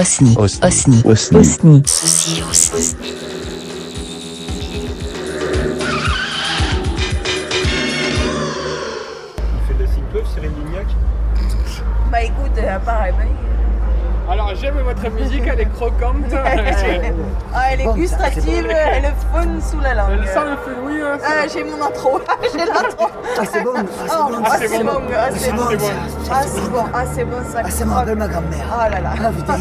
Osni. 0.00 0.34
Osni. 0.38 1.02
Osni. 1.04 1.38
Osni. 1.38 1.82
Ceci 1.84 2.42
aussi. 2.50 2.96
fait 9.68 9.74
de 9.74 9.84
la 9.84 10.24
Cyril 10.24 10.50
Lignac 10.64 10.86
Bah 12.10 12.22
écoute, 12.22 12.56
euh, 12.56 12.76
apparemment. 12.76 13.18
J'aime 14.54 14.74
votre 14.84 15.10
musique, 15.14 15.42
elle 15.46 15.60
est 15.60 15.72
croquante. 15.72 16.16
Ah, 17.52 17.72
elle 17.72 17.80
est 17.80 17.92
gustative, 17.94 18.66
elle 18.70 19.04
est 19.06 19.14
fun 19.32 19.44
sous 19.60 19.80
la 19.80 19.94
langue. 19.94 20.10
Elle 20.22 20.28
sent 20.28 20.38
le 20.44 20.56
feu, 20.64 20.76
oui. 20.86 21.00
hein, 21.02 21.18
Ah, 21.24 21.48
j'ai 21.52 21.64
mon 21.64 21.82
intro. 21.84 22.20
j'ai 22.52 22.58
l'intro. 22.64 23.06
Ah, 23.38 23.42
c'est 23.50 23.62
bon, 23.64 23.72
ah, 23.74 23.82
c'est 24.06 24.24
bon, 24.24 24.42
ah, 24.44 24.50
c'est 24.60 24.68
c'est 24.68 24.78
bon. 24.84 24.92
bon, 24.92 25.00
ah, 25.16 25.28
c'est 25.32 25.38
c'est 25.38 25.52
bon. 25.52 25.62
c'est. 25.78 26.30
Ah, 26.30 26.42
c'est 26.46 26.70
bon, 26.70 26.84
ah, 26.94 27.02
c'est 27.12 27.24
bon, 27.24 27.36
ça. 27.52 27.60
Ah, 27.64 27.70
ça 27.70 27.84
me 27.84 27.92
rappelle 27.92 28.16
ma 28.16 28.28
grand-mère. 28.28 28.66
Ah 28.80 28.88
là 28.88 29.00
là. 29.00 29.10
Ah, 29.20 29.30
putain. 29.36 29.54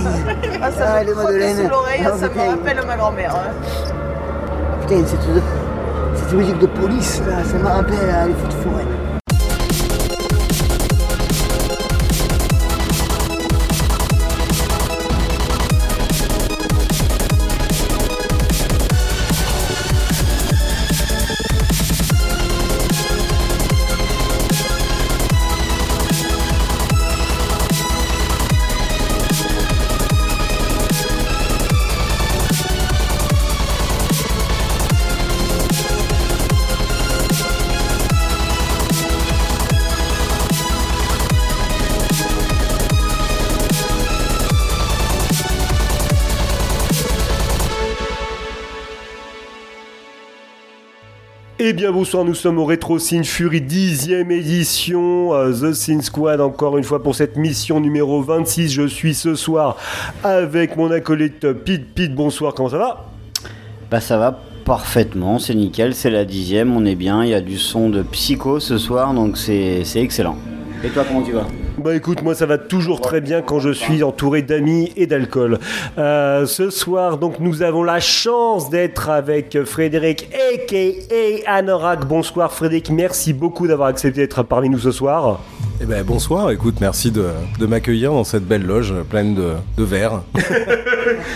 Ah, 0.61 0.71
ça 0.71 0.85
Ah, 0.99 1.03
me 1.03 1.13
madeleines. 1.15 1.57
sous 1.63 1.69
l'oreille, 1.69 2.01
Ah, 2.05 2.09
ça 2.17 2.27
me 2.29 2.49
rappelle 2.51 2.85
ma 2.85 2.95
grand-mère. 2.95 3.35
hein. 3.35 3.51
Putain, 4.81 5.05
cette, 5.07 5.19
cette 6.15 6.33
musique 6.33 6.59
de 6.59 6.67
police, 6.67 7.21
là, 7.27 7.43
ça 7.43 7.57
me 7.57 7.67
rappelle 7.67 8.27
les 8.27 8.33
feux 8.35 8.47
de 8.47 8.53
forêt. 8.69 8.85
Bonsoir, 51.91 52.23
nous 52.23 52.35
sommes 52.35 52.59
au 52.59 52.65
Retro 52.65 52.99
Scene 52.99 53.23
Fury 53.23 53.61
10ème 53.61 54.31
édition, 54.31 55.33
euh, 55.33 55.51
The 55.51 55.73
Scene 55.73 56.01
Squad 56.01 56.39
encore 56.39 56.77
une 56.77 56.83
fois 56.83 57.01
pour 57.01 57.15
cette 57.15 57.35
mission 57.35 57.79
numéro 57.79 58.21
26. 58.21 58.69
Je 58.69 58.87
suis 58.87 59.15
ce 59.15 59.33
soir 59.33 59.75
avec 60.23 60.77
mon 60.77 60.91
acolyte 60.91 61.51
Pete. 61.51 61.93
Pete, 61.95 62.13
bonsoir, 62.13 62.53
comment 62.53 62.69
ça 62.69 62.77
va? 62.77 63.09
Bah 63.89 64.01
ça 64.01 64.17
va 64.17 64.39
parfaitement, 64.65 65.39
c'est 65.39 65.55
nickel, 65.55 65.95
c'est 65.95 66.11
la 66.11 66.25
dixième, 66.25 66.75
on 66.77 66.85
est 66.85 66.95
bien, 66.95 67.23
il 67.23 67.31
y 67.31 67.33
a 67.33 67.41
du 67.41 67.57
son 67.57 67.89
de 67.89 68.03
psycho 68.03 68.59
ce 68.59 68.77
soir, 68.77 69.15
donc 69.15 69.35
c'est 69.35 69.83
excellent. 69.95 70.37
Et 70.81 70.89
toi 70.89 71.03
comment 71.05 71.21
tu 71.21 71.33
vas? 71.33 71.45
Bah 71.77 71.93
écoute, 71.93 72.21
moi 72.21 72.33
ça 72.35 72.45
va 72.45 72.57
toujours 72.57 73.01
très 73.01 73.19
bien 73.19 73.41
quand 73.41 73.59
je 73.59 73.69
suis 73.71 74.01
entouré 74.01 74.41
d'amis 74.41 74.93
et 74.95 75.07
d'alcool. 75.07 75.59
Euh, 75.97 76.45
ce 76.45 76.69
soir, 76.69 77.17
donc 77.17 77.39
nous 77.41 77.63
avons 77.63 77.83
la 77.83 77.99
chance 77.99 78.69
d'être 78.69 79.09
avec 79.09 79.63
Frédéric 79.65 80.29
aka 80.53 81.51
Anorak. 81.51 82.05
Bonsoir 82.05 82.53
Frédéric, 82.53 82.91
merci 82.91 83.33
beaucoup 83.33 83.67
d'avoir 83.67 83.89
accepté 83.89 84.21
d'être 84.21 84.43
parmi 84.43 84.69
nous 84.69 84.79
ce 84.79 84.91
soir. 84.91 85.41
Eh 85.81 85.85
ben 85.85 86.01
bonsoir, 86.03 86.49
écoute, 86.51 86.75
merci 86.79 87.11
de, 87.11 87.25
de 87.59 87.65
m'accueillir 87.65 88.11
dans 88.13 88.23
cette 88.23 88.45
belle 88.45 88.65
loge 88.65 88.93
pleine 89.09 89.35
de, 89.35 89.51
de 89.77 89.83
verres. 89.83 90.21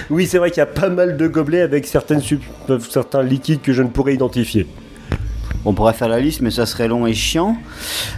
Oui, 0.09 0.28
c'est 0.28 0.38
vrai 0.38 0.52
qu'il 0.52 0.59
y 0.59 0.61
a 0.61 0.67
pas 0.67 0.89
mal 0.89 1.17
de 1.17 1.28
gobelets 1.28 1.61
avec 1.61 1.88
certaines 1.88 2.22
euh, 2.69 2.80
certains 2.80 3.23
liquides 3.23 3.61
que 3.61 3.73
je 3.73 3.81
ne 3.81 3.88
pourrais 3.88 4.13
identifier. 4.13 4.67
On 5.66 5.74
pourrait 5.74 5.94
faire 5.94 6.09
la 6.09 6.19
liste, 6.19 6.41
mais 6.41 6.51
ça 6.51 6.66
serait 6.66 6.90
long 6.90 7.07
et 7.07 7.13
chiant. 7.13 7.56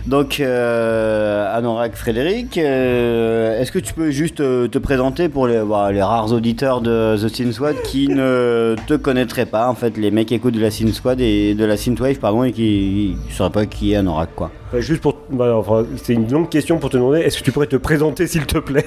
Donc, 0.08 0.40
euh, 0.40 1.56
Anorak 1.56 1.96
Frédéric, 1.96 2.58
euh, 2.58 3.62
est-ce 3.62 3.72
que 3.72 3.78
tu 3.78 3.94
peux 3.94 4.10
juste 4.10 4.40
euh, 4.40 4.68
te 4.68 4.80
présenter 4.80 5.30
pour 5.30 5.46
les, 5.46 5.60
voilà, 5.60 5.92
les 5.92 6.02
rares 6.02 6.32
auditeurs 6.32 6.82
de 6.82 7.16
The 7.16 7.28
Sin 7.28 7.52
Squad 7.52 7.76
qui 7.84 8.08
ne 8.10 8.76
te 8.88 8.96
connaîtraient 8.96 9.46
pas 9.46 9.70
En 9.70 9.76
fait, 9.76 9.96
les 9.98 10.10
mecs 10.10 10.30
qui 10.30 10.34
écoutent 10.34 10.56
de 10.56 10.62
la 10.62 10.72
Sin 10.72 10.92
Squad 10.92 11.22
et 11.22 11.54
de 11.54 11.66
la 11.66 11.78
Synthwave, 11.78 12.18
pardon, 12.18 12.44
et 12.44 12.52
qui 12.52 13.16
ne 13.28 13.34
sauraient 13.34 13.52
pas 13.52 13.66
qui 13.68 13.94
est 13.94 13.98
Anorak, 13.98 14.34
quoi. 14.36 14.52
Juste 14.80 15.02
pour, 15.02 15.16
bah, 15.30 15.62
c'est 16.02 16.14
une 16.14 16.32
longue 16.32 16.50
question 16.50 16.78
pour 16.78 16.90
te 16.90 16.98
demander. 16.98 17.20
Est-ce 17.22 17.40
que 17.40 17.44
tu 17.44 17.52
pourrais 17.52 17.68
te 17.68 17.76
présenter 17.76 18.28
s'il 18.28 18.46
te 18.46 18.58
plaît? 18.58 18.86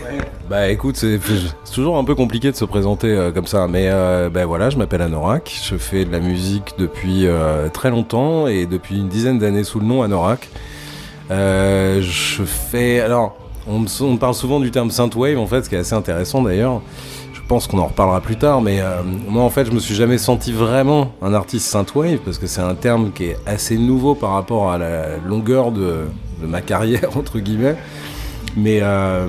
Bah 0.49 0.69
écoute, 0.69 0.97
c'est 0.97 1.21
toujours 1.75 1.99
un 1.99 2.05
peu 2.05 2.15
compliqué 2.15 2.51
de 2.51 2.57
se 2.57 2.65
présenter 2.65 3.09
euh, 3.09 3.33
comme 3.33 3.47
ça, 3.47 3.69
mais 3.69 3.89
euh, 3.89 4.31
ben 4.31 4.47
voilà, 4.47 4.71
je 4.71 4.79
m'appelle 4.79 5.03
Anorak, 5.03 5.53
je 5.63 5.77
fais 5.77 6.05
de 6.05 6.13
la 6.13 6.21
musique 6.21 6.75
depuis 6.79 7.27
euh, 7.27 7.69
très 7.69 7.91
longtemps 7.91 8.47
et 8.47 8.67
depuis 8.67 8.99
une 8.99 9.09
dizaine 9.09 9.39
d'années 9.39 9.65
sous 9.65 9.79
le 9.81 9.87
nom 9.87 10.03
Anorak. 10.03 10.49
Je 11.31 12.43
fais... 12.45 13.01
Alors, 13.01 13.37
on 13.69 13.85
on 14.01 14.17
parle 14.17 14.35
souvent 14.35 14.61
du 14.61 14.71
terme 14.71 14.91
synthwave 14.91 15.39
en 15.39 15.47
fait, 15.47 15.63
ce 15.63 15.69
qui 15.69 15.75
est 15.75 15.79
assez 15.79 15.95
intéressant 15.95 16.43
d'ailleurs. 16.43 16.81
Je 17.49 17.55
pense 17.55 17.67
qu'on 17.67 17.79
en 17.79 17.87
reparlera 17.87 18.21
plus 18.21 18.37
tard, 18.37 18.61
mais 18.61 18.83
euh, 18.83 19.01
moi 19.27 19.43
en 19.43 19.49
fait 19.49 19.65
je 19.65 19.71
me 19.71 19.79
suis 19.79 19.95
jamais 19.95 20.19
senti 20.19 20.53
vraiment 20.53 21.13
un 21.23 21.33
artiste 21.33 21.65
synthwave 21.65 22.19
parce 22.19 22.37
que 22.37 22.47
c'est 22.47 22.61
un 22.61 22.75
terme 22.75 23.11
qui 23.11 23.25
est 23.25 23.39
assez 23.47 23.79
nouveau 23.79 24.15
par 24.15 24.33
rapport 24.33 24.71
à 24.71 24.77
la 24.77 25.17
longueur 25.17 25.73
de, 25.73 26.01
ma 26.43 26.61
carrière 26.61 27.09
entre 27.17 27.39
guillemets. 27.39 27.77
Mais 28.55 28.81
euh, 28.83 29.29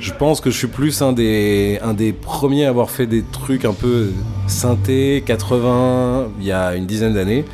je 0.00 0.12
pense 0.12 0.42
que 0.42 0.50
je 0.50 0.58
suis 0.58 0.66
plus 0.66 1.00
un 1.00 1.14
des, 1.14 1.78
un 1.82 1.94
des 1.94 2.12
premiers 2.12 2.66
à 2.66 2.68
avoir 2.68 2.90
fait 2.90 3.06
des 3.06 3.22
trucs 3.22 3.64
un 3.64 3.72
peu 3.72 4.10
synthé 4.46 5.24
80 5.24 6.26
il 6.38 6.46
y 6.46 6.52
a 6.52 6.74
une 6.74 6.84
dizaine 6.84 7.14
d'années. 7.14 7.46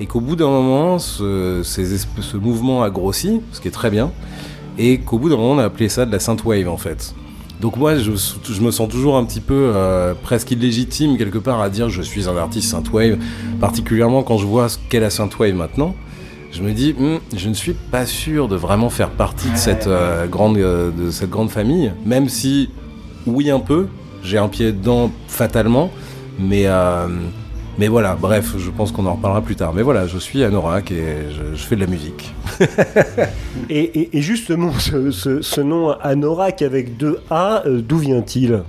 Et 0.00 0.06
qu'au 0.06 0.20
bout 0.22 0.36
d'un 0.36 0.48
moment, 0.48 0.98
ce, 0.98 1.60
ce 1.62 2.36
mouvement 2.38 2.82
a 2.82 2.88
grossi, 2.88 3.42
ce 3.52 3.60
qui 3.60 3.68
est 3.68 3.72
très 3.72 3.90
bien. 3.90 4.10
Et 4.78 5.00
qu'au 5.00 5.18
bout 5.18 5.28
d'un 5.28 5.36
moment, 5.36 5.52
on 5.52 5.58
a 5.58 5.64
appelé 5.64 5.90
ça 5.90 6.06
de 6.06 6.12
la 6.12 6.18
synthwave 6.18 6.66
en 6.66 6.78
fait. 6.78 7.14
Donc 7.60 7.76
moi, 7.76 7.96
je, 7.96 8.10
me 8.10 8.70
sens 8.70 8.88
toujours 8.88 9.16
un 9.16 9.24
petit 9.24 9.40
peu 9.40 9.72
euh, 9.74 10.14
presque 10.22 10.50
illégitime 10.50 11.18
quelque 11.18 11.38
part 11.38 11.60
à 11.60 11.68
dire 11.68 11.90
je 11.90 12.00
suis 12.00 12.28
un 12.28 12.36
artiste 12.36 12.70
synthwave, 12.70 13.18
particulièrement 13.60 14.22
quand 14.22 14.38
je 14.38 14.46
vois 14.46 14.70
ce 14.70 14.78
qu'est 14.88 15.00
la 15.00 15.10
synthwave 15.10 15.54
maintenant. 15.54 15.94
Je 16.52 16.62
me 16.62 16.72
dis, 16.72 16.94
Hmm, 16.98 17.18
je 17.36 17.48
ne 17.48 17.54
suis 17.54 17.74
pas 17.74 18.06
sûr 18.06 18.48
de 18.48 18.56
vraiment 18.56 18.90
faire 18.90 19.10
partie 19.10 19.50
de 19.50 19.56
cette, 19.56 19.86
euh, 19.86 20.26
grande, 20.26 20.56
euh, 20.56 20.90
de 20.90 21.10
cette 21.10 21.30
grande 21.30 21.50
famille, 21.50 21.92
même 22.04 22.28
si, 22.28 22.70
oui 23.26 23.50
un 23.50 23.60
peu, 23.60 23.86
j'ai 24.24 24.38
un 24.38 24.48
pied 24.48 24.72
dedans 24.72 25.12
fatalement, 25.28 25.90
mais, 26.38 26.66
mais 27.80 27.88
voilà, 27.88 28.14
bref, 28.14 28.56
je 28.58 28.68
pense 28.70 28.92
qu'on 28.92 29.06
en 29.06 29.14
reparlera 29.14 29.40
plus 29.40 29.56
tard. 29.56 29.72
Mais 29.74 29.80
voilà, 29.80 30.06
je 30.06 30.18
suis 30.18 30.44
Anorak 30.44 30.92
et 30.92 31.02
je, 31.30 31.56
je 31.56 31.62
fais 31.64 31.76
de 31.76 31.80
la 31.80 31.86
musique. 31.86 32.34
et, 33.70 33.78
et- 34.00 34.18
et 34.18 34.20
justement, 34.22 34.70
ce, 34.78 35.10
ce- 35.10 35.40
ce 35.40 35.60
nom 35.62 35.90
Anorak 36.02 36.60
avec 36.60 36.98
deux 36.98 37.18
A, 37.30 37.62
euh, 37.66 37.80
d'où 37.80 37.96
vient-il? 37.96 38.62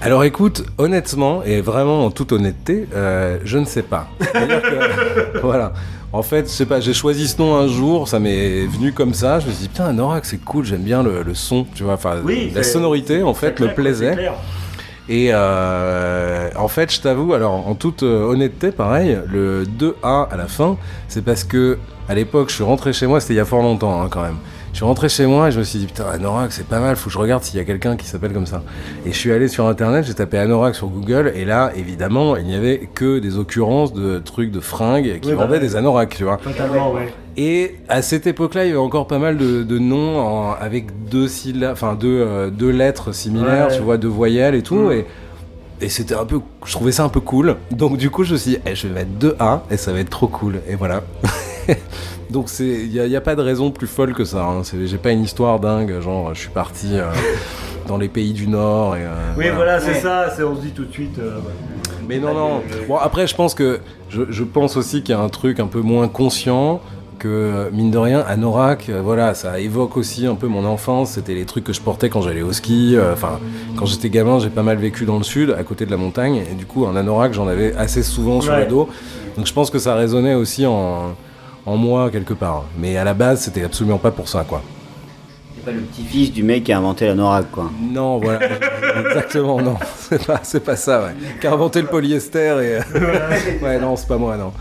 Alors 0.00 0.24
écoute, 0.24 0.64
honnêtement, 0.78 1.44
et 1.44 1.60
vraiment 1.60 2.04
en 2.06 2.10
toute 2.10 2.32
honnêteté, 2.32 2.88
euh, 2.96 3.38
je 3.44 3.58
ne 3.58 3.64
sais 3.64 3.82
pas. 3.82 4.08
Que, 4.18 5.38
voilà. 5.42 5.72
En 6.12 6.22
fait, 6.24 6.46
je 6.46 6.50
sais 6.50 6.66
pas, 6.66 6.80
j'ai 6.80 6.92
choisi 6.94 7.28
ce 7.28 7.40
nom 7.40 7.54
un 7.54 7.68
jour, 7.68 8.08
ça 8.08 8.18
m'est 8.18 8.66
venu 8.66 8.92
comme 8.92 9.14
ça, 9.14 9.38
je 9.38 9.46
me 9.46 9.52
suis 9.52 9.62
dit, 9.62 9.68
putain, 9.68 9.84
Anorak, 9.84 10.24
c'est 10.24 10.42
cool, 10.44 10.64
j'aime 10.64 10.82
bien 10.82 11.04
le, 11.04 11.22
le 11.22 11.34
son, 11.36 11.64
tu 11.76 11.84
vois, 11.84 11.92
enfin, 11.94 12.16
la 12.52 12.62
sonorité, 12.64 13.22
en 13.22 13.34
fait, 13.34 13.60
me 13.60 13.68
plaisait. 13.72 14.16
Et 15.10 15.30
euh, 15.32 16.50
en 16.54 16.68
fait, 16.68 16.94
je 16.94 17.00
t'avoue, 17.00 17.34
alors 17.34 17.66
en 17.66 17.74
toute 17.74 18.04
euh, 18.04 18.22
honnêteté, 18.22 18.70
pareil, 18.70 19.18
le 19.26 19.64
2A 19.64 20.28
à 20.30 20.36
la 20.36 20.46
fin, 20.46 20.76
c'est 21.08 21.24
parce 21.24 21.42
que 21.42 21.78
à 22.08 22.14
l'époque, 22.14 22.48
je 22.50 22.54
suis 22.54 22.64
rentré 22.64 22.92
chez 22.92 23.08
moi, 23.08 23.20
c'était 23.20 23.34
il 23.34 23.38
y 23.38 23.40
a 23.40 23.44
fort 23.44 23.60
longtemps 23.60 24.00
hein, 24.00 24.08
quand 24.08 24.22
même. 24.22 24.36
Je 24.72 24.76
suis 24.76 24.84
rentré 24.84 25.08
chez 25.08 25.26
moi 25.26 25.48
et 25.48 25.52
je 25.52 25.58
me 25.58 25.64
suis 25.64 25.78
dit, 25.80 25.86
putain, 25.86 26.04
Anorak, 26.06 26.52
c'est 26.52 26.64
pas 26.66 26.78
mal, 26.78 26.94
faut 26.96 27.06
que 27.06 27.12
je 27.12 27.18
regarde 27.18 27.42
s'il 27.42 27.58
y 27.58 27.60
a 27.60 27.64
quelqu'un 27.64 27.96
qui 27.96 28.06
s'appelle 28.06 28.32
comme 28.32 28.46
ça. 28.46 28.62
Et 29.04 29.12
je 29.12 29.16
suis 29.16 29.32
allé 29.32 29.48
sur 29.48 29.66
internet, 29.66 30.04
j'ai 30.06 30.14
tapé 30.14 30.38
Anorak 30.38 30.74
sur 30.76 30.86
Google, 30.86 31.32
et 31.34 31.44
là, 31.44 31.72
évidemment, 31.76 32.36
il 32.36 32.44
n'y 32.46 32.54
avait 32.54 32.88
que 32.94 33.18
des 33.18 33.36
occurrences 33.36 33.92
de 33.92 34.20
trucs 34.20 34.50
de 34.52 34.60
fringues 34.60 35.18
qui 35.20 35.28
Oui, 35.30 35.34
bah 35.34 35.44
vendaient 35.44 35.58
des 35.60 35.74
Anoraks, 35.76 36.16
tu 36.16 36.24
vois. 36.24 36.36
Totalement, 36.38 36.92
ouais. 36.92 37.12
Et 37.36 37.76
à 37.88 38.00
cette 38.00 38.26
époque-là, 38.28 38.64
il 38.64 38.68
y 38.68 38.70
avait 38.70 38.78
encore 38.78 39.06
pas 39.08 39.18
mal 39.18 39.36
de, 39.36 39.64
de 39.64 39.78
noms 39.78 40.18
en- 40.20 40.52
avec 40.52 40.86
deux 41.10 41.26
syllabes, 41.28 41.72
enfin 41.72 41.94
deux, 41.94 42.08
euh, 42.26 42.50
deux 42.50 42.70
lettres 42.70 43.12
similaires, 43.12 43.68
Ouais. 43.68 43.76
tu 43.76 43.82
vois, 43.82 43.96
deux 43.98 44.08
voyelles 44.08 44.54
et 44.54 44.62
tout. 44.62 44.76
Mm. 44.88 44.92
Et, 44.92 45.06
et 45.82 45.88
c'était 45.88 46.14
un 46.14 46.24
peu, 46.26 46.40
je 46.64 46.72
trouvais 46.72 46.92
ça 46.92 47.04
un 47.04 47.08
peu 47.08 47.20
cool. 47.20 47.56
Donc 47.72 47.96
du 47.96 48.08
coup, 48.10 48.22
je 48.24 48.32
me 48.34 48.38
suis 48.38 48.52
dit, 48.52 48.58
eh, 48.66 48.74
je 48.74 48.86
vais 48.86 48.94
mettre 48.94 49.10
deux 49.10 49.34
A 49.40 49.64
et 49.70 49.76
ça 49.76 49.92
va 49.92 49.98
être 49.98 50.10
trop 50.10 50.28
cool. 50.28 50.60
Et 50.68 50.76
voilà. 50.76 51.02
Donc 52.30 52.48
c'est, 52.48 52.64
il 52.64 52.90
n'y 52.90 53.00
a, 53.00 53.06
il 53.06 53.12
y 53.12 53.16
a 53.16 53.20
pas 53.20 53.34
de 53.34 53.42
raison 53.42 53.70
plus 53.70 53.86
folle 53.86 54.14
que 54.14 54.24
ça. 54.24 54.44
Hein. 54.44 54.60
C'est- 54.62 54.86
J'ai 54.86 54.98
pas 54.98 55.10
une 55.10 55.22
histoire 55.24 55.58
dingue, 55.60 56.00
genre 56.00 56.32
je 56.34 56.40
suis 56.40 56.48
parti 56.50 56.88
euh, 56.92 57.06
dans 57.88 57.96
les 57.98 58.08
pays 58.08 58.32
du 58.32 58.46
Nord. 58.46 58.96
Et, 58.96 59.00
euh, 59.02 59.08
Oui, 59.36 59.46
voilà, 59.54 59.80
c'est 59.80 59.94
ça, 59.94 60.30
c'est- 60.34 60.42
on 60.44 60.54
se 60.56 60.60
dit 60.60 60.70
tout 60.70 60.84
de 60.84 60.92
suite. 60.92 61.18
euh, 61.18 61.38
mais 62.08 62.18
non, 62.18 62.34
non. 62.34 62.62
Bon, 62.88 62.96
après, 62.96 63.26
je 63.26 63.34
pense 63.34 63.54
que 63.54 63.80
je, 64.08 64.22
je 64.30 64.44
pense 64.44 64.76
aussi 64.76 65.02
qu'il 65.02 65.14
y 65.14 65.18
a 65.18 65.20
un 65.20 65.28
truc 65.28 65.60
un 65.60 65.66
peu 65.66 65.80
moins 65.80 66.08
conscient 66.08 66.80
que, 67.20 67.68
mine 67.72 67.90
de 67.90 67.98
rien, 67.98 68.24
Anorak, 68.26 68.88
euh, 68.88 69.02
voilà, 69.04 69.34
ça 69.34 69.60
évoque 69.60 69.96
aussi 69.98 70.26
un 70.26 70.34
peu 70.36 70.46
mon 70.46 70.64
enfance. 70.64 71.10
C'était 71.12 71.34
les 71.34 71.44
trucs 71.44 71.64
que 71.64 71.72
je 71.74 71.80
portais 71.80 72.08
quand 72.08 72.22
j'allais 72.22 72.40
au 72.42 72.52
ski. 72.52 72.94
euh, 72.96 73.12
Enfin, 73.12 73.38
quand 73.76 73.84
j'étais 73.86 74.08
gamin, 74.08 74.38
j'ai 74.38 74.48
pas 74.50 74.62
mal 74.62 74.78
vécu 74.78 75.04
dans 75.04 75.18
le 75.18 75.22
sud, 75.22 75.54
à 75.58 75.62
côté 75.62 75.84
de 75.84 75.90
la 75.90 75.98
montagne. 75.98 76.36
Et 76.50 76.54
du 76.54 76.64
coup, 76.64 76.86
un 76.86 76.96
Anorak, 76.96 77.32
j'en 77.34 77.46
avais 77.46 77.74
assez 77.76 78.02
souvent 78.02 78.40
sur 78.40 78.52
Ouais. 78.54 78.60
le 78.64 78.66
dos. 78.70 78.88
Donc 79.36 79.46
je 79.46 79.52
pense 79.52 79.70
que 79.70 79.78
ça 79.78 79.94
résonnait 79.94 80.34
aussi 80.34 80.64
en, 80.66 81.14
en 81.70 81.76
moi 81.76 82.10
quelque 82.10 82.34
part. 82.34 82.64
Mais 82.78 82.96
à 82.96 83.04
la 83.04 83.14
base, 83.14 83.42
c'était 83.42 83.62
absolument 83.62 83.98
pas 83.98 84.10
pour 84.10 84.28
ça, 84.28 84.44
quoi. 84.46 84.62
C'est 85.54 85.64
pas 85.64 85.70
le 85.70 85.80
petit-fils 85.80 86.32
du 86.32 86.42
mec 86.42 86.64
qui 86.64 86.72
a 86.72 86.78
inventé 86.78 87.06
l'anorak, 87.06 87.50
quoi. 87.52 87.70
Non, 87.80 88.18
voilà, 88.18 88.40
exactement, 89.06 89.60
non, 89.60 89.76
c'est 89.96 90.26
pas, 90.26 90.40
c'est 90.42 90.64
pas 90.64 90.76
ça, 90.76 91.04
ouais. 91.04 91.14
Qui 91.40 91.46
a 91.46 91.52
inventé 91.52 91.80
le 91.80 91.86
polyester 91.86 92.82
et. 92.92 92.98
ouais, 93.64 93.78
non, 93.78 93.94
c'est 93.94 94.08
pas 94.08 94.16
moi, 94.16 94.36
non. 94.36 94.52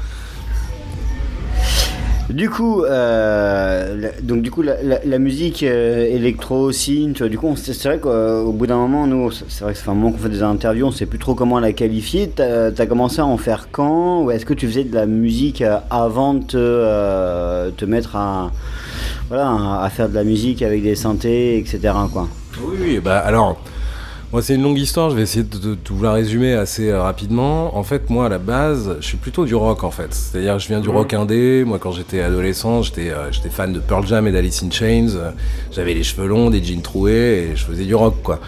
Du 2.29 2.47
coup, 2.47 2.83
euh, 2.83 3.97
la- 3.99 4.21
donc 4.21 4.43
du 4.43 4.51
coup, 4.51 4.61
la, 4.61 5.17
musique 5.17 5.63
euh, 5.63 6.05
électro, 6.05 6.71
synth, 6.71 7.23
du 7.23 7.39
coup, 7.39 7.55
c'est 7.55 7.83
vrai 7.83 7.97
qu'au 7.97 8.51
bout 8.51 8.67
d'un 8.67 8.77
moment, 8.77 9.07
nous, 9.07 9.31
c'est 9.31 9.61
vrai 9.63 9.73
que 9.73 9.79
ça 9.79 9.85
fait 9.85 9.89
un 9.89 9.95
moment 9.95 10.11
qu'on 10.11 10.19
fait 10.19 10.29
des 10.29 10.43
interviews, 10.43 10.85
on 10.85 10.91
sait 10.91 11.07
plus 11.07 11.17
trop 11.17 11.33
comment 11.33 11.59
la 11.59 11.73
qualifier. 11.73 12.29
T'as 12.29 12.67
as 12.67 12.85
commencé 12.85 13.19
à 13.19 13.25
en 13.25 13.37
faire 13.37 13.69
quand? 13.71 14.21
Ou 14.23 14.31
est-ce 14.31 14.45
que 14.45 14.53
tu 14.53 14.67
faisais 14.67 14.83
de 14.83 14.93
la 14.93 15.07
musique 15.07 15.63
euh, 15.63 15.77
avant 15.89 16.35
de 16.35 16.43
te, 17.71 17.85
mettre 17.85 18.15
à, 18.15 18.51
voilà, 19.29 19.81
à 19.81 19.89
faire 19.89 20.07
de 20.07 20.13
la 20.13 20.23
musique 20.23 20.61
avec 20.61 20.83
des 20.83 20.95
synthés, 20.95 21.57
etc. 21.57 21.79
Quoi? 22.13 22.27
Oui, 22.61 22.77
oui, 22.79 22.99
bah 22.99 23.17
alors, 23.17 23.59
moi 24.31 24.41
c'est 24.43 24.53
une 24.55 24.61
longue 24.61 24.77
histoire, 24.77 25.09
je 25.09 25.15
vais 25.15 25.23
essayer 25.23 25.43
de, 25.43 25.57
de- 25.57 25.73
de 25.73 25.79
vous 25.89 26.03
la 26.03 26.13
résumer 26.13 26.53
assez 26.53 26.89
euh, 26.89 27.01
rapidement. 27.01 27.75
En 27.75 27.83
fait, 27.83 28.09
moi 28.11 28.27
à 28.27 28.29
la 28.29 28.37
base, 28.37 28.97
je 28.99 29.05
suis 29.05 29.17
plutôt 29.17 29.45
du 29.45 29.55
rock 29.55 29.83
en 29.83 29.89
fait. 29.91 30.13
C'est-à-dire, 30.13 30.59
je 30.59 30.67
viens 30.67 30.79
du 30.81 30.89
rock 30.89 31.13
indé. 31.13 31.63
Moi, 31.65 31.79
quand 31.79 31.91
j'étais 31.91 32.21
adolescent, 32.21 32.83
j'étais 32.83 33.09
euh, 33.09 33.31
j'étais 33.31 33.49
fan 33.49 33.73
de 33.73 33.79
Pearl 33.79 34.05
Jam 34.05 34.27
et 34.27 34.31
d'Alice 34.31 34.61
in 34.63 34.69
Chains. 34.69 35.07
J'avais 35.71 35.95
les 35.95 36.03
cheveux 36.03 36.27
longs, 36.27 36.49
des 36.51 36.63
jeans 36.63 36.81
troués 36.81 37.49
et 37.51 37.55
je 37.55 37.65
faisais 37.65 37.85
du 37.85 37.95
rock 37.95 38.15
quoi. 38.23 38.39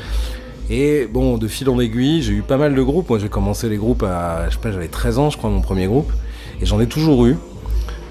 Et 0.69 1.07
bon, 1.11 1.37
de 1.37 1.47
fil 1.47 1.67
en 1.69 1.79
aiguille, 1.79 2.21
j'ai 2.21 2.33
eu 2.33 2.41
pas 2.43 2.57
mal 2.57 2.75
de 2.75 2.81
groupes. 2.83 3.09
Moi, 3.09 3.17
j'ai 3.19 3.27
commencé 3.29 3.67
les 3.67 3.77
groupes 3.77 4.03
à, 4.03 4.47
je 4.49 4.53
sais 4.55 4.61
pas, 4.61 4.71
j'avais 4.71 4.87
13 4.87 5.17
ans, 5.19 5.29
je 5.29 5.37
crois, 5.37 5.49
mon 5.49 5.61
premier 5.61 5.87
groupe. 5.87 6.11
Et 6.61 6.65
j'en 6.65 6.79
ai 6.79 6.87
toujours 6.87 7.25
eu. 7.25 7.35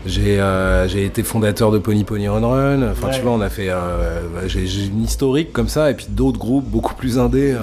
J'ai 0.07 0.41
euh, 0.41 0.89
j'ai 0.89 1.05
été 1.05 1.23
fondateur 1.23 1.71
de 1.71 1.79
Pony 1.79 2.05
Pony 2.05 2.29
Run 2.29 2.41
Run. 2.47 2.91
Enfin, 2.91 3.09
Ouais. 3.09 3.15
tu 3.15 3.21
vois, 3.21 3.33
on 3.33 3.41
a 3.41 3.51
fait. 3.51 3.69
euh, 3.69 4.21
j'ai 4.47 4.61
une 4.87 5.03
historique 5.03 5.53
comme 5.53 5.69
ça, 5.69 5.91
et 5.91 5.95
puis 5.95 6.07
d'autres 6.09 6.39
groupes 6.39 6.65
beaucoup 6.65 6.95
plus 6.95 7.19
indés, 7.19 7.53
euh, 7.53 7.59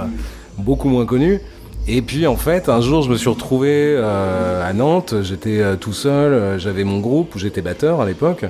beaucoup 0.58 0.88
moins 0.90 1.06
connus. 1.06 1.40
Et 1.88 2.02
puis, 2.02 2.28
en 2.28 2.36
fait, 2.36 2.68
un 2.70 2.82
jour, 2.82 3.02
je 3.02 3.10
me 3.10 3.16
suis 3.16 3.30
retrouvé 3.30 3.98
à 3.98 4.74
Nantes. 4.74 5.16
J'étais 5.24 5.62
tout 5.80 5.94
seul. 5.94 6.60
J'avais 6.60 6.84
mon 6.84 7.00
groupe 7.00 7.34
où 7.36 7.40
j'étais 7.40 7.62
batteur 7.62 8.02
à 8.02 8.06
l'époque. 8.06 8.44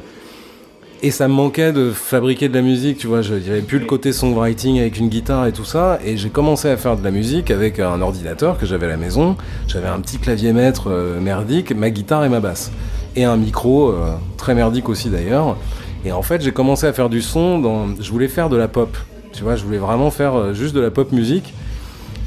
Et 1.04 1.12
ça 1.12 1.28
me 1.28 1.34
manquait 1.36 1.72
de 1.72 1.92
fabriquer 1.92 2.50
de 2.50 2.56
la 2.56 2.64
musique, 2.64 2.98
tu 2.98 3.06
vois. 3.06 3.22
Je 3.22 3.36
n'avais 3.36 3.62
plus 3.62 3.78
le 3.78 3.86
côté 3.86 4.12
songwriting 4.12 4.80
avec 4.80 4.98
une 4.98 5.10
guitare 5.10 5.46
et 5.46 5.52
tout 5.52 5.66
ça. 5.66 6.00
Et 6.04 6.18
j'ai 6.18 6.30
commencé 6.30 6.68
à 6.68 6.78
faire 6.78 6.98
de 6.98 7.04
la 7.04 7.12
musique 7.12 7.52
avec 7.52 7.80
un 7.80 8.02
ordinateur 8.02 8.58
que 8.58 8.66
j'avais 8.66 8.88
à 8.88 8.90
la 8.90 8.98
maison. 8.98 9.38
J'avais 9.68 9.88
un 9.88 10.00
petit 10.00 10.18
clavier 10.18 10.52
maître 10.52 10.90
merdique, 11.22 11.76
ma 11.76 11.92
guitare 11.92 12.26
et 12.26 12.30
ma 12.30 12.40
basse. 12.40 12.72
Et 13.18 13.24
un 13.24 13.36
micro, 13.36 13.90
euh, 13.90 14.12
très 14.38 14.54
merdique 14.54 14.90
aussi 14.90 15.10
d'ailleurs. 15.10 15.58
Et 16.06 16.12
en 16.12 16.22
fait, 16.22 16.40
j'ai 16.40 16.52
commencé 16.52 16.86
à 16.86 16.94
faire 16.94 17.10
du 17.10 17.24
son. 17.24 17.58
Dans... 17.58 17.88
Je 18.00 18.12
voulais 18.12 18.28
faire 18.28 18.48
de 18.48 18.56
la 18.56 18.68
pop. 18.68 18.96
Tu 19.34 19.42
vois, 19.42 19.56
je 19.56 19.66
voulais 19.66 19.80
vraiment 19.80 20.12
faire 20.12 20.36
euh, 20.36 20.54
juste 20.54 20.76
de 20.76 20.80
la 20.80 20.92
pop 20.92 21.12
musique. 21.12 21.56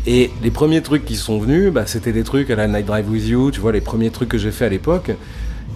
Et 0.08 0.32
les 0.42 0.50
premiers 0.50 0.82
trucs 0.82 1.04
qui 1.04 1.14
sont 1.14 1.38
venus, 1.38 1.72
bah, 1.72 1.86
c'était 1.86 2.10
des 2.10 2.24
trucs 2.24 2.50
à 2.50 2.56
la 2.56 2.66
Night 2.66 2.86
Drive 2.86 3.08
With 3.08 3.28
You, 3.28 3.50
tu 3.52 3.60
vois, 3.60 3.70
les 3.70 3.80
premiers 3.80 4.10
trucs 4.10 4.30
que 4.30 4.38
j'ai 4.38 4.50
fait 4.50 4.64
à 4.64 4.68
l'époque, 4.68 5.12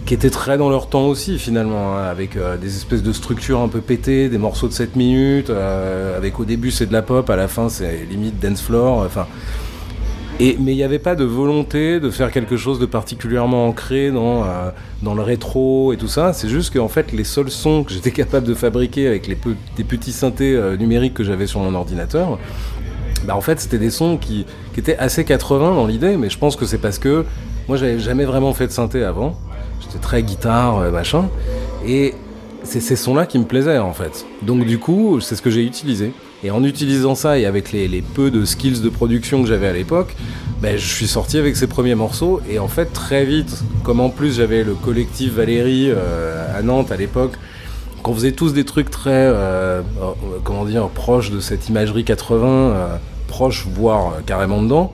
qui 0.05 0.15
étaient 0.15 0.31
très 0.31 0.59
dans 0.59 0.69
leur 0.69 0.89
temps 0.89 1.07
aussi 1.07 1.39
finalement, 1.39 1.97
hein, 1.97 2.05
avec 2.11 2.37
euh, 2.37 2.57
des 2.57 2.75
espèces 2.75 3.03
de 3.05 3.13
structures 3.13 3.61
un 3.61 3.69
peu 3.69 3.81
pétées, 3.81 4.29
des 4.29 4.39
morceaux 4.39 4.67
de 4.67 4.73
7 4.73 4.97
minutes, 4.97 5.51
avec 5.51 6.41
au 6.41 6.45
début 6.45 6.73
c'est 6.73 6.87
de 6.87 6.93
la 6.93 7.03
pop, 7.03 7.29
à 7.31 7.37
la 7.37 7.47
fin 7.47 7.69
c'est 7.69 8.05
limite 8.11 8.41
dance 8.41 8.63
floor, 8.63 9.05
enfin... 9.07 9.27
Et, 10.41 10.57
mais 10.59 10.73
il 10.73 10.77
n'y 10.77 10.83
avait 10.83 10.99
pas 10.99 11.15
de 11.15 11.25
volonté 11.25 12.01
de 12.01 12.11
faire 12.11 12.33
quelque 12.33 12.57
chose 12.57 12.81
de 12.81 12.87
particulièrement 12.87 13.69
ancré 13.69 14.11
dans, 14.11 14.43
euh, 14.43 14.71
dans 15.03 15.15
le 15.15 15.23
rétro 15.23 15.93
et 15.93 15.97
tout 15.97 16.09
ça. 16.09 16.33
C'est 16.33 16.49
juste 16.49 16.75
qu'en 16.75 16.89
fait, 16.89 17.13
les 17.13 17.23
seuls 17.23 17.51
sons 17.51 17.85
que 17.85 17.93
j'étais 17.93 18.11
capable 18.11 18.47
de 18.47 18.55
fabriquer 18.55 19.07
avec 19.07 19.29
les 19.29 19.39
des 19.77 19.85
petits 19.85 20.13
synthés 20.13 20.55
euh, 20.55 20.77
numériques 20.77 21.15
que 21.15 21.23
j'avais 21.23 21.47
sur 21.47 21.61
mon 21.61 21.75
ordinateur, 21.75 22.39
bah 23.27 23.37
en 23.37 23.41
fait, 23.41 23.61
c'était 23.61 23.79
des 23.79 23.91
sons 23.91 24.17
qui, 24.17 24.45
qui 24.75 24.81
étaient 24.81 24.99
assez 24.99 25.25
80 25.25 25.75
dans 25.75 25.87
l'idée, 25.87 26.17
mais 26.17 26.29
je 26.29 26.39
pense 26.39 26.57
que 26.57 26.67
c'est 26.67 26.79
parce 26.79 26.99
que 26.99 27.25
moi, 27.69 27.79
j'avais 27.79 27.99
jamais 27.99 28.25
vraiment 28.25 28.53
fait 28.53 28.67
de 28.67 28.73
synthé 28.73 29.05
avant. 29.05 29.39
J'étais 29.81 29.99
très 29.99 30.23
guitare, 30.23 30.79
euh, 30.79 30.91
machin. 30.91 31.29
Et 31.87 32.15
c'est 32.63 32.81
ces 32.81 32.97
sons-là 32.97 33.25
qui 33.27 33.39
me 33.39 33.45
plaisaient, 33.45 33.79
en 33.79 33.93
fait. 33.93 34.27
Donc, 34.43 34.67
du 34.67 34.79
coup, 34.79 35.21
c'est 35.21 35.37
ce 35.37 35.43
que 35.43 35.51
j'ai 35.51 35.65
utilisé. 35.65 36.13
Et 36.45 36.51
en 36.51 36.63
utilisant 36.63 37.15
ça 37.15 37.39
et 37.39 37.47
avec 37.47 37.73
les, 37.73 38.03
peu 38.03 38.31
de 38.31 38.45
skills 38.45 38.83
de 38.83 38.89
production 38.91 39.43
que 39.43 39.49
j'avais 39.49 39.67
à 39.67 39.73
l'époque, 39.73 40.15
ben, 40.61 40.77
je 40.77 40.87
suis 40.87 41.09
sorti 41.09 41.39
avec 41.39 41.57
ces 41.57 41.67
premiers 41.67 41.95
morceaux. 41.95 42.41
Et 42.49 42.59
en 42.59 42.69
fait, 42.69 42.93
très 42.93 43.25
vite, 43.25 43.63
comme 43.83 43.99
en 44.01 44.11
plus 44.11 44.37
j'avais 44.37 44.63
le 44.63 44.75
collectif 44.75 45.33
Valérie 45.33 45.89
euh, 45.89 46.57
à 46.57 46.63
Nantes 46.63 46.93
à 46.93 46.97
l'époque, 46.97 47.33
qu'on 48.05 48.15
faisait 48.15 48.33
tous 48.33 48.53
des 48.53 48.65
trucs 48.65 48.91
très, 48.91 49.11
euh, 49.11 49.81
euh, 49.81 50.13
comment 50.45 50.67
dire, 50.67 50.89
proches 50.89 51.31
de 51.31 51.41
cette 51.41 51.71
imagerie 51.71 52.05
80, 52.05 52.47
euh, 52.47 52.97
proche 53.29 53.67
voire 53.67 54.19
carrément 54.27 54.63
dedans. 54.63 54.93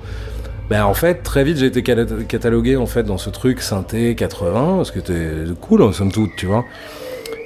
Ben 0.70 0.84
en 0.84 0.94
fait, 0.94 1.24
très 1.24 1.42
vite, 1.42 1.56
j'ai 1.56 1.66
été 1.66 1.82
catalogué 1.82 2.76
en 2.76 2.86
fait 2.86 3.02
dans 3.02 3.18
ce 3.18 3.28
truc 3.28 3.60
synthé 3.60 4.14
80, 4.14 4.76
parce 4.76 4.92
que 4.92 5.00
c'était 5.00 5.52
cool, 5.60 5.82
en 5.82 5.90
somme 5.90 6.12
toute, 6.12 6.30
tu 6.36 6.46
vois. 6.46 6.64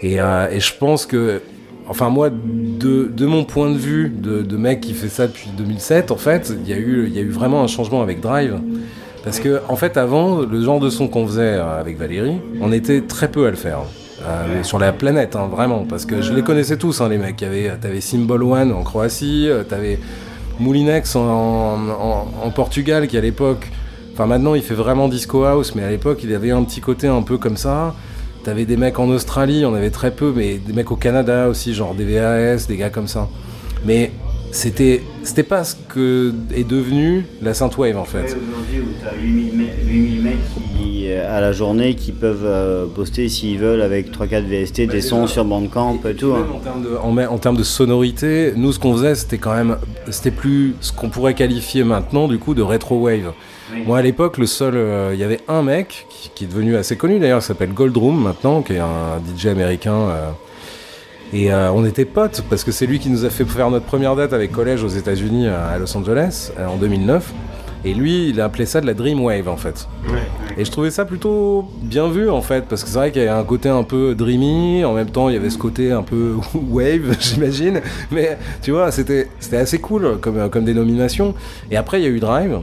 Et 0.03 0.19
je 0.19 0.79
pense 0.79 1.07
que, 1.07 1.41
enfin 1.89 2.09
moi, 2.09 2.31
de, 2.31 3.11
de 3.15 3.27
mon 3.27 3.45
point 3.45 3.71
de 3.71 3.77
vue 3.79 4.09
de, 4.09 4.43
de 4.43 4.57
mec 4.57 4.81
qui 4.81 4.95
fait 4.95 5.09
ça 5.09 5.27
depuis 5.27 5.51
2007, 5.57 6.11
en 6.11 6.17
fait, 6.17 6.53
il 6.65 6.69
y 6.69 6.73
a 6.73 6.77
eu, 6.79 7.07
il 7.09 7.15
y 7.15 7.19
a 7.19 7.23
eu 7.23 7.31
vraiment 7.31 7.63
un 7.63 7.67
changement 7.67 8.03
avec 8.03 8.21
Drive. 8.21 8.59
Parce 9.23 9.41
que, 9.41 9.61
en 9.69 9.77
fait, 9.77 9.97
avant, 9.97 10.41
le 10.41 10.61
genre 10.63 10.81
de 10.81 10.91
son 10.91 11.09
qu'on 11.09 11.27
faisait 11.27 11.55
euh, 11.55 11.81
avec 11.81 11.97
Valérie, 11.99 12.37
on 12.61 12.73
était 12.73 13.01
très 13.01 13.29
peu 13.31 13.47
à 13.47 13.51
le 13.51 13.57
faire. 13.57 13.79
Euh, 14.27 14.63
sur 14.63 14.79
la 14.79 14.93
planète, 14.93 15.35
hein, 15.37 15.49
vraiment. 15.51 15.85
Parce 15.89 16.05
que 16.07 16.21
je 16.23 16.33
les 16.33 16.43
connaissais 16.43 16.77
tous, 16.77 17.01
hein, 17.01 17.09
les 17.09 17.19
mecs. 17.19 17.37
T'avais 17.37 18.01
Symbol 18.01 18.43
One 18.43 18.73
en 18.73 18.83
Croatie, 18.83 19.49
euh, 19.49 19.63
t'avais 19.65 19.99
Moulinex 20.61 21.17
en, 21.17 21.23
en- 21.25 22.27
en 22.43 22.51
Portugal, 22.51 23.07
qui 23.09 23.17
à 23.17 23.21
l'époque. 23.21 23.71
Enfin, 24.13 24.27
maintenant, 24.27 24.55
il 24.55 24.63
fait 24.63 24.75
vraiment 24.75 25.09
disco 25.09 25.45
house, 25.45 25.75
mais 25.75 25.83
à 25.83 25.91
l'époque, 25.91 26.21
il 26.23 26.33
avait 26.35 26.51
un 26.53 26.63
petit 26.63 26.81
côté 26.81 27.09
un 27.09 27.23
peu 27.23 27.37
comme 27.39 27.57
ça. 27.57 27.95
T'avais 28.45 28.67
des 28.67 28.77
mecs 28.77 28.99
en 28.99 29.09
Australie, 29.09 29.65
on 29.65 29.75
avait 29.75 29.91
très 29.91 30.11
peu, 30.11 30.33
mais 30.37 30.59
des 30.59 30.73
mecs 30.75 30.91
au 30.91 30.97
Canada 30.97 31.49
aussi, 31.49 31.73
genre 31.73 31.95
des 31.95 32.05
VAS, 32.05 32.67
des 32.69 32.77
gars 32.77 32.91
comme 32.91 33.09
ça. 33.09 33.29
Mais 33.87 34.11
c'était 34.53 35.03
c'était 35.23 35.43
pas 35.43 35.65
ce 35.65 35.75
que 35.89 36.33
est 36.55 36.69
devenu 36.69 37.25
la 37.43 37.55
Synthwave 37.55 37.97
en 37.97 38.05
fait. 38.05 38.25
Aujourd'hui, 38.25 38.81
où 38.81 39.01
tu 39.01 39.09
as 39.09 39.15
8000 39.21 39.53
me- 39.57 39.91
8000 39.93 40.23
mecs 40.23 40.35
qui, 40.79 41.07
euh, 41.09 41.37
à 41.37 41.41
la 41.41 41.53
journée 41.53 41.95
qui 41.95 42.13
peuvent 42.13 42.45
euh, 42.45 42.85
poster 42.87 43.29
s'ils 43.31 43.59
veulent 43.59 43.81
avec 43.83 44.13
3-4 44.13 44.45
VST 44.45 44.87
des 44.89 45.01
sons 45.01 45.27
sur 45.27 45.45
Bandcamp 45.47 45.99
et, 46.09 46.15
tout. 46.15 46.35
hein. 46.35 46.47
En 46.55 46.59
termes, 46.59 46.83
de, 46.83 47.27
en, 47.29 47.39
termes 47.39 47.57
de 47.57 47.63
sonorité, 47.63 48.53
nous 48.57 48.73
ce 48.73 48.79
qu'on 48.79 48.93
faisait 48.95 49.15
c'était 49.15 49.39
quand 49.39 49.55
même, 49.55 49.77
c'était 50.11 50.31
plus 50.31 50.75
ce 50.81 50.93
qu'on 50.93 51.09
pourrait 51.09 51.35
qualifier 51.35 51.83
maintenant 51.83 52.29
du 52.29 52.39
coup 52.39 52.53
de 52.55 52.63
retro 52.63 53.01
wave. 53.01 53.33
Moi 53.87 53.99
à 53.99 54.03
l'époque 54.03 54.39
le 54.39 54.47
seul, 54.47 54.75
euh, 54.77 55.11
il 55.15 55.21
y 55.21 55.25
avait 55.25 55.41
un 55.49 55.63
mec 55.63 56.07
qui, 56.09 56.31
qui 56.35 56.45
est 56.45 56.47
devenu 56.47 56.77
assez 56.77 56.97
connu 56.97 57.19
d'ailleurs, 57.19 57.41
qui 57.41 57.47
s'appelle 57.47 57.73
Goldroom 57.73 58.23
maintenant, 58.23 58.63
qui 58.63 58.75
est 58.75 58.79
un 58.79 59.21
DJ 59.37 59.47
américain. 59.47 59.95
euh, 59.95 60.31
et 61.33 61.53
euh, 61.53 61.73
on 61.73 61.85
était 61.85 62.05
potes 62.05 62.45
parce 62.49 62.63
que 62.63 62.71
c'est 62.71 62.87
lui 62.87 63.01
qui 63.01 63.11
nous 63.11 63.25
a 63.25 63.31
fait 63.31 63.45
faire 63.45 63.69
notre 63.71 63.87
première 63.87 64.15
date 64.15 64.33
avec 64.33 64.53
collège 64.53 64.85
aux 64.85 64.89
États-Unis 64.89 65.49
à 65.49 65.77
Los 65.79 65.97
Angeles 65.97 66.53
en 66.59 66.77
2009. 66.77 67.33
Et 67.87 67.93
lui, 67.93 68.29
il 68.29 68.41
a 68.41 68.45
appelé 68.45 68.65
ça 68.67 68.81
de 68.81 68.87
la 68.87 68.95
Dream 68.95 69.21
Wave 69.23 69.49
en 69.49 69.57
fait. 69.57 69.89
Et 70.57 70.65
je 70.65 70.71
trouvais 70.71 70.91
ça 70.91 71.05
plutôt 71.05 71.69
bien 71.83 72.09
vu 72.09 72.31
en 72.31 72.41
fait, 72.41 72.65
parce 72.67 72.85
que 72.85 72.89
c'est 72.89 72.97
vrai 72.99 73.11
qu'il 73.11 73.25
y 73.25 73.27
a 73.27 73.37
un 73.37 73.45
côté 73.45 73.69
un 73.69 73.83
peu 73.83 74.15
dreamy, 74.15 74.85
en 74.85 74.95
même 74.95 75.11
temps 75.11 75.29
il 75.29 75.35
y 75.35 75.37
avait 75.37 75.51
ce 75.51 75.59
côté 75.59 75.91
un 75.91 76.03
peu 76.03 76.37
wave, 76.55 77.17
j'imagine. 77.21 77.81
Mais 78.13 78.39
tu 78.63 78.71
vois, 78.71 78.91
c'était 78.93 79.29
c'était 79.41 79.57
assez 79.57 79.79
cool 79.81 80.19
comme, 80.21 80.49
comme 80.51 80.65
dénomination. 80.65 81.35
Et 81.71 81.77
après, 81.77 82.01
il 82.01 82.05
y 82.05 82.07
a 82.07 82.11
eu 82.11 82.21
Drive. 82.21 82.61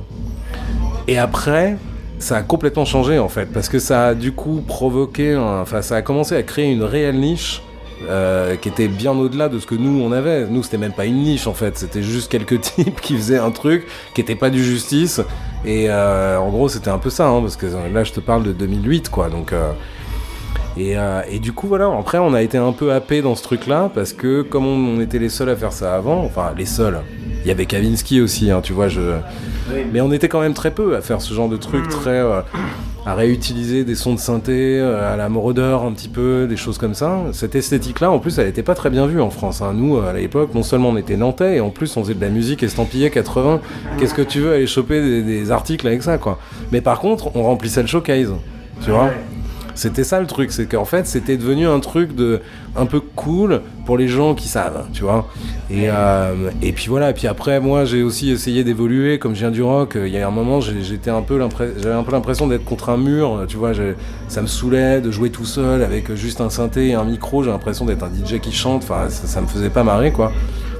Et 1.08 1.18
après, 1.18 1.78
ça 2.20 2.38
a 2.38 2.44
complètement 2.44 2.86
changé 2.86 3.18
en 3.20 3.30
fait, 3.30 3.48
parce 3.48 3.68
que 3.70 3.80
ça 3.80 4.08
a 4.08 4.14
du 4.14 4.32
coup 4.32 4.62
provoqué, 4.66 5.36
enfin 5.36 5.82
ça 5.82 5.96
a 5.98 6.02
commencé 6.02 6.36
à 6.36 6.44
créer 6.44 6.72
une 6.72 6.84
réelle 6.84 7.20
niche. 7.20 7.62
euh, 8.10 8.56
qui 8.56 8.68
était 8.70 8.88
bien 8.88 9.12
au-delà 9.12 9.48
de 9.48 9.60
ce 9.60 9.68
que 9.68 9.76
nous 9.76 10.02
on 10.02 10.12
avait. 10.12 10.48
Nous 10.48 10.64
c'était 10.64 10.78
même 10.80 10.94
pas 10.94 11.06
une 11.06 11.18
niche 11.22 11.46
en 11.48 11.54
fait, 11.54 11.78
c'était 11.78 12.02
juste 12.02 12.32
quelques 12.32 12.60
types 12.76 13.00
qui 13.02 13.16
faisaient 13.16 13.38
un 13.38 13.52
truc 13.52 13.86
qui 14.16 14.22
était 14.22 14.36
pas 14.36 14.50
du 14.50 14.64
justice. 14.64 15.22
Et 15.66 15.86
euh, 15.90 16.40
en 16.40 16.50
gros 16.50 16.68
c'était 16.70 16.90
un 16.90 16.98
peu 16.98 17.10
ça, 17.12 17.28
hein, 17.28 17.42
parce 17.42 17.56
que 17.58 17.68
là 17.94 18.04
je 18.04 18.12
te 18.12 18.20
parle 18.20 18.44
de 18.44 18.54
2008 18.54 19.10
quoi. 19.10 19.30
Donc 19.30 19.54
euh, 19.54 19.72
et, 20.78 20.98
euh, 20.98 21.22
et 21.30 21.40
du 21.40 21.52
coup 21.54 21.68
voilà, 21.68 21.90
après 22.00 22.18
on 22.18 22.34
a 22.34 22.42
été 22.42 22.58
un 22.58 22.72
peu 22.72 22.92
happé 22.94 23.22
dans 23.22 23.36
ce 23.36 23.44
truc-là 23.44 23.90
parce 23.94 24.14
que 24.14 24.42
comme 24.42 24.66
on, 24.66 24.98
on 24.98 25.02
était 25.02 25.20
les 25.20 25.30
seuls 25.30 25.50
à 25.50 25.56
faire 25.56 25.74
ça 25.74 25.96
avant, 25.96 26.24
enfin 26.24 26.52
les 26.58 26.66
seuls. 26.66 27.00
Il 27.44 27.48
y 27.48 27.52
avait 27.52 27.66
Kavinsky 27.66 28.22
aussi, 28.22 28.52
hein, 28.52 28.62
tu 28.62 28.72
vois. 28.72 28.88
Je... 28.88 29.02
Mais 29.92 30.00
on 30.02 30.12
était 30.12 30.28
quand 30.30 30.42
même 30.42 30.54
très 30.54 30.70
peu 30.72 30.96
à 30.96 31.02
faire 31.02 31.22
ce 31.22 31.34
genre 31.34 31.50
de 31.50 31.58
truc 31.58 31.88
très. 31.90 32.12
euh, 32.12 32.42
à 33.04 33.16
réutiliser 33.16 33.84
des 33.84 33.96
sons 33.96 34.14
de 34.14 34.20
synthé 34.20 34.78
euh, 34.80 35.12
à 35.12 35.18
la 35.18 35.28
Moroder 35.28 35.76
un 35.84 35.92
petit 35.92 36.08
peu, 36.08 36.46
des 36.48 36.56
choses 36.56 36.78
comme 36.78 36.94
ça. 36.94 37.18
Cette 37.32 37.56
esthétique-là, 37.56 38.12
en 38.12 38.20
plus, 38.20 38.38
elle 38.38 38.46
n'était 38.46 38.62
pas 38.62 38.76
très 38.76 38.92
bien 38.92 39.08
vue 39.08 39.20
en 39.20 39.32
France. 39.32 39.64
hein. 39.64 39.72
Nous, 39.74 39.98
à 39.98 40.14
l'époque, 40.14 40.54
non 40.54 40.62
seulement 40.62 40.90
on 40.90 40.98
était 40.98 41.18
nantais, 41.18 41.56
et 41.56 41.62
en 41.62 41.72
plus 41.72 41.98
on 41.98 42.04
faisait 42.04 42.14
de 42.14 42.22
la 42.22 42.30
musique 42.30 42.62
estampillée 42.62 43.10
80. 43.10 43.60
Qu'est-ce 43.98 44.14
que 44.14 44.22
tu 44.22 44.40
veux 44.42 44.54
aller 44.54 44.68
choper 44.68 45.02
des, 45.02 45.24
des 45.24 45.50
articles 45.50 45.88
avec 45.88 46.04
ça, 46.04 46.20
quoi? 46.20 46.38
Mais 46.72 46.82
par 46.82 47.00
contre, 47.00 47.36
on 47.36 47.42
remplissait 47.42 47.82
le 47.82 47.88
showcase, 47.88 48.34
tu 48.84 48.92
vois? 48.92 49.10
C'était 49.76 50.04
ça 50.04 50.20
le 50.20 50.28
truc, 50.28 50.52
c'est 50.52 50.66
qu'en 50.66 50.86
fait 50.86 51.08
c'était 51.08 51.38
devenu 51.38 51.68
un 51.68 51.80
truc 51.80 52.16
de 52.16 52.40
un 52.76 52.86
peu 52.86 53.00
cool 53.00 53.62
pour 53.86 53.98
les 53.98 54.08
gens 54.08 54.34
qui 54.36 54.48
savent, 54.48 54.86
tu 54.94 55.04
vois. 55.04 55.28
Et, 55.70 55.90
euh, 55.90 56.50
et 56.62 56.72
puis 56.72 56.88
voilà, 56.88 57.10
et 57.10 57.14
puis 57.14 57.28
après 57.28 57.60
moi 57.60 57.86
j'ai 57.86 58.04
aussi 58.04 58.30
essayé 58.32 58.64
d'évoluer, 58.64 59.20
comme 59.20 59.34
je 59.34 59.40
viens 59.40 59.52
du 59.52 59.62
rock, 59.64 59.96
euh, 59.96 60.08
il 60.08 60.14
y 60.14 60.18
a 60.18 60.28
un 60.28 60.32
moment 60.32 60.62
j'étais 60.62 61.10
un 61.12 61.22
peu 61.22 61.40
j'avais 61.82 61.96
un 61.96 62.04
peu 62.04 62.12
l'impression 62.12 62.48
d'être 62.48 62.66
contre 62.66 62.90
un 62.90 62.98
mur, 62.98 63.46
tu 63.48 63.58
vois, 63.58 63.72
ça 64.28 64.42
me 64.42 64.48
saoulait 64.48 65.02
de 65.02 65.12
jouer 65.12 65.30
tout 65.30 65.46
seul 65.46 65.84
avec 65.84 66.14
juste 66.16 66.42
un 66.42 66.50
synthé 66.50 66.90
et 66.90 66.94
un 66.94 67.04
micro, 67.04 67.44
j'ai 67.44 67.52
l'impression 67.52 67.86
d'être 67.86 68.04
un 68.04 68.10
DJ 68.10 68.40
qui 68.40 68.52
chante, 68.52 68.84
enfin 68.84 69.10
ça, 69.10 69.28
ça 69.28 69.42
me 69.42 69.48
faisait 69.48 69.70
pas 69.70 69.84
marrer 69.84 70.12
quoi. 70.12 70.32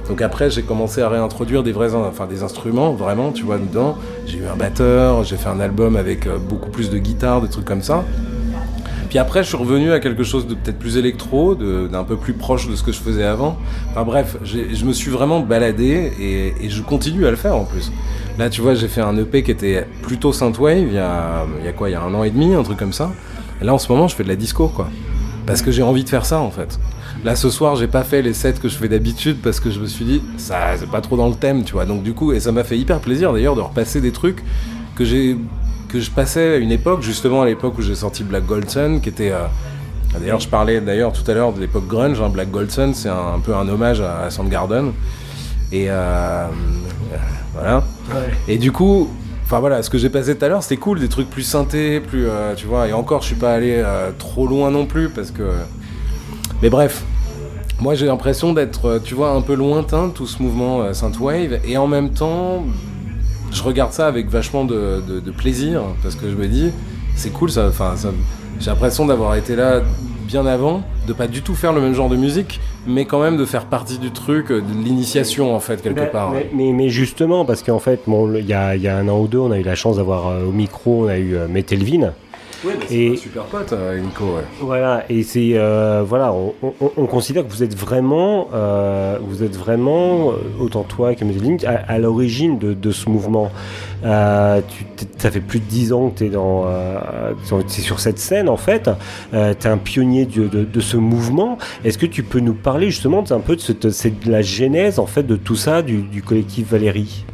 Donc 0.08 0.20
après 0.20 0.50
j'ai 0.50 0.62
commencé 0.62 1.00
à 1.00 1.08
réintroduire 1.08 1.62
des 1.62 1.70
vrais 1.72 1.94
in- 1.94 1.98
enfin 2.08 2.26
des 2.26 2.42
instruments 2.42 2.92
vraiment, 2.92 3.30
tu 3.30 3.44
vois 3.44 3.58
dedans. 3.58 3.96
J'ai 4.26 4.38
eu 4.38 4.44
un 4.52 4.56
batteur, 4.56 5.22
j'ai 5.24 5.36
fait 5.36 5.48
un 5.48 5.60
album 5.60 5.94
avec 5.96 6.26
euh, 6.26 6.38
beaucoup 6.38 6.70
plus 6.70 6.90
de 6.90 6.98
guitare, 6.98 7.40
des 7.40 7.48
trucs 7.48 7.64
comme 7.64 7.82
ça. 7.82 8.04
Puis 9.12 9.18
après, 9.18 9.42
je 9.42 9.48
suis 9.48 9.58
revenu 9.58 9.92
à 9.92 10.00
quelque 10.00 10.24
chose 10.24 10.46
de 10.46 10.54
peut-être 10.54 10.78
plus 10.78 10.96
électro, 10.96 11.54
d'un 11.54 12.02
peu 12.02 12.16
plus 12.16 12.32
proche 12.32 12.66
de 12.66 12.74
ce 12.74 12.82
que 12.82 12.92
je 12.92 12.98
faisais 12.98 13.24
avant. 13.24 13.58
Enfin 13.90 14.04
bref, 14.04 14.38
je 14.42 14.86
me 14.86 14.94
suis 14.94 15.10
vraiment 15.10 15.40
baladé 15.40 16.10
et, 16.18 16.70
je 16.70 16.80
continue 16.80 17.26
à 17.26 17.30
le 17.30 17.36
faire 17.36 17.54
en 17.54 17.66
plus. 17.66 17.92
Là, 18.38 18.48
tu 18.48 18.62
vois, 18.62 18.74
j'ai 18.74 18.88
fait 18.88 19.02
un 19.02 19.14
EP 19.18 19.42
qui 19.42 19.50
était 19.50 19.86
plutôt 20.00 20.32
synthwave 20.32 20.86
il 20.86 20.94
y 20.94 20.98
a, 20.98 21.44
y 21.62 21.68
a 21.68 21.72
quoi, 21.72 21.90
il 21.90 21.92
y 21.92 21.94
a 21.94 22.00
un 22.00 22.14
an 22.14 22.24
et 22.24 22.30
demi, 22.30 22.54
un 22.54 22.62
truc 22.62 22.78
comme 22.78 22.94
ça. 22.94 23.12
Et 23.60 23.66
là, 23.66 23.74
en 23.74 23.78
ce 23.78 23.92
moment, 23.92 24.08
je 24.08 24.16
fais 24.16 24.22
de 24.22 24.28
la 24.28 24.34
disco, 24.34 24.68
quoi. 24.68 24.88
Parce 25.44 25.60
que 25.60 25.70
j'ai 25.70 25.82
envie 25.82 26.04
de 26.04 26.08
faire 26.08 26.24
ça, 26.24 26.40
en 26.40 26.50
fait. 26.50 26.80
Là, 27.22 27.36
ce 27.36 27.50
soir, 27.50 27.76
j'ai 27.76 27.88
pas 27.88 28.04
fait 28.04 28.22
les 28.22 28.32
sets 28.32 28.54
que 28.62 28.70
je 28.70 28.76
fais 28.76 28.88
d'habitude 28.88 29.36
parce 29.42 29.60
que 29.60 29.70
je 29.70 29.78
me 29.78 29.88
suis 29.88 30.06
dit, 30.06 30.22
ça, 30.38 30.78
c'est 30.78 30.88
pas 30.88 31.02
trop 31.02 31.18
dans 31.18 31.28
le 31.28 31.34
thème, 31.34 31.64
tu 31.64 31.74
vois. 31.74 31.84
Donc, 31.84 32.02
du 32.02 32.14
coup, 32.14 32.32
et 32.32 32.40
ça 32.40 32.50
m'a 32.50 32.64
fait 32.64 32.78
hyper 32.78 33.00
plaisir 33.00 33.34
d'ailleurs 33.34 33.56
de 33.56 33.60
repasser 33.60 34.00
des 34.00 34.10
trucs 34.10 34.42
que 34.96 35.04
j'ai 35.04 35.36
que 35.92 36.00
je 36.00 36.10
passais 36.10 36.54
à 36.54 36.56
une 36.56 36.72
époque, 36.72 37.02
justement 37.02 37.42
à 37.42 37.46
l'époque 37.46 37.74
où 37.78 37.82
j'ai 37.82 37.94
sorti 37.94 38.24
Black 38.24 38.46
Gold 38.46 38.68
Sun, 38.70 39.00
qui 39.00 39.10
était. 39.10 39.30
euh, 39.30 39.44
d'ailleurs, 40.18 40.40
je 40.40 40.48
parlais 40.48 40.80
d'ailleurs 40.80 41.12
tout 41.12 41.30
à 41.30 41.34
l'heure 41.34 41.52
de 41.52 41.60
l'époque 41.60 41.86
grunge. 41.86 42.20
hein, 42.20 42.30
Black 42.30 42.50
Gold 42.50 42.70
Sun, 42.70 42.94
c'est 42.94 43.10
un, 43.10 43.34
un 43.36 43.40
peu 43.40 43.54
un 43.54 43.68
hommage 43.68 44.00
à, 44.00 44.20
à 44.22 44.30
Soundgarden. 44.30 44.92
Et 45.70 45.90
euh, 45.90 45.92
euh, 45.92 47.16
voilà. 47.52 47.84
Et 48.48 48.56
du 48.56 48.72
coup, 48.72 49.10
enfin 49.44 49.60
voilà, 49.60 49.82
ce 49.82 49.90
que 49.90 49.98
j'ai 49.98 50.08
passé 50.08 50.36
tout 50.36 50.44
à 50.44 50.48
l'heure, 50.48 50.62
c'était 50.62 50.78
cool, 50.78 50.98
des 50.98 51.08
trucs 51.08 51.28
plus 51.28 51.42
synthés, 51.42 52.00
plus, 52.00 52.26
euh, 52.26 52.54
tu 52.54 52.66
vois. 52.66 52.88
Et 52.88 52.92
encore, 52.94 53.20
je 53.20 53.26
suis 53.26 53.36
pas 53.36 53.52
allé 53.52 53.84
trop 54.18 54.46
loin 54.46 54.70
non 54.70 54.86
plus 54.86 55.10
parce 55.10 55.30
que. 55.30 55.50
Mais 56.62 56.70
bref, 56.70 57.02
moi 57.80 57.94
j'ai 57.94 58.06
l'impression 58.06 58.52
d'être, 58.52 59.00
tu 59.04 59.14
vois, 59.14 59.32
un 59.32 59.42
peu 59.42 59.54
lointain 59.54 60.08
de 60.08 60.12
tout 60.12 60.26
ce 60.26 60.42
mouvement 60.42 60.94
synthwave, 60.94 61.58
et 61.66 61.76
en 61.76 61.86
même 61.86 62.10
temps, 62.10 62.64
je 63.52 63.62
regarde 63.62 63.92
ça 63.92 64.06
avec 64.06 64.28
vachement 64.28 64.64
de, 64.64 65.02
de- 65.06 65.20
de 65.20 65.30
plaisir 65.30 65.82
parce 66.02 66.14
que 66.14 66.28
je 66.30 66.34
me 66.36 66.46
dis, 66.46 66.70
c'est 67.14 67.30
cool, 67.32 67.50
ça. 67.50 67.70
Ça- 67.72 67.94
j'ai 68.60 68.70
l'impression 68.70 69.06
d'avoir 69.06 69.34
été 69.34 69.56
là 69.56 69.80
bien 70.26 70.46
avant, 70.46 70.82
de 71.06 71.12
pas 71.12 71.26
du 71.26 71.42
tout 71.42 71.54
faire 71.54 71.72
le 71.72 71.80
même 71.80 71.94
genre 71.94 72.08
de 72.08 72.16
musique, 72.16 72.60
mais 72.86 73.04
quand 73.04 73.20
même 73.20 73.36
de 73.36 73.44
faire 73.44 73.66
partie 73.66 73.98
du 73.98 74.10
truc, 74.12 74.50
euh, 74.50 74.60
de 74.60 74.84
l'initiation 74.84 75.54
en 75.54 75.60
fait 75.60 75.82
quelque 75.82 76.00
Mais- 76.00 76.06
part. 76.06 76.30
Mais, 76.30 76.48
mais- 76.54 76.72
mais 76.72 76.88
justement, 76.88 77.44
parce 77.44 77.62
qu'en 77.62 77.78
fait, 77.80 78.00
bon, 78.06 78.26
le- 78.26 78.40
il 78.40 78.46
y, 78.46 78.54
a, 78.54 78.76
il 78.76 78.82
y 78.82 78.88
a 78.88 78.96
un 78.96 79.08
an 79.08 79.18
ou 79.20 79.26
deux, 79.28 79.38
on 79.38 79.50
a 79.50 79.58
eu 79.58 79.62
la 79.62 79.74
chance 79.74 79.96
d'avoir 79.96 80.28
euh, 80.28 80.44
au 80.46 80.52
micro, 80.52 81.04
on 81.04 81.08
a 81.08 81.18
eu 81.18 81.34
euh, 81.36 81.48
Metelvin. 81.48 82.12
Oui, 82.64 82.72
mais 82.78 82.84
Et- 82.96 83.08
c'est 83.08 83.12
un 83.14 83.16
super 83.22 83.42
pote, 83.44 83.72
euh, 83.72 83.98
Nico. 83.98 84.24
ouais. 84.24 84.42
Voilà, 84.60 85.04
et 85.10 85.22
c'est 85.24 85.52
euh, 85.54 86.04
voilà, 86.06 86.32
on, 86.32 86.54
on- 86.62 86.90
on 86.96 87.06
considère 87.06 87.44
que 87.44 87.50
vous 87.50 87.62
êtes 87.64 87.76
vraiment, 87.76 88.48
euh, 88.54 89.18
vous 89.20 89.42
êtes 89.42 89.56
vraiment, 89.56 90.32
autant 90.60 90.82
toi 90.84 91.14
que 91.14 91.24
Metelvin, 91.24 91.56
à, 91.66 91.92
à 91.92 91.98
l'origine 91.98 92.58
de, 92.58 92.72
de 92.74 92.90
ce 92.92 93.08
mouvement. 93.08 93.50
Euh, 94.04 94.60
tu, 94.68 94.84
ça 95.18 95.30
fait 95.30 95.40
plus 95.40 95.58
de 95.60 95.64
dix 95.64 95.92
ans 95.92 96.10
que 96.10 96.18
tu 96.18 96.26
es 96.26 96.28
dans, 96.28 96.64
sur- 97.68 97.98
cette 98.00 98.18
scène 98.18 98.48
en 98.48 98.56
fait. 98.56 98.90
Tu 99.32 99.36
es 99.36 99.66
un 99.66 99.78
pionnier 99.78 100.24
de, 100.26 100.46
de- 100.48 100.64
de 100.64 100.80
ce 100.80 100.96
mouvement. 100.96 101.58
Est-ce 101.84 101.98
que 101.98 102.06
tu 102.06 102.22
peux 102.22 102.40
nous 102.40 102.54
parler 102.54 102.90
justement 102.90 103.24
un 103.30 103.40
peu 103.40 103.56
de, 103.56 103.60
cette, 103.60 104.26
la 104.26 104.42
genèse 104.42 104.98
en 104.98 105.06
fait 105.06 105.22
de 105.24 105.36
tout 105.36 105.56
ça 105.56 105.82
du, 105.82 106.02
du 106.02 106.22
collectif 106.22 106.70
Valérie? 106.70 107.24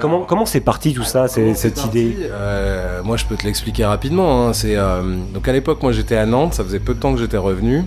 Comment 0.00 0.22
comment 0.24 0.46
c'est 0.46 0.60
parti 0.60 0.92
tout 0.94 1.02
ça, 1.04 1.28
c'est- 1.28 1.54
cette 1.54 1.76
c'est 1.76 1.82
parti 1.84 1.98
idée 2.00 2.16
Euh, 2.30 3.02
Moi, 3.04 3.16
je 3.16 3.24
peux 3.26 3.36
te 3.36 3.44
l'expliquer 3.44 3.84
rapidement. 3.84 4.48
hein. 4.48 4.52
C'est 4.52 4.76
euh, 4.76 5.02
donc 5.34 5.46
à 5.48 5.52
l'époque, 5.52 5.82
moi, 5.82 5.92
j'étais 5.92 6.16
à 6.16 6.26
Nantes. 6.26 6.54
Ça 6.54 6.64
faisait 6.64 6.80
peu 6.80 6.94
de 6.94 6.98
temps 7.00 7.12
que 7.14 7.20
j'étais 7.20 7.36
revenu. 7.36 7.84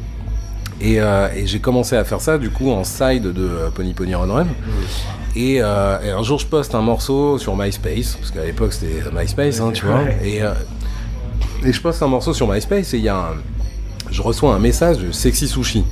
Et, 0.81 0.99
euh, 0.99 1.27
et 1.35 1.45
j'ai 1.47 1.59
commencé 1.59 1.95
à 1.95 2.03
faire 2.03 2.19
ça 2.19 2.37
du 2.37 2.49
coup 2.49 2.69
en 2.71 2.83
side 2.83 3.23
de 3.23 3.49
Pony 3.73 3.93
Pony 3.93 4.15
Run 4.15 4.31
Run. 4.33 4.47
Et, 5.35 5.55
et 5.55 5.61
un 5.61 6.23
jour, 6.23 6.39
je 6.39 6.45
poste 6.45 6.75
un 6.75 6.81
morceau 6.81 7.37
sur 7.37 7.55
MySpace, 7.55 8.15
parce 8.19 8.31
qu'à 8.31 8.43
l'époque 8.43 8.73
c'était 8.73 9.01
MySpace, 9.13 9.59
hein, 9.61 9.71
tu 9.73 9.85
vois. 9.85 10.01
Et, 10.23 10.39
et 11.65 11.71
je 11.73 11.81
poste 11.81 12.03
un 12.03 12.07
morceau 12.07 12.33
sur 12.33 12.47
MySpace 12.51 12.93
et 12.93 12.97
il 12.97 13.03
y 13.03 13.09
a 13.09 13.15
un, 13.17 13.33
je 14.11 14.21
reçois 14.21 14.53
un 14.53 14.59
message 14.59 14.97
de 14.97 15.11
Sexy 15.11 15.47
Sushi. 15.47 15.83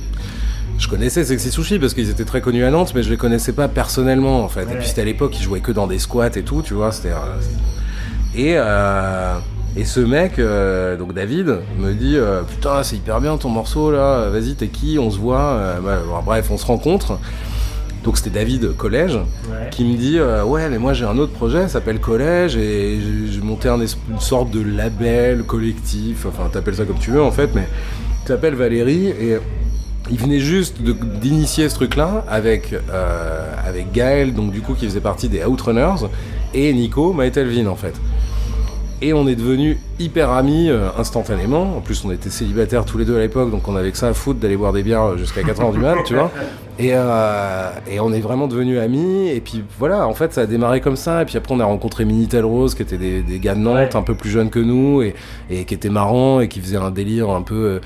Je 0.78 0.88
connaissais 0.88 1.24
Sexy 1.24 1.50
Sushi 1.50 1.78
parce 1.78 1.94
qu'ils 1.94 2.10
étaient 2.10 2.24
très 2.24 2.40
connus 2.40 2.64
à 2.64 2.70
Nantes, 2.70 2.92
mais 2.94 3.02
je 3.02 3.10
les 3.10 3.16
connaissais 3.16 3.52
pas 3.52 3.68
personnellement 3.68 4.42
en 4.44 4.48
fait. 4.48 4.62
Et 4.62 4.76
puis 4.76 4.86
c'était 4.86 5.02
à 5.02 5.04
l'époque, 5.04 5.38
ils 5.38 5.42
jouaient 5.42 5.60
que 5.60 5.72
dans 5.72 5.86
des 5.86 5.98
squats 5.98 6.36
et 6.36 6.42
tout, 6.42 6.62
tu 6.62 6.74
vois. 6.74 6.90
C'était 6.92 7.10
euh, 7.12 8.34
et 8.34 8.54
euh, 8.56 9.34
et 9.76 9.84
ce 9.84 10.00
mec, 10.00 10.38
euh, 10.38 10.96
donc 10.96 11.14
David, 11.14 11.58
me 11.78 11.92
dit 11.92 12.16
euh, 12.16 12.42
putain 12.42 12.82
c'est 12.82 12.96
hyper 12.96 13.20
bien 13.20 13.36
ton 13.36 13.48
morceau 13.48 13.92
là. 13.92 14.28
Vas-y 14.28 14.54
t'es 14.54 14.68
qui 14.68 14.98
On 14.98 15.10
se 15.10 15.18
voit. 15.18 15.76
Bon, 15.80 16.20
bref, 16.24 16.50
on 16.50 16.58
se 16.58 16.66
rencontre. 16.66 17.18
Donc 18.02 18.16
c'était 18.16 18.30
David 18.30 18.76
collège 18.76 19.16
qui 19.70 19.84
me 19.84 19.96
dit 19.96 20.18
euh, 20.18 20.42
ouais 20.42 20.68
mais 20.68 20.78
moi 20.78 20.92
j'ai 20.92 21.04
un 21.04 21.18
autre 21.18 21.32
projet, 21.32 21.62
ça 21.62 21.68
s'appelle 21.68 22.00
collège 22.00 22.56
et 22.56 22.98
j'ai 23.30 23.40
monté 23.40 23.68
un 23.68 23.78
une 23.78 24.18
sorte 24.18 24.50
de 24.50 24.60
label 24.60 25.44
collectif, 25.44 26.26
enfin 26.26 26.48
t'appelles 26.52 26.74
ça 26.74 26.84
comme 26.84 26.98
tu 26.98 27.12
veux 27.12 27.22
en 27.22 27.30
fait, 27.30 27.50
mais 27.54 27.68
qui 28.22 28.26
s'appelle 28.26 28.56
Valérie 28.56 29.06
et 29.06 29.38
il 30.10 30.18
venait 30.18 30.40
juste 30.40 30.76
d'initier 30.82 31.68
ce 31.68 31.74
truc-là 31.76 32.24
avec 32.28 32.72
euh, 32.90 33.46
avec 33.66 33.92
Gaël 33.92 34.34
donc 34.34 34.50
du 34.50 34.60
coup 34.60 34.74
qui 34.74 34.84
faisait 34.86 35.00
partie 35.00 35.28
des 35.28 35.44
Outrunners 35.44 36.06
et 36.54 36.72
Nico 36.72 37.12
Maëtelvin 37.12 37.66
en 37.66 37.76
fait. 37.76 37.94
Et 39.04 39.12
on 39.12 39.26
est 39.26 39.34
devenus 39.34 39.78
hyper 39.98 40.30
amis 40.30 40.70
euh, 40.70 40.86
instantanément. 40.96 41.76
En 41.76 41.80
plus, 41.80 42.04
on 42.04 42.12
était 42.12 42.30
célibataires 42.30 42.84
tous 42.84 42.98
les 42.98 43.04
deux 43.04 43.16
à 43.16 43.18
l'époque, 43.20 43.50
donc 43.50 43.66
on 43.66 43.74
avait 43.74 43.90
que 43.90 43.96
ça 43.98 44.06
à 44.06 44.14
foutre 44.14 44.38
d'aller 44.38 44.56
boire 44.56 44.72
des 44.72 44.84
bières 44.84 45.18
jusqu'à 45.18 45.42
4h 45.42 45.72
du 45.72 45.78
mat, 45.80 45.96
tu 46.06 46.14
vois. 46.14 46.30
Et, 46.78 46.90
euh, 46.92 47.70
et 47.90 47.98
on 47.98 48.12
est 48.12 48.20
vraiment 48.20 48.46
devenus 48.46 48.78
amis. 48.78 49.28
Et 49.28 49.40
puis 49.40 49.64
voilà, 49.76 50.06
en 50.06 50.14
fait, 50.14 50.32
ça 50.32 50.42
a 50.42 50.46
démarré 50.46 50.80
comme 50.80 50.94
ça. 50.94 51.22
Et 51.22 51.24
puis 51.24 51.36
après, 51.36 51.52
on 51.52 51.58
a 51.58 51.64
rencontré 51.64 52.04
Minitel 52.04 52.44
Rose, 52.44 52.76
qui 52.76 52.82
étaient 52.82 52.96
des, 52.96 53.22
des 53.22 53.40
gars 53.40 53.56
de 53.56 53.60
Nantes, 53.60 53.74
Ouais. 53.74 53.96
un 53.96 54.02
peu 54.02 54.14
plus 54.14 54.30
jeunes 54.30 54.50
que 54.50 54.60
nous, 54.60 55.02
et, 55.02 55.14
et 55.50 55.64
qui 55.64 55.74
étaient 55.74 55.88
marrants, 55.88 56.38
et 56.40 56.46
qui 56.46 56.60
faisaient 56.60 56.76
un 56.76 56.92
délire 56.92 57.28
un 57.30 57.42
peu. 57.42 57.80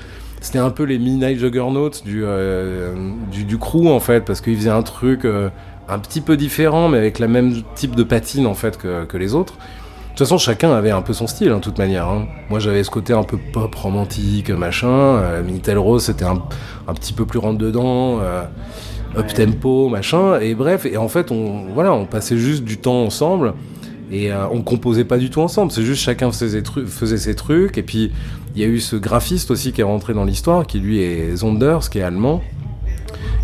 C'était 0.47 0.59
un 0.59 0.69
peu 0.69 0.83
les 0.83 0.97
Midnight 0.97 1.37
Juggernauts 1.39 1.89
du, 2.05 2.21
euh, 2.23 2.93
du, 3.29 3.43
du 3.43 3.57
crew, 3.57 3.87
en 3.87 3.99
fait, 3.99 4.23
parce 4.23 4.39
qu'ils 4.39 4.55
faisaient 4.55 4.69
un 4.69 4.81
truc 4.81 5.25
euh, 5.25 5.49
un 5.89 5.99
petit 5.99 6.21
peu 6.21 6.37
différent, 6.37 6.87
mais 6.87 6.97
avec 6.97 7.19
le 7.19 7.27
même 7.27 7.53
type 7.75 7.95
de 7.95 8.03
patine, 8.03 8.47
en 8.47 8.53
fait, 8.53 8.77
que, 8.77 9.03
que 9.03 9.17
les 9.17 9.35
autres. 9.35 9.55
De 9.55 10.09
toute 10.11 10.19
façon, 10.19 10.37
chacun 10.37 10.71
avait 10.71 10.91
un 10.91 11.01
peu 11.01 11.11
son 11.11 11.27
style, 11.27 11.51
en 11.51 11.59
toute 11.59 11.77
manière. 11.77 12.07
hein. 12.07 12.27
Moi, 12.49 12.59
j'avais 12.59 12.83
ce 12.85 12.89
côté 12.89 13.11
un 13.11 13.23
peu 13.23 13.37
pop 13.51 13.75
romantique, 13.75 14.49
machin. 14.49 14.87
Euh, 14.87 15.43
Minitel 15.43 15.77
Rose, 15.77 16.05
c'était 16.05 16.25
un, 16.25 16.41
un 16.87 16.93
petit 16.93 17.11
peu 17.11 17.25
plus 17.25 17.39
rentre-dedans, 17.39 18.19
euh, 18.21 18.43
up 19.17 19.33
tempo, 19.33 19.89
machin. 19.89 20.39
Et 20.39 20.55
bref, 20.55 20.85
et 20.85 20.95
en 20.95 21.09
fait, 21.09 21.29
on, 21.29 21.65
voilà, 21.73 21.91
on 21.93 22.05
passait 22.05 22.37
juste 22.37 22.63
du 22.63 22.77
temps 22.77 23.03
ensemble. 23.03 23.53
Et 24.09 24.31
euh, 24.31 24.47
on 24.49 24.61
composait 24.61 25.03
pas 25.03 25.17
du 25.17 25.29
tout 25.29 25.41
ensemble, 25.41 25.69
c'est 25.69 25.83
juste 25.83 26.01
chacun 26.01 26.31
faisait, 26.31 26.63
faisait 26.85 27.17
ses 27.17 27.35
trucs. 27.35 27.77
Et 27.77 27.83
puis, 27.83 28.13
il 28.57 28.61
y 28.61 28.63
a 28.63 28.67
eu 28.67 28.79
ce 28.79 28.95
graphiste 28.95 29.51
aussi 29.51 29.71
qui 29.71 29.81
est 29.81 29.83
rentré 29.83 30.15
dans 30.15 30.25
l'histoire, 30.25 30.65
qui 30.65 30.79
lui 30.79 30.99
est 30.99 31.35
Zonders, 31.35 31.91
qui 31.91 31.99
est 31.99 32.01
allemand. 32.01 32.41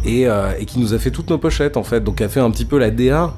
Et, 0.06 0.28
euh, 0.28 0.52
et 0.60 0.66
qui 0.66 0.80
nous 0.80 0.96
a 0.96 0.98
fait 0.98 1.12
toutes 1.12 1.30
nos 1.30 1.38
pochettes, 1.38 1.78
en 1.78 1.84
fait. 1.84 2.04
Donc, 2.04 2.20
a 2.20 2.28
fait 2.28 2.40
un 2.40 2.50
petit 2.50 2.66
peu 2.66 2.80
la 2.80 2.90
DA 2.90 3.34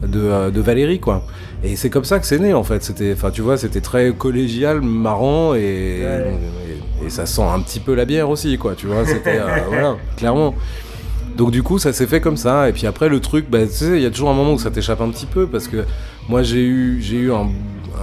de, 0.00 0.20
euh, 0.20 0.50
de 0.50 0.60
Valérie 0.60 1.00
quoi. 1.00 1.24
Et 1.64 1.74
c'est 1.74 1.90
comme 1.90 2.04
ça 2.04 2.20
que 2.20 2.26
c'est 2.26 2.38
né 2.38 2.54
en 2.54 2.62
fait. 2.62 2.82
C'était, 2.84 3.12
enfin 3.12 3.30
tu 3.30 3.42
vois, 3.42 3.56
c'était 3.56 3.80
très 3.80 4.12
collégial, 4.12 4.80
marrant 4.80 5.54
et, 5.54 5.58
et, 5.60 7.06
et 7.06 7.10
ça 7.10 7.26
sent 7.26 7.42
un 7.42 7.60
petit 7.60 7.80
peu 7.80 7.94
la 7.94 8.04
bière 8.04 8.30
aussi 8.30 8.56
quoi. 8.56 8.74
Tu 8.76 8.86
vois, 8.86 9.04
c'était 9.04 9.38
euh, 9.38 9.46
voilà, 9.68 9.96
clairement. 10.16 10.54
Donc 11.36 11.50
du 11.50 11.62
coup 11.62 11.78
ça 11.78 11.92
s'est 11.92 12.06
fait 12.06 12.20
comme 12.20 12.36
ça. 12.36 12.68
Et 12.68 12.72
puis 12.72 12.86
après 12.86 13.08
le 13.08 13.20
truc, 13.20 13.50
bah, 13.50 13.66
tu 13.66 13.72
sais, 13.72 13.96
il 13.96 14.02
y 14.02 14.06
a 14.06 14.10
toujours 14.10 14.30
un 14.30 14.34
moment 14.34 14.54
où 14.54 14.58
ça 14.58 14.70
t'échappe 14.70 15.00
un 15.00 15.10
petit 15.10 15.26
peu 15.26 15.46
parce 15.46 15.68
que 15.68 15.84
moi 16.28 16.42
j'ai 16.42 16.64
eu 16.64 17.00
j'ai 17.00 17.16
eu 17.16 17.32
un, 17.32 17.48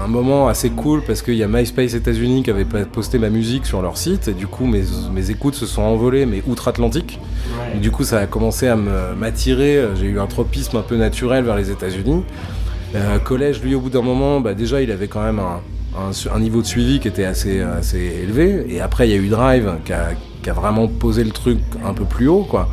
un 0.03 0.08
moment 0.08 0.48
assez 0.48 0.70
cool 0.70 1.01
parce 1.06 1.22
qu'il 1.22 1.36
y 1.36 1.44
a 1.44 1.48
MySpace 1.48 1.94
États-Unis 1.94 2.44
qui 2.44 2.51
avait 2.51 2.65
posté 2.65 3.20
ma 3.20 3.29
musique 3.29 3.65
sur 3.65 3.82
leur 3.82 3.98
site 3.98 4.27
et 4.27 4.34
du 4.34 4.48
coup 4.48 4.65
mes, 4.65 4.84
mes 5.13 5.29
écoutes 5.32 5.56
se 5.56 5.65
sont 5.65 5.82
envolées 5.82 6.25
mais 6.25 6.41
outre-Atlantique. 6.48 7.20
Du 7.82 7.91
coup, 7.91 8.03
ça 8.03 8.20
a 8.20 8.25
commencé 8.25 8.68
à 8.68 8.75
m'attirer. 8.75 9.84
J'ai 10.00 10.06
eu 10.06 10.20
un 10.20 10.27
tropisme 10.27 10.77
un 10.77 10.82
peu 10.82 10.96
naturel 10.96 11.44
vers 11.44 11.56
les 11.56 11.70
États-Unis. 11.72 12.24
Euh, 12.96 13.20
collège, 13.20 13.62
lui, 13.62 13.75
au 13.75 13.79
bout 13.82 13.89
d'un 13.89 14.01
moment, 14.01 14.39
bah, 14.39 14.53
déjà, 14.53 14.82
il 14.82 14.91
avait 14.91 15.08
quand 15.08 15.22
même 15.24 15.39
un, 15.39 15.62
un, 15.98 16.36
un 16.36 16.39
niveau 16.39 16.62
de 16.62 16.65
suivi 16.68 17.00
qui 17.00 17.08
était 17.08 17.25
assez, 17.25 17.62
assez 17.62 18.00
élevé. 18.24 18.65
Et 18.70 18.82
après, 18.82 19.08
il 19.08 19.12
y 19.12 19.13
a 19.13 19.18
eu 19.18 19.27
Drive 19.29 19.70
qui 19.86 19.94
a, 19.94 20.10
qui 20.41 20.50
a 20.50 20.53
vraiment 20.53 20.88
posé 20.88 21.24
le 21.24 21.32
truc 21.32 21.60
un 21.86 21.94
peu 21.94 22.06
plus 22.06 22.27
haut, 22.27 22.46
quoi. 22.50 22.70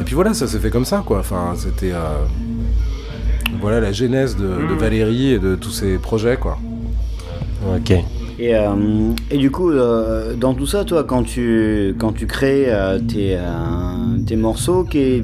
Et 0.00 0.04
puis 0.04 0.14
voilà, 0.14 0.34
ça 0.34 0.46
s'est 0.46 0.58
fait 0.58 0.70
comme 0.70 0.84
ça, 0.84 1.02
quoi. 1.04 1.20
Enfin, 1.20 1.54
c'était. 1.56 1.92
euh, 1.92 2.24
voilà 3.62 3.80
la 3.80 3.92
genèse 3.92 4.36
de, 4.36 4.42
de 4.42 4.74
Valérie 4.74 5.32
et 5.32 5.38
de 5.38 5.54
tous 5.54 5.70
ces 5.70 5.96
projets, 5.96 6.36
quoi. 6.36 6.58
Ok. 7.76 7.92
Et, 8.38 8.56
euh, 8.56 9.12
et 9.30 9.38
du 9.38 9.52
coup, 9.52 9.70
euh, 9.70 10.34
dans 10.34 10.52
tout 10.52 10.66
ça, 10.66 10.84
toi, 10.84 11.04
quand 11.04 11.22
tu, 11.22 11.94
quand 11.96 12.12
tu 12.12 12.26
crées 12.26 12.64
euh, 12.66 12.98
tes, 12.98 13.36
euh, 13.36 14.18
tes 14.26 14.34
morceaux, 14.36 14.82
qui 14.82 15.22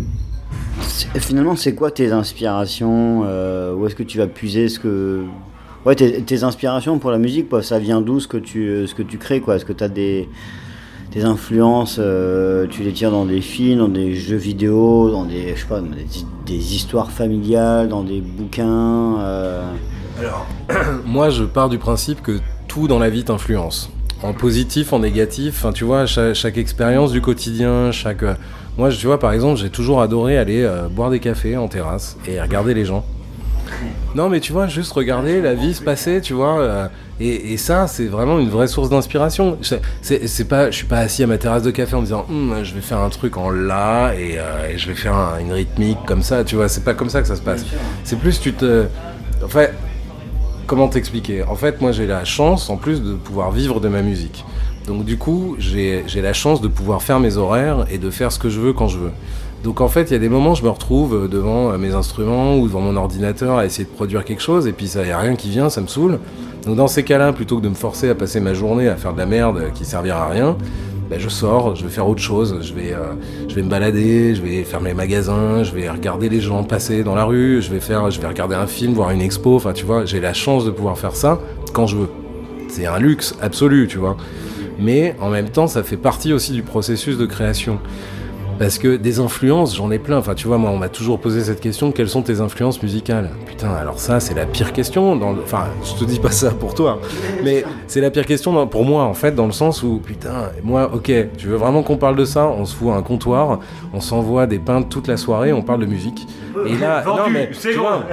finalement, 1.16 1.56
c'est 1.56 1.74
quoi 1.74 1.90
tes 1.90 2.12
inspirations 2.12 3.22
euh, 3.26 3.74
Où 3.74 3.86
est-ce 3.86 3.96
que 3.96 4.04
tu 4.04 4.18
vas 4.18 4.28
puiser 4.28 4.68
ce 4.68 4.78
que... 4.78 5.24
Ouais, 5.84 5.96
tes, 5.96 6.22
tes 6.22 6.44
inspirations 6.44 6.98
pour 6.98 7.10
la 7.10 7.18
musique, 7.18 7.48
quoi, 7.48 7.62
ça 7.62 7.80
vient 7.80 8.00
d'où 8.00 8.20
ce 8.20 8.28
que 8.28 8.36
tu, 8.36 8.86
ce 8.86 8.94
que 8.94 9.02
tu 9.02 9.18
crées 9.18 9.40
quoi? 9.40 9.56
Est-ce 9.56 9.64
que 9.64 9.72
tu 9.72 9.82
as 9.82 9.88
des, 9.88 10.28
des 11.12 11.24
influences, 11.24 11.96
euh, 11.98 12.66
tu 12.68 12.82
les 12.82 12.92
tires 12.92 13.10
dans 13.10 13.24
des 13.24 13.40
films, 13.40 13.78
dans 13.78 13.88
des 13.88 14.14
jeux 14.14 14.36
vidéo, 14.36 15.10
dans 15.10 15.24
des, 15.24 15.54
je 15.54 15.60
sais 15.60 15.66
pas, 15.66 15.80
des, 16.46 16.74
histoires 16.74 17.10
familiales, 17.10 17.88
dans 17.88 18.02
des 18.02 18.20
bouquins 18.20 19.18
euh, 19.20 19.72
Moi, 21.06 21.30
je 21.30 21.44
pars 21.44 21.68
du 21.68 21.78
principe 21.78 22.22
que 22.22 22.38
tout 22.66 22.88
dans 22.88 22.98
la 22.98 23.08
vie 23.08 23.24
t'influence. 23.24 23.90
En 24.22 24.32
positif, 24.32 24.92
en 24.92 24.98
négatif, 24.98 25.54
enfin, 25.58 25.72
tu 25.72 25.84
vois, 25.84 26.04
chaque, 26.06 26.58
expérience 26.58 27.12
du 27.12 27.20
quotidien, 27.20 27.92
chaque. 27.92 28.22
euh, 28.24 28.34
Moi, 28.76 28.90
tu 28.90 29.06
vois, 29.06 29.18
par 29.18 29.32
exemple, 29.32 29.58
j'ai 29.58 29.70
toujours 29.70 30.02
adoré 30.02 30.36
aller 30.36 30.68
boire 30.90 31.10
des 31.10 31.20
cafés 31.20 31.56
en 31.56 31.68
terrasse 31.68 32.18
et 32.26 32.40
regarder 32.40 32.74
les 32.74 32.84
gens. 32.84 33.04
Non, 34.14 34.28
mais 34.28 34.40
tu 34.40 34.52
vois, 34.52 34.66
juste 34.66 34.92
regarder 34.92 35.40
la 35.40 35.54
vie 35.54 35.72
se 35.72 35.82
passer, 35.82 36.20
tu 36.20 36.34
vois. 36.34 36.90
Et, 37.20 37.52
et 37.52 37.56
ça, 37.56 37.86
c'est 37.86 38.06
vraiment 38.06 38.38
une 38.38 38.48
vraie 38.48 38.68
source 38.68 38.88
d'inspiration. 38.90 39.58
C'est- 40.02 40.44
pas, 40.48 40.70
je 40.70 40.76
suis 40.76 40.86
pas 40.86 40.98
assis 40.98 41.22
à 41.22 41.26
ma 41.26 41.38
terrasse 41.38 41.62
de 41.62 41.70
café 41.70 41.94
en 41.96 42.00
me 42.00 42.04
disant, 42.04 42.24
Hum, 42.30 42.54
je 42.62 42.74
vais 42.74 42.80
faire 42.80 42.98
un 43.00 43.08
truc 43.10 43.36
en 43.36 43.50
la 43.50 44.14
et, 44.14 44.38
euh, 44.38 44.70
et 44.72 44.78
je 44.78 44.88
vais 44.88 44.94
faire 44.94 45.14
un- 45.14 45.38
une 45.40 45.52
rythmique 45.52 45.98
comme 46.06 46.22
ça, 46.22 46.44
tu 46.44 46.56
vois. 46.56 46.68
C'est 46.68 46.84
pas 46.84 46.94
comme 46.94 47.10
ça 47.10 47.20
que 47.22 47.28
ça 47.28 47.36
se 47.36 47.42
passe. 47.42 47.64
C'est 48.04 48.18
plus 48.18 48.40
tu 48.40 48.52
te, 48.52 48.86
enfin, 49.44 49.66
comment 50.66 50.88
t'expliquer? 50.88 51.42
En 51.44 51.54
fait, 51.56 51.80
moi, 51.80 51.92
j'ai 51.92 52.06
la 52.06 52.24
chance, 52.24 52.70
en 52.70 52.76
plus, 52.76 53.02
de 53.02 53.14
pouvoir 53.14 53.50
vivre 53.52 53.80
de 53.80 53.88
ma 53.88 54.02
musique. 54.02 54.44
Donc, 54.86 55.04
du 55.04 55.18
coup, 55.18 55.54
j'ai 55.58 56.04
la 56.16 56.32
chance 56.32 56.60
de 56.60 56.68
pouvoir 56.68 57.02
faire 57.02 57.20
mes 57.20 57.36
horaires 57.36 57.84
et 57.90 57.98
de 57.98 58.10
faire 58.10 58.32
ce 58.32 58.38
que 58.38 58.48
je 58.48 58.60
veux 58.60 58.72
quand 58.72 58.88
je 58.88 58.98
veux. 58.98 59.12
Donc, 59.64 59.80
en 59.80 59.88
fait, 59.88 60.10
il 60.10 60.12
y 60.12 60.16
a 60.16 60.20
des 60.20 60.28
moments, 60.28 60.54
je 60.54 60.62
me 60.62 60.70
retrouve 60.70 61.14
euh, 61.14 61.28
devant 61.28 61.72
euh, 61.72 61.78
mes 61.78 61.94
instruments 61.94 62.56
ou 62.56 62.66
devant 62.66 62.80
mon 62.80 62.96
ordinateur 62.96 63.58
à 63.58 63.66
essayer 63.66 63.84
de 63.84 63.90
produire 63.90 64.24
quelque 64.24 64.42
chose, 64.42 64.66
et 64.66 64.72
puis 64.72 64.86
ça, 64.86 65.04
y 65.04 65.10
a 65.10 65.18
rien 65.18 65.34
qui 65.34 65.50
vient, 65.50 65.68
ça 65.68 65.80
me 65.80 65.88
saoule. 65.88 66.18
Donc, 66.64 66.76
dans 66.76 66.88
ces 66.88 67.02
cas-là, 67.02 67.32
plutôt 67.32 67.58
que 67.58 67.62
de 67.62 67.68
me 67.68 67.74
forcer 67.74 68.08
à 68.08 68.14
passer 68.14 68.40
ma 68.40 68.54
journée 68.54 68.88
à 68.88 68.96
faire 68.96 69.12
de 69.12 69.18
la 69.18 69.26
merde 69.26 69.72
qui 69.74 69.84
servira 69.84 70.26
à 70.26 70.28
rien, 70.28 70.56
ben, 71.10 71.18
je 71.18 71.28
sors, 71.30 71.74
je 71.74 71.84
vais 71.84 71.90
faire 71.90 72.06
autre 72.06 72.20
chose, 72.20 72.58
je 72.60 72.74
vais, 72.74 72.92
euh, 72.92 73.14
je 73.48 73.54
vais 73.54 73.62
me 73.62 73.70
balader, 73.70 74.34
je 74.34 74.42
vais 74.42 74.62
faire 74.62 74.82
mes 74.82 74.92
magasins, 74.92 75.62
je 75.62 75.72
vais 75.72 75.88
regarder 75.88 76.28
les 76.28 76.40
gens 76.40 76.64
passer 76.64 77.02
dans 77.02 77.14
la 77.14 77.24
rue, 77.24 77.62
je 77.62 77.70
vais 77.70 77.80
faire, 77.80 78.10
je 78.10 78.20
vais 78.20 78.28
regarder 78.28 78.54
un 78.54 78.66
film, 78.66 78.92
voir 78.92 79.10
une 79.10 79.22
expo. 79.22 79.56
Enfin, 79.56 79.72
tu 79.72 79.86
vois, 79.86 80.04
j'ai 80.04 80.20
la 80.20 80.34
chance 80.34 80.66
de 80.66 80.70
pouvoir 80.70 80.98
faire 80.98 81.16
ça 81.16 81.40
quand 81.72 81.86
je 81.86 81.96
veux. 81.96 82.08
C'est 82.68 82.84
un 82.84 82.98
luxe 82.98 83.34
absolu, 83.40 83.86
tu 83.88 83.96
vois. 83.96 84.18
Mais 84.78 85.16
en 85.20 85.30
même 85.30 85.48
temps, 85.48 85.66
ça 85.66 85.82
fait 85.82 85.96
partie 85.96 86.34
aussi 86.34 86.52
du 86.52 86.62
processus 86.62 87.16
de 87.16 87.24
création. 87.24 87.78
Parce 88.58 88.78
que 88.78 88.96
des 88.96 89.20
influences, 89.20 89.76
j'en 89.76 89.90
ai 89.90 89.98
plein. 90.00 90.16
Enfin, 90.18 90.34
tu 90.34 90.48
vois, 90.48 90.58
moi, 90.58 90.70
on 90.70 90.76
m'a 90.78 90.88
toujours 90.88 91.20
posé 91.20 91.42
cette 91.42 91.60
question 91.60 91.92
quelles 91.92 92.08
sont 92.08 92.22
tes 92.22 92.40
influences 92.40 92.82
musicales? 92.82 93.30
Putain, 93.46 93.70
alors 93.70 93.98
ça, 94.00 94.18
c'est 94.18 94.34
la 94.34 94.46
pire 94.46 94.72
question. 94.72 95.14
Dans 95.14 95.32
le... 95.32 95.42
Enfin, 95.42 95.66
je 95.84 95.94
te 95.98 96.04
dis 96.08 96.18
pas 96.18 96.32
ça 96.32 96.50
pour 96.50 96.74
toi, 96.74 96.98
mais 97.44 97.64
c'est 97.86 98.00
la 98.00 98.10
pire 98.10 98.26
question 98.26 98.52
dans- 98.52 98.66
pour 98.66 98.84
moi, 98.84 99.04
en 99.04 99.14
fait, 99.14 99.32
dans 99.34 99.46
le 99.46 99.52
sens 99.52 99.82
où, 99.84 100.00
putain, 100.04 100.50
moi, 100.64 100.90
ok, 100.92 101.12
tu 101.36 101.46
veux 101.46 101.56
vraiment 101.56 101.82
qu'on 101.84 101.96
parle 101.98 102.16
de 102.16 102.24
ça? 102.24 102.48
On 102.48 102.64
se 102.64 102.74
fout 102.74 102.88
à 102.90 102.94
un 102.96 103.02
comptoir, 103.02 103.60
on 103.94 104.00
s'envoie 104.00 104.46
des 104.46 104.58
pintes 104.58 104.88
toute 104.88 105.06
la 105.06 105.16
soirée, 105.16 105.52
on 105.52 105.62
parle 105.62 105.80
de 105.80 105.86
musique. 105.86 106.26
Et 106.66 106.76
là, 106.76 107.04
non, 107.06 107.30
mais 107.30 107.50
tu 107.52 107.72
vois, 107.74 108.04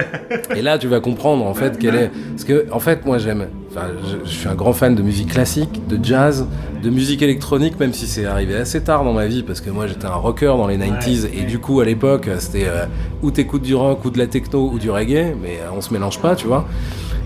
et 0.54 0.62
là, 0.62 0.78
tu 0.78 0.86
vas 0.86 1.00
comprendre 1.00 1.44
en 1.44 1.54
fait 1.54 1.76
quelle 1.78 1.96
est. 1.96 2.10
Parce 2.30 2.44
que, 2.44 2.66
en 2.70 2.78
fait, 2.78 3.04
moi, 3.04 3.18
j'aime. 3.18 3.46
Enfin, 3.76 3.88
je, 4.02 4.30
je 4.30 4.34
suis 4.34 4.48
un 4.48 4.54
grand 4.54 4.72
fan 4.72 4.94
de 4.94 5.02
musique 5.02 5.32
classique, 5.32 5.86
de 5.86 6.02
jazz, 6.02 6.46
de 6.82 6.88
musique 6.88 7.20
électronique, 7.20 7.78
même 7.78 7.92
si 7.92 8.06
c'est 8.06 8.24
arrivé 8.24 8.56
assez 8.56 8.82
tard 8.82 9.04
dans 9.04 9.12
ma 9.12 9.26
vie, 9.26 9.42
parce 9.42 9.60
que 9.60 9.68
moi, 9.68 9.86
j'étais 9.86 10.06
un 10.06 10.14
rocker 10.14 10.46
dans 10.56 10.66
les 10.66 10.78
90s, 10.78 11.28
et 11.34 11.42
du 11.42 11.58
coup, 11.58 11.80
à 11.80 11.84
l'époque, 11.84 12.28
c'était 12.38 12.68
euh, 12.68 12.86
ou 13.22 13.30
t'écoutes 13.30 13.62
du 13.62 13.74
rock, 13.74 14.02
ou 14.06 14.10
de 14.10 14.16
la 14.16 14.26
techno, 14.26 14.70
ou 14.72 14.78
du 14.78 14.90
reggae, 14.90 15.34
mais 15.42 15.58
euh, 15.60 15.76
on 15.76 15.82
se 15.82 15.92
mélange 15.92 16.20
pas, 16.20 16.34
tu 16.34 16.46
vois. 16.46 16.66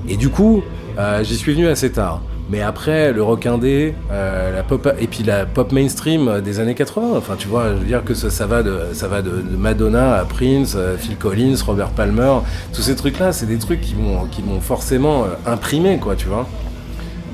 Et 0.09 0.17
du 0.17 0.29
coup, 0.29 0.63
euh, 0.99 1.23
j'y 1.23 1.37
suis 1.37 1.53
venu 1.53 1.69
assez 1.69 1.93
tard. 1.93 2.21
Mais 2.51 2.63
après, 2.63 3.13
le 3.13 3.23
rock 3.23 3.47
indé, 3.47 3.95
euh, 4.11 4.53
la 4.53 4.65
pop, 4.65 4.93
et 4.99 5.07
puis 5.07 5.23
la 5.23 5.47
pop 5.47 5.71
mainstream 5.71 6.27
euh, 6.27 6.41
des 6.41 6.59
années 6.59 6.75
80. 6.75 7.13
Enfin, 7.17 7.37
tu 7.39 7.47
vois, 7.47 7.69
je 7.69 7.75
veux 7.75 7.85
dire 7.85 8.03
que 8.03 8.13
ça, 8.13 8.47
va, 8.47 8.65
de, 8.65 8.87
ça 8.93 9.07
va 9.07 9.23
de, 9.23 9.31
Madonna 9.57 10.17
à 10.17 10.25
Prince, 10.25 10.75
euh, 10.77 10.97
Phil 10.97 11.17
Collins, 11.17 11.55
Robert 11.65 11.91
Palmer. 11.91 12.39
Tous 12.75 12.83
ces 12.83 12.97
trucs-là, 12.97 13.33
c'est 13.33 13.47
des 13.47 13.59
trucs 13.59 13.81
qui 13.81 13.95
m'ont, 13.95 14.25
qui 14.25 14.43
m'ont 14.43 14.61
forcément 14.61 15.27
imprimé, 15.47 15.99
quoi, 15.99 16.17
tu 16.17 16.27
vois. 16.27 16.49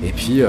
Et 0.05 0.11
puis, 0.11 0.43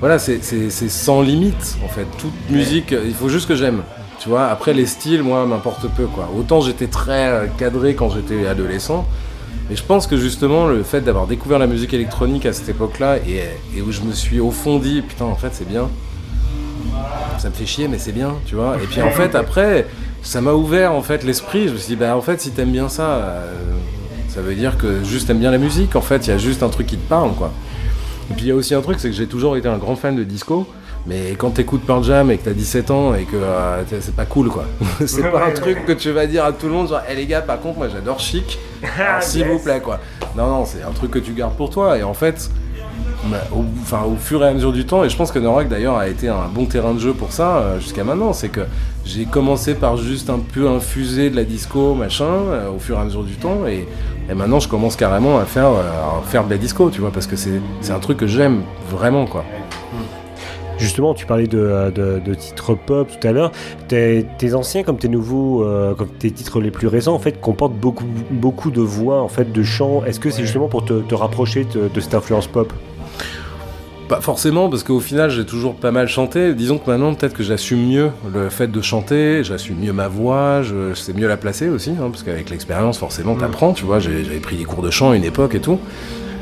voilà, 0.00 0.18
c'est, 0.18 0.40
sans 0.70 1.22
limite, 1.22 1.76
en 1.84 1.88
fait. 1.88 2.06
Toute 2.18 2.50
musique, 2.50 2.90
il 2.90 3.14
faut 3.14 3.28
juste 3.28 3.46
que 3.46 3.54
j'aime. 3.54 3.82
Tu 4.18 4.28
vois, 4.28 4.48
après 4.48 4.72
les 4.74 4.86
styles, 4.86 5.22
moi, 5.22 5.46
m'importe 5.46 5.86
peu, 5.96 6.06
quoi. 6.06 6.28
Autant 6.36 6.60
j'étais 6.60 6.88
très 6.88 7.48
cadré 7.56 7.94
quand 7.94 8.10
j'étais 8.10 8.48
adolescent. 8.48 9.06
Mais 9.70 9.76
je 9.76 9.82
pense 9.82 10.06
que 10.06 10.16
justement, 10.16 10.66
le 10.66 10.82
fait 10.82 11.00
d'avoir 11.00 11.26
découvert 11.26 11.58
la 11.58 11.66
musique 11.66 11.94
électronique 11.94 12.46
à 12.46 12.52
cette 12.52 12.68
époque-là 12.68 13.18
et, 13.18 13.42
et 13.76 13.82
où 13.82 13.92
je 13.92 14.02
me 14.02 14.12
suis 14.12 14.40
au 14.40 14.50
fond 14.50 14.78
dit, 14.78 15.02
putain, 15.02 15.24
en 15.24 15.36
fait, 15.36 15.50
c'est 15.52 15.68
bien. 15.68 15.88
Ça 17.38 17.48
me 17.48 17.54
fait 17.54 17.66
chier, 17.66 17.88
mais 17.88 17.98
c'est 17.98 18.12
bien, 18.12 18.34
tu 18.46 18.54
vois. 18.54 18.76
Et 18.76 18.86
puis 18.86 19.02
en 19.02 19.10
fait, 19.10 19.34
après, 19.34 19.86
ça 20.22 20.40
m'a 20.40 20.52
ouvert 20.52 20.92
en 20.92 21.02
fait 21.02 21.24
l'esprit. 21.24 21.68
Je 21.68 21.72
me 21.72 21.78
suis 21.78 21.88
dit, 21.88 21.96
bah 21.96 22.16
en 22.16 22.20
fait, 22.20 22.40
si 22.40 22.50
t'aimes 22.50 22.70
bien 22.70 22.88
ça, 22.88 23.02
euh, 23.02 23.54
ça 24.28 24.40
veut 24.40 24.54
dire 24.54 24.78
que 24.78 25.02
juste 25.04 25.26
t'aimes 25.26 25.40
bien 25.40 25.50
la 25.50 25.58
musique. 25.58 25.96
En 25.96 26.00
fait, 26.00 26.26
il 26.26 26.30
y 26.30 26.32
a 26.32 26.38
juste 26.38 26.62
un 26.62 26.68
truc 26.68 26.86
qui 26.86 26.96
te 26.96 27.08
parle, 27.08 27.32
quoi. 27.34 27.52
Et 28.30 28.34
puis 28.34 28.44
il 28.44 28.48
y 28.48 28.52
a 28.52 28.54
aussi 28.54 28.74
un 28.74 28.80
truc, 28.80 29.00
c'est 29.00 29.08
que 29.10 29.16
j'ai 29.16 29.26
toujours 29.26 29.56
été 29.56 29.68
un 29.68 29.78
grand 29.78 29.96
fan 29.96 30.16
de 30.16 30.24
disco. 30.24 30.66
Mais 31.06 31.32
quand 31.36 31.50
t'écoutes 31.50 31.84
Pearl 31.84 32.04
Jam 32.04 32.30
et 32.30 32.38
que 32.38 32.44
t'as 32.44 32.52
17 32.52 32.90
ans 32.90 33.14
et 33.14 33.24
que 33.24 33.36
euh, 33.36 33.82
c'est 34.00 34.14
pas 34.14 34.24
cool 34.24 34.48
quoi. 34.48 34.64
c'est 35.06 35.30
pas 35.30 35.46
un 35.46 35.50
truc 35.50 35.84
que 35.84 35.92
tu 35.92 36.10
vas 36.12 36.26
dire 36.26 36.44
à 36.44 36.52
tout 36.52 36.66
le 36.66 36.72
monde 36.72 36.88
genre, 36.88 37.02
hé 37.08 37.14
les 37.16 37.26
gars, 37.26 37.42
par 37.42 37.60
contre, 37.60 37.78
moi 37.78 37.88
j'adore 37.88 38.20
chic. 38.20 38.58
S'il 39.20 39.46
vous 39.46 39.58
plaît 39.58 39.80
quoi. 39.80 39.98
Non, 40.36 40.46
non, 40.46 40.64
c'est 40.64 40.82
un 40.82 40.92
truc 40.92 41.10
que 41.10 41.18
tu 41.18 41.32
gardes 41.32 41.56
pour 41.56 41.70
toi. 41.70 41.98
Et 41.98 42.02
en 42.02 42.14
fait, 42.14 42.50
bah, 43.24 43.38
au, 43.54 43.64
enfin, 43.82 44.02
au 44.02 44.16
fur 44.16 44.42
et 44.42 44.48
à 44.48 44.52
mesure 44.52 44.72
du 44.72 44.84
temps, 44.84 45.04
et 45.04 45.08
je 45.08 45.16
pense 45.16 45.30
que 45.30 45.38
Norak 45.38 45.68
d'ailleurs 45.68 45.96
a 45.96 46.08
été 46.08 46.28
un 46.28 46.48
bon 46.52 46.66
terrain 46.66 46.92
de 46.92 46.98
jeu 46.98 47.12
pour 47.12 47.32
ça 47.32 47.58
euh, 47.58 47.78
jusqu'à 47.80 48.02
maintenant, 48.02 48.32
c'est 48.32 48.48
que 48.48 48.62
j'ai 49.04 49.26
commencé 49.26 49.74
par 49.74 49.96
juste 49.96 50.28
un 50.28 50.38
peu 50.38 50.68
infuser 50.68 51.30
de 51.30 51.36
la 51.36 51.44
disco, 51.44 51.94
machin, 51.94 52.24
euh, 52.24 52.70
au 52.70 52.78
fur 52.78 52.96
et 52.96 53.00
à 53.00 53.04
mesure 53.04 53.22
du 53.22 53.36
temps, 53.36 53.66
et, 53.66 53.86
et 54.28 54.34
maintenant 54.34 54.58
je 54.58 54.68
commence 54.68 54.96
carrément 54.96 55.38
à 55.38 55.44
faire, 55.44 55.68
euh, 55.68 56.20
à 56.20 56.22
faire 56.26 56.44
de 56.44 56.50
la 56.50 56.58
disco, 56.58 56.90
tu 56.90 57.00
vois, 57.00 57.10
parce 57.10 57.26
que 57.28 57.36
c'est 57.36 57.60
c'est 57.80 57.92
un 57.92 58.00
truc 58.00 58.18
que 58.18 58.26
j'aime 58.26 58.62
vraiment, 58.90 59.26
quoi. 59.26 59.44
Justement, 60.82 61.14
tu 61.14 61.26
parlais 61.26 61.46
de, 61.46 61.90
de- 61.94 62.20
de 62.24 62.34
titres 62.34 62.74
pop 62.74 63.08
tout 63.08 63.26
à 63.26 63.32
l'heure. 63.32 63.52
Tes, 63.88 64.26
tes 64.38 64.54
anciens 64.54 64.82
comme 64.82 64.98
tes 64.98 65.08
nouveaux, 65.08 65.62
euh, 65.64 65.94
comme 65.94 66.08
tes 66.08 66.30
titres 66.30 66.60
les 66.60 66.70
plus 66.70 66.88
récents, 66.88 67.14
en 67.14 67.18
fait, 67.18 67.40
comportent 67.40 67.74
beaucoup, 67.74 68.04
beaucoup 68.30 68.70
de 68.70 68.80
voix, 68.80 69.22
en 69.22 69.28
fait, 69.28 69.52
de 69.52 69.62
chants. 69.62 70.02
Est-ce 70.04 70.18
que 70.20 70.30
c'est 70.30 70.42
justement 70.42 70.68
pour 70.68 70.84
te, 70.84 71.00
te 71.00 71.14
rapprocher 71.14 71.64
de, 71.72 71.88
de 71.88 72.00
cette 72.00 72.14
influence 72.14 72.46
pop? 72.46 72.72
Pas 74.08 74.20
forcément, 74.20 74.68
parce 74.68 74.82
qu'au 74.82 75.00
final, 75.00 75.30
j'ai 75.30 75.46
toujours 75.46 75.74
pas 75.74 75.90
mal 75.90 76.08
chanté. 76.08 76.52
Disons 76.54 76.76
que 76.78 76.90
maintenant, 76.90 77.14
peut-être 77.14 77.32
que 77.32 77.42
j'assume 77.42 77.86
mieux 77.88 78.10
le 78.34 78.50
fait 78.50 78.66
de 78.66 78.80
chanter, 78.82 79.42
j'assume 79.44 79.78
mieux 79.78 79.92
ma 79.92 80.08
voix, 80.08 80.60
je, 80.62 80.92
sais 80.94 81.14
mieux 81.14 81.28
la 81.28 81.36
placer 81.38 81.68
aussi, 81.68 81.90
hein, 81.90 82.10
parce 82.10 82.22
qu'avec 82.22 82.50
l'expérience, 82.50 82.98
forcément, 82.98 83.36
t'apprends, 83.36 83.72
tu 83.72 83.84
vois. 83.84 84.00
J'avais 84.00 84.22
pris 84.40 84.56
des 84.56 84.64
cours 84.64 84.82
de 84.82 84.90
chant 84.90 85.12
à 85.12 85.16
une 85.16 85.24
époque 85.24 85.54
et 85.54 85.60
tout. 85.60 85.78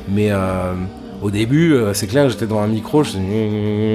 Mais 0.09 0.33
euh, 0.33 0.72
au 1.22 1.30
début, 1.30 1.74
euh, 1.74 1.92
c'est 1.94 2.06
clair, 2.06 2.28
j'étais 2.30 2.46
dans 2.46 2.61
un 2.61 2.66
micro, 2.66 3.02
je 3.04 3.11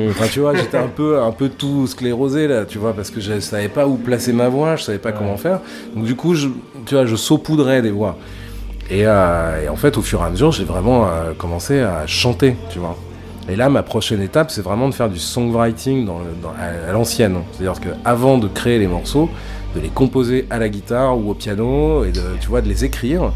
enfin, 0.09 0.25
tu 0.31 0.39
vois, 0.41 0.55
j'étais 0.55 0.77
un 0.77 0.87
peu, 0.87 1.21
un 1.21 1.31
peu 1.31 1.49
tout 1.49 1.87
sclérosé 1.87 2.47
là, 2.47 2.65
tu 2.65 2.77
vois, 2.77 2.93
parce 2.93 3.09
que 3.09 3.19
je 3.19 3.39
savais 3.39 3.67
pas 3.69 3.87
où 3.87 3.95
placer 3.95 4.31
ma 4.33 4.47
voix, 4.49 4.75
je 4.75 4.83
savais 4.83 4.97
pas 4.99 5.11
comment 5.11 5.37
faire. 5.37 5.59
Donc 5.95 6.05
du 6.05 6.15
coup, 6.15 6.35
je, 6.35 6.47
tu 6.85 6.95
vois, 6.95 7.05
je 7.05 7.15
saupoudrais 7.15 7.81
des 7.81 7.91
voix. 7.91 8.17
Et, 8.91 9.01
euh, 9.07 9.63
et 9.65 9.69
en 9.69 9.75
fait, 9.75 9.97
au 9.97 10.01
fur 10.03 10.21
et 10.21 10.25
à 10.25 10.29
mesure, 10.29 10.51
j'ai 10.51 10.63
vraiment 10.63 11.07
euh, 11.07 11.33
commencé 11.37 11.79
à 11.79 12.05
chanter, 12.05 12.55
tu 12.69 12.77
vois. 12.79 12.95
Et 13.49 13.55
là, 13.55 13.69
ma 13.69 13.83
prochaine 13.83 14.21
étape, 14.21 14.49
c'est 14.51 14.61
vraiment 14.61 14.89
de 14.89 14.93
faire 14.93 15.09
du 15.09 15.19
songwriting 15.19 16.05
dans, 16.05 16.19
le- 16.19 16.25
dans- 16.41 16.49
à, 16.59 16.89
à 16.89 16.93
l'ancienne. 16.93 17.37
C'est-à-dire 17.53 17.79
qu'avant 17.81 18.37
de 18.37 18.47
créer 18.47 18.77
les 18.79 18.87
morceaux, 18.87 19.29
de 19.75 19.81
les 19.81 19.89
composer 19.89 20.45
à 20.49 20.57
la 20.59 20.69
guitare 20.69 21.17
ou 21.17 21.31
au 21.31 21.33
piano, 21.33 22.03
et 22.05 22.11
de, 22.11 22.21
tu 22.39 22.47
vois, 22.47 22.61
de 22.61 22.67
les 22.69 22.85
écrire. 22.85 23.31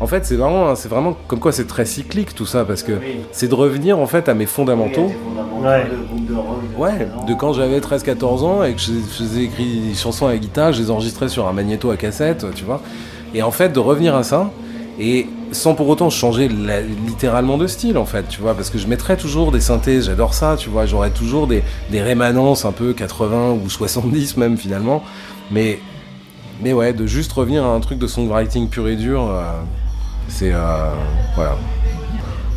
En 0.00 0.06
fait, 0.06 0.24
c'est 0.26 0.36
vraiment, 0.36 0.74
c'est 0.74 0.88
vraiment 0.88 1.16
comme 1.28 1.38
quoi 1.38 1.52
c'est 1.52 1.66
très 1.66 1.84
cyclique 1.86 2.34
tout 2.34 2.46
ça, 2.46 2.64
parce 2.64 2.82
que 2.82 2.92
c'est 3.32 3.48
de 3.48 3.54
revenir 3.54 3.98
en 3.98 4.06
fait 4.06 4.28
à 4.28 4.34
mes 4.34 4.46
fondamentaux. 4.46 5.12
Ouais. 5.62 5.86
Ouais, 6.76 7.08
de 7.28 7.34
quand 7.34 7.52
j'avais 7.52 7.80
13-14 7.80 8.42
ans 8.44 8.64
et 8.64 8.74
que 8.74 8.80
je 8.80 8.92
je 8.92 9.22
faisais 9.24 9.44
écrit 9.44 9.80
des 9.88 9.94
chansons 9.94 10.26
à 10.26 10.32
la 10.32 10.38
guitare, 10.38 10.72
je 10.72 10.82
les 10.82 10.90
enregistrais 10.90 11.28
sur 11.28 11.46
un 11.46 11.52
magnéto 11.52 11.90
à 11.90 11.96
cassette, 11.96 12.44
tu 12.54 12.64
vois. 12.64 12.80
Et 13.34 13.42
en 13.42 13.50
fait, 13.50 13.70
de 13.72 13.78
revenir 13.80 14.14
à 14.14 14.22
ça 14.24 14.50
Et 14.98 15.26
sans 15.52 15.74
pour 15.74 15.88
autant 15.88 16.08
changer 16.10 16.48
la- 16.48 16.80
littéralement 16.80 17.58
de 17.58 17.66
style 17.66 17.96
en 17.98 18.04
fait, 18.04 18.28
tu 18.28 18.40
vois, 18.40 18.54
parce 18.54 18.70
que 18.70 18.78
je 18.78 18.86
mettrais 18.86 19.16
toujours 19.16 19.50
des 19.52 19.60
synthés, 19.60 20.02
j'adore 20.02 20.34
ça, 20.34 20.56
tu 20.56 20.68
vois, 20.70 20.86
j'aurais 20.86 21.10
toujours 21.10 21.46
des, 21.48 21.62
des 21.90 22.00
rémanences 22.02 22.64
un 22.64 22.70
peu 22.72 22.92
80 22.92 23.52
ou 23.64 23.68
70 23.70 24.36
même 24.36 24.56
finalement, 24.56 25.02
mais, 25.50 25.80
mais 26.62 26.72
ouais, 26.72 26.92
de 26.92 27.06
juste 27.06 27.32
revenir 27.32 27.64
à 27.64 27.68
un 27.74 27.80
truc 27.80 27.98
de 27.98 28.06
songwriting 28.06 28.68
pur 28.68 28.86
et 28.88 28.94
dur, 28.96 29.22
euh, 29.28 29.42
c'est... 30.28 30.52
euh, 30.52 30.90
voilà. 31.34 31.56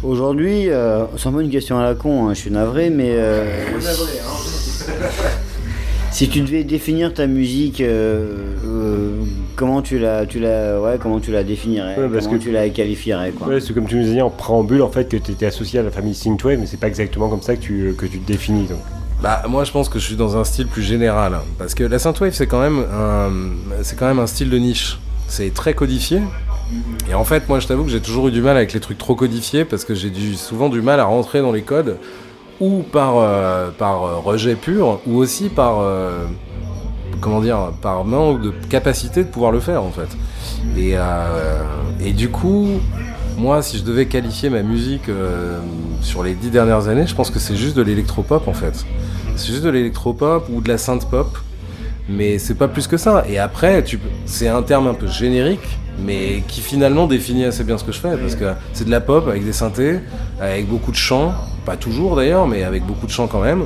Aujourd'hui, 0.03 0.69
euh, 0.69 1.05
c'est 1.17 1.27
un 1.27 1.31
peu 1.31 1.41
une 1.41 1.49
question 1.49 1.79
à 1.79 1.83
la 1.83 1.95
con, 1.95 2.27
hein, 2.27 2.33
je 2.33 2.39
suis 2.39 2.51
navré, 2.51 2.89
mais 2.89 3.09
euh, 3.15 3.45
si 6.11 6.29
tu 6.29 6.41
devais 6.41 6.63
définir 6.63 7.13
ta 7.13 7.27
musique, 7.27 7.81
euh, 7.81 8.55
euh, 8.65 9.09
comment 9.55 9.81
tu 9.81 9.99
la, 9.99 10.25
tu 10.25 10.39
la, 10.39 10.79
ouais, 10.81 10.97
comment 11.01 11.19
tu 11.19 11.31
la 11.31 11.43
définirais, 11.43 11.95
Ouais, 11.97 12.07
parce 12.11 12.25
comment 12.27 12.37
que- 12.39 12.43
tu 12.43 12.51
la 12.51 12.69
qualifierais, 12.69 13.31
quoi? 13.31 13.47
Ouais, 13.47 13.59
c'est 13.59 13.73
comme 13.73 13.85
tu 13.87 13.95
nous 13.95 14.03
disais 14.03 14.21
en 14.21 14.29
préambule 14.29 14.81
en 14.81 14.89
fait 14.89 15.09
que 15.09 15.17
tu 15.17 15.31
étais 15.31 15.45
associé 15.47 15.79
à 15.79 15.83
la 15.83 15.91
famille 15.91 16.15
Synthwave, 16.15 16.59
mais 16.59 16.65
c'est 16.67 16.79
pas 16.79 16.87
exactement 16.87 17.27
comme 17.29 17.41
ça 17.41 17.55
que 17.55 17.61
tu, 17.61 17.93
que 17.97 18.05
tu 18.05 18.19
te 18.19 18.27
définis. 18.27 18.67
Donc. 18.67 18.79
Bah 19.21 19.43
moi 19.49 19.63
je 19.63 19.71
pense 19.71 19.89
que 19.89 19.97
je 19.99 20.05
suis 20.05 20.15
dans 20.15 20.37
un 20.37 20.43
style 20.43 20.67
plus 20.67 20.83
général 20.83 21.33
hein, 21.33 21.41
parce 21.57 21.73
que 21.73 21.83
la 21.83 21.97
synthwave 21.97 22.33
c'est 22.35 22.45
quand 22.45 22.61
même 22.61 22.85
un 22.93 23.31
c'est 23.81 23.97
quand 23.97 24.05
même 24.05 24.19
un 24.19 24.27
style 24.27 24.51
de 24.51 24.57
niche. 24.59 24.99
C'est 25.27 25.51
très 25.53 25.73
codifié. 25.73 26.21
Et 27.09 27.13
en 27.13 27.23
fait, 27.23 27.47
moi 27.47 27.59
je 27.59 27.67
t'avoue 27.67 27.83
que 27.83 27.89
j'ai 27.89 28.01
toujours 28.01 28.27
eu 28.27 28.31
du 28.31 28.41
mal 28.41 28.57
avec 28.57 28.73
les 28.73 28.79
trucs 28.79 28.97
trop 28.97 29.15
codifiés 29.15 29.65
parce 29.65 29.85
que 29.85 29.95
j'ai 29.95 30.11
souvent 30.35 30.69
du 30.69 30.81
mal 30.81 30.99
à 30.99 31.05
rentrer 31.05 31.41
dans 31.41 31.51
les 31.51 31.61
codes 31.61 31.97
ou 32.59 32.83
par 32.83 33.17
euh, 33.17 33.69
par 33.71 34.03
euh, 34.03 34.15
rejet 34.17 34.55
pur 34.55 34.99
ou 35.05 35.17
aussi 35.17 35.49
par 35.49 35.79
euh, 35.79 36.25
comment 37.21 37.41
dire 37.41 37.71
par 37.81 38.03
manque 38.03 38.41
de 38.41 38.51
capacité 38.69 39.23
de 39.23 39.29
pouvoir 39.29 39.51
le 39.51 39.59
faire 39.59 39.83
en 39.83 39.91
fait. 39.91 40.09
Et 40.77 40.95
et 41.99 42.13
du 42.13 42.29
coup, 42.29 42.67
moi, 43.37 43.61
si 43.61 43.77
je 43.77 43.83
devais 43.83 44.05
qualifier 44.05 44.49
ma 44.49 44.61
musique 44.61 45.09
sur 46.01 46.23
les 46.23 46.33
dix 46.33 46.51
dernières 46.51 46.87
années, 46.87 47.07
je 47.07 47.15
pense 47.15 47.31
que 47.31 47.39
c'est 47.39 47.55
juste 47.55 47.75
de 47.75 47.81
l'électropop 47.81 48.47
en 48.47 48.53
fait. 48.53 48.85
C'est 49.35 49.51
juste 49.51 49.63
de 49.63 49.69
l'électropop 49.69 50.47
ou 50.51 50.61
de 50.61 50.67
la 50.67 50.77
synth 50.77 51.09
pop, 51.09 51.37
mais 52.09 52.37
c'est 52.37 52.55
pas 52.55 52.67
plus 52.67 52.87
que 52.87 52.97
ça. 52.97 53.23
Et 53.27 53.39
après, 53.39 53.83
c'est 54.25 54.47
un 54.47 54.61
terme 54.61 54.87
un 54.87 54.93
peu 54.93 55.07
générique, 55.07 55.79
mais 55.99 56.43
qui 56.47 56.61
finalement 56.61 57.07
définit 57.07 57.45
assez 57.45 57.63
bien 57.63 57.77
ce 57.77 57.83
que 57.83 57.91
je 57.91 57.99
fais, 57.99 58.15
parce 58.17 58.35
que 58.35 58.53
c'est 58.73 58.85
de 58.85 58.91
la 58.91 59.01
pop 59.01 59.27
avec 59.27 59.43
des 59.45 59.53
synthés, 59.53 59.99
avec 60.39 60.67
beaucoup 60.67 60.91
de 60.91 60.95
chants, 60.97 61.33
pas 61.65 61.75
toujours 61.77 62.15
d'ailleurs, 62.15 62.47
mais 62.47 62.63
avec 62.63 62.85
beaucoup 62.85 63.05
de 63.07 63.11
chants 63.11 63.27
quand 63.27 63.41
même. 63.41 63.63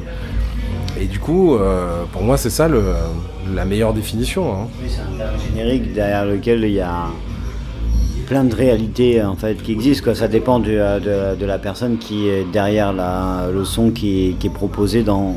Et 1.00 1.06
du 1.06 1.20
coup, 1.20 1.56
euh, 1.56 2.04
pour 2.12 2.22
moi, 2.24 2.38
c'est 2.38 2.50
ça 2.50 2.68
le- 2.68 2.84
la 3.56 3.66
meilleure 3.66 3.94
définition. 3.94 4.52
hein. 4.54 4.68
Oui, 4.82 4.90
c'est 4.90 5.02
un 5.02 5.56
générique 5.56 5.94
derrière 5.94 6.26
lequel 6.26 6.64
il 6.64 6.72
y 6.74 6.80
a 6.80 7.08
plein 8.28 8.44
de 8.46 8.56
réalités 8.56 9.22
en 9.24 9.36
fait 9.36 9.56
qui 9.62 9.72
existent. 9.74 10.06
Quoi. 10.06 10.16
Ça 10.16 10.28
dépend 10.28 10.60
du- 10.60 10.70
euh, 10.80 11.00
de, 11.36 11.40
de 11.40 11.46
la 11.46 11.58
personne 11.60 11.98
qui 11.98 12.28
est 12.30 12.46
derrière 12.52 12.94
la, 12.94 13.48
le 13.54 13.66
son 13.66 13.90
qui 13.92 14.30
est, 14.30 14.32
qui 14.34 14.48
est 14.48 14.52
proposé 14.52 15.04
dans 15.04 15.36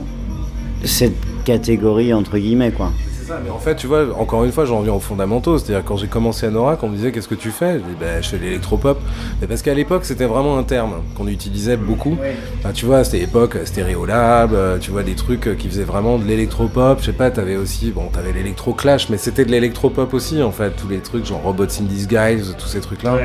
cette 0.84 1.16
catégorie 1.44 2.12
entre 2.14 2.38
guillemets 2.38 2.70
quoi. 2.70 2.92
C'est 3.24 3.30
ça, 3.30 3.40
mais 3.42 3.50
en 3.50 3.58
fait, 3.58 3.74
tu 3.76 3.86
vois, 3.86 4.14
encore 4.18 4.44
une 4.44 4.52
fois, 4.52 4.66
j'en 4.66 4.80
reviens 4.80 4.92
aux 4.92 5.00
fondamentaux. 5.00 5.56
C'est-à-dire, 5.56 5.82
quand 5.82 5.96
j'ai 5.96 6.08
commencé 6.08 6.44
à 6.44 6.50
Norak, 6.50 6.82
on 6.82 6.88
me 6.88 6.96
disait 6.96 7.10
Qu'est-ce 7.10 7.28
que 7.28 7.34
tu 7.34 7.50
fais? 7.50 7.74
Je 7.74 7.78
dis 7.78 7.96
ben, 7.98 8.22
Je 8.22 8.28
fais 8.28 8.38
l'électropop. 8.38 9.00
Mais 9.40 9.46
parce 9.46 9.62
qu'à 9.62 9.72
l'époque, 9.72 10.04
c'était 10.04 10.26
vraiment 10.26 10.58
un 10.58 10.62
terme 10.62 10.96
qu'on 11.16 11.26
utilisait 11.26 11.78
beaucoup. 11.78 12.18
Enfin, 12.58 12.72
tu 12.74 12.84
vois, 12.84 13.02
c'était 13.02 13.20
l'époque 13.20 13.56
euh, 13.56 13.64
Stéréolab, 13.64 14.52
euh, 14.52 14.78
tu 14.78 14.90
vois, 14.90 15.02
des 15.02 15.14
trucs 15.14 15.46
euh, 15.46 15.54
qui 15.54 15.68
faisaient 15.68 15.84
vraiment 15.84 16.18
de 16.18 16.24
l'électropop. 16.24 17.00
Je 17.00 17.06
sais 17.06 17.12
pas, 17.12 17.30
t'avais 17.30 17.56
aussi, 17.56 17.92
bon, 17.92 18.08
t'avais 18.12 18.32
l'électro-clash, 18.32 19.08
mais 19.08 19.16
c'était 19.16 19.46
de 19.46 19.50
l'électropop 19.50 20.12
aussi, 20.12 20.42
en 20.42 20.52
fait. 20.52 20.72
Tous 20.72 20.88
les 20.88 20.98
trucs, 20.98 21.24
genre 21.24 21.40
Robots 21.42 21.64
in 21.64 21.84
Disguise, 21.84 22.54
tous 22.58 22.68
ces 22.68 22.80
trucs-là. 22.80 23.16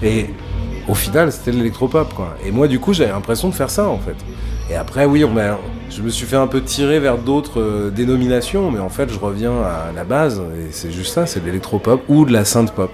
Et 0.00 0.26
au 0.86 0.94
final, 0.94 1.32
c'était 1.32 1.50
de 1.50 1.56
l'électropop, 1.56 2.14
quoi. 2.14 2.36
Et 2.46 2.52
moi, 2.52 2.68
du 2.68 2.78
coup, 2.78 2.92
j'avais 2.92 3.10
l'impression 3.10 3.48
de 3.48 3.54
faire 3.54 3.70
ça, 3.70 3.88
en 3.88 3.98
fait. 3.98 4.16
Et 4.70 4.76
après, 4.76 5.04
oui, 5.04 5.24
je 5.90 6.02
me 6.02 6.08
suis 6.08 6.26
fait 6.26 6.36
un 6.36 6.46
peu 6.46 6.62
tirer 6.62 6.98
vers 6.98 7.18
d'autres 7.18 7.60
euh, 7.60 7.90
dénominations, 7.90 8.70
mais 8.70 8.80
en 8.80 8.88
fait, 8.88 9.12
je 9.12 9.18
reviens 9.18 9.60
à 9.62 9.92
la 9.94 10.04
base, 10.04 10.40
et 10.58 10.72
c'est 10.72 10.90
juste 10.90 11.12
ça, 11.12 11.26
c'est 11.26 11.40
de 11.40 11.46
l'électropop 11.46 12.02
ou 12.08 12.24
de 12.24 12.32
la 12.32 12.46
synth 12.46 12.72
pop. 12.72 12.90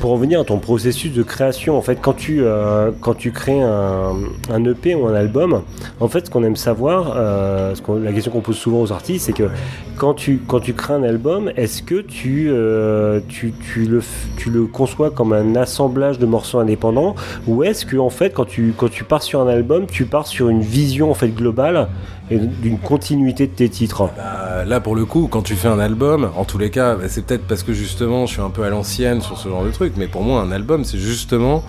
Pour 0.00 0.12
revenir 0.12 0.40
à 0.40 0.44
ton 0.44 0.58
processus 0.58 1.12
de 1.12 1.22
création, 1.22 1.76
en 1.76 1.82
fait, 1.82 2.00
quand 2.00 2.14
tu, 2.14 2.40
euh, 2.40 2.90
crées 3.34 3.60
un, 3.60 4.14
un 4.50 4.64
EP 4.64 4.94
ou 4.94 5.06
un 5.06 5.14
album, 5.14 5.62
en 6.00 6.08
fait, 6.08 6.24
ce 6.24 6.30
qu'on 6.30 6.42
aime 6.42 6.56
savoir, 6.56 7.12
euh, 7.16 7.74
la 8.02 8.12
question 8.12 8.32
qu'on 8.32 8.40
pose 8.40 8.56
souvent 8.56 8.80
aux 8.80 8.92
artistes, 8.92 9.26
c'est 9.26 9.34
que 9.34 9.50
quand 10.00 10.14
tu, 10.14 10.40
quand 10.48 10.60
tu 10.60 10.72
crées 10.72 10.94
un 10.94 11.02
album, 11.02 11.52
est-ce 11.56 11.82
que 11.82 12.00
tu, 12.00 12.48
euh, 12.48 13.20
tu, 13.28 13.52
tu, 13.52 13.84
le, 13.84 14.02
tu 14.38 14.48
le 14.48 14.64
conçois 14.64 15.10
comme 15.10 15.34
un 15.34 15.54
assemblage 15.56 16.18
de 16.18 16.24
morceaux 16.24 16.58
indépendants 16.58 17.14
ou 17.46 17.64
est-ce 17.64 17.84
que, 17.84 17.98
en 17.98 18.08
fait, 18.08 18.32
quand 18.32 18.46
tu, 18.46 18.72
quand 18.74 18.90
tu 18.90 19.04
pars 19.04 19.22
sur 19.22 19.42
un 19.42 19.46
album, 19.46 19.84
tu 19.86 20.06
pars 20.06 20.26
sur 20.26 20.48
une 20.48 20.62
vision 20.62 21.10
en 21.10 21.14
fait, 21.14 21.28
globale 21.28 21.88
et 22.30 22.38
d'une 22.38 22.78
continuité 22.78 23.46
de 23.46 23.52
tes 23.52 23.68
titres? 23.68 24.08
Euh, 24.18 24.64
là, 24.64 24.80
pour 24.80 24.96
le 24.96 25.04
coup, 25.04 25.28
quand 25.30 25.42
tu 25.42 25.54
fais 25.54 25.68
un 25.68 25.78
album, 25.78 26.30
en 26.34 26.46
tous 26.46 26.56
les 26.56 26.70
cas, 26.70 26.94
bah, 26.94 27.04
c'est 27.08 27.26
peut-être 27.26 27.46
parce 27.46 27.62
que 27.62 27.74
justement, 27.74 28.24
je 28.24 28.32
suis 28.32 28.42
un 28.42 28.48
peu 28.48 28.62
à 28.62 28.70
l'ancienne 28.70 29.20
sur 29.20 29.36
ce 29.36 29.50
genre 29.50 29.64
de 29.64 29.70
truc, 29.70 29.92
mais 29.98 30.06
pour 30.06 30.22
moi, 30.22 30.40
un 30.40 30.50
album, 30.50 30.82
c'est 30.82 30.96
justement, 30.96 31.62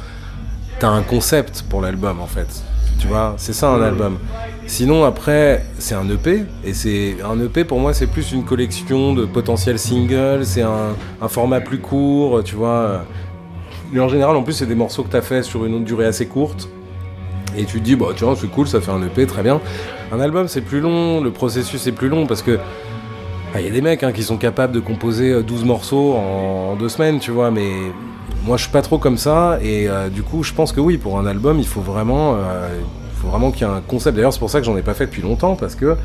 t'as 0.79 0.87
un 0.87 1.01
concept 1.01 1.65
pour 1.69 1.81
l'album, 1.81 2.21
en 2.21 2.27
fait. 2.27 2.63
Tu 3.01 3.07
vois, 3.07 3.33
c'est 3.37 3.53
ça 3.53 3.69
un 3.69 3.81
album. 3.81 4.19
Sinon, 4.67 5.05
après, 5.05 5.65
c'est 5.79 5.95
un 5.95 6.07
EP, 6.07 6.43
et 6.63 6.73
c'est 6.75 7.15
un 7.25 7.39
EP 7.43 7.63
pour 7.63 7.79
moi, 7.79 7.95
c'est 7.95 8.05
plus 8.05 8.31
une 8.31 8.45
collection 8.45 9.15
de 9.15 9.25
potentiels 9.25 9.79
singles, 9.79 10.45
c'est 10.45 10.61
un, 10.61 10.93
format 11.27 11.61
plus 11.61 11.79
court, 11.79 12.43
tu 12.43 12.53
vois. 12.53 13.03
Mais 13.91 13.99
en 13.99 14.07
général, 14.07 14.35
en 14.35 14.43
plus, 14.43 14.53
c'est 14.53 14.67
des 14.67 14.75
morceaux 14.75 15.01
que 15.01 15.09
t'as 15.09 15.23
fait 15.23 15.41
sur 15.41 15.65
une 15.65 15.83
durée 15.83 16.05
assez 16.05 16.27
courte. 16.27 16.69
Et 17.57 17.65
tu 17.65 17.79
te 17.79 17.83
dis, 17.83 17.95
bah, 17.95 18.09
tu 18.15 18.23
vois, 18.23 18.35
c'est 18.35 18.51
cool, 18.51 18.67
ça 18.67 18.79
fait 18.79 18.91
un 18.91 19.01
EP, 19.01 19.25
très 19.25 19.41
bien. 19.41 19.59
Un 20.11 20.19
album, 20.19 20.47
c'est 20.47 20.61
plus 20.61 20.79
long, 20.79 21.21
le 21.21 21.31
processus 21.31 21.87
est 21.87 21.93
plus 21.93 22.07
long 22.07 22.27
parce 22.27 22.43
que. 22.43 22.59
ah, 23.55 23.61
Il 23.61 23.65
y 23.65 23.69
a 23.69 23.71
des 23.71 23.81
mecs 23.81 24.03
hein, 24.03 24.11
qui 24.11 24.21
sont 24.21 24.37
capables 24.37 24.73
de 24.73 24.79
composer 24.79 25.31
euh, 25.31 25.41
12 25.41 25.65
morceaux 25.65 26.13
en, 26.13 26.73
en 26.73 26.75
deux 26.75 26.89
semaines, 26.89 27.19
tu 27.19 27.31
vois, 27.31 27.49
mais 27.49 27.67
moi 28.43 28.57
je 28.57 28.63
suis 28.63 28.71
pas 28.71 28.81
trop 28.81 28.97
comme 28.97 29.17
ça, 29.17 29.59
et 29.61 29.87
euh, 29.87 30.09
du 30.09 30.23
coup 30.23 30.43
je 30.43 30.53
pense 30.53 30.71
que 30.71 30.79
oui, 30.79 30.97
pour 30.97 31.19
un 31.19 31.25
album, 31.25 31.59
il 31.59 31.67
faut 31.67 31.81
vraiment, 31.81 32.35
euh, 32.35 32.69
faut 33.21 33.27
vraiment 33.27 33.51
qu'il 33.51 33.67
y 33.67 33.69
ait 33.69 33.73
un 33.73 33.81
concept. 33.81 34.15
D'ailleurs, 34.15 34.33
c'est 34.33 34.39
pour 34.39 34.49
ça 34.49 34.59
que 34.59 34.65
j'en 34.65 34.77
ai 34.77 34.81
pas 34.81 34.93
fait 34.93 35.05
depuis 35.05 35.21
longtemps, 35.21 35.55
parce 35.55 35.75
que 35.75 35.95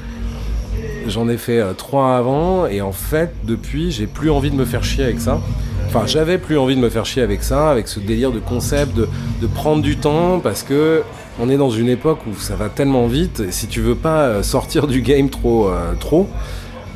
j'en 1.06 1.28
ai 1.28 1.36
fait 1.36 1.60
euh, 1.60 1.72
trois 1.72 2.16
avant, 2.16 2.66
et 2.66 2.82
en 2.82 2.92
fait, 2.92 3.32
depuis, 3.44 3.90
j'ai 3.90 4.06
plus 4.06 4.30
envie 4.30 4.50
de 4.50 4.56
me 4.56 4.64
faire 4.64 4.84
chier 4.84 5.04
avec 5.04 5.20
ça. 5.20 5.40
Enfin, 5.88 6.02
j'avais 6.06 6.36
plus 6.36 6.58
envie 6.58 6.74
de 6.76 6.80
me 6.80 6.90
faire 6.90 7.06
chier 7.06 7.22
avec 7.22 7.42
ça, 7.42 7.70
avec 7.70 7.88
ce 7.88 8.00
délire 8.00 8.32
de 8.32 8.40
concept, 8.40 8.94
de, 8.94 9.08
de 9.40 9.46
prendre 9.46 9.82
du 9.82 9.96
temps, 9.96 10.40
parce 10.40 10.62
que 10.62 11.02
on 11.40 11.48
est 11.48 11.56
dans 11.56 11.70
une 11.70 11.88
époque 11.88 12.18
où 12.26 12.34
ça 12.38 12.56
va 12.56 12.68
tellement 12.68 13.06
vite, 13.06 13.40
et 13.40 13.52
si 13.52 13.66
tu 13.66 13.80
veux 13.80 13.94
pas 13.94 14.42
sortir 14.42 14.86
du 14.86 15.00
game 15.00 15.28
trop, 15.28 15.70
trop, 16.00 16.28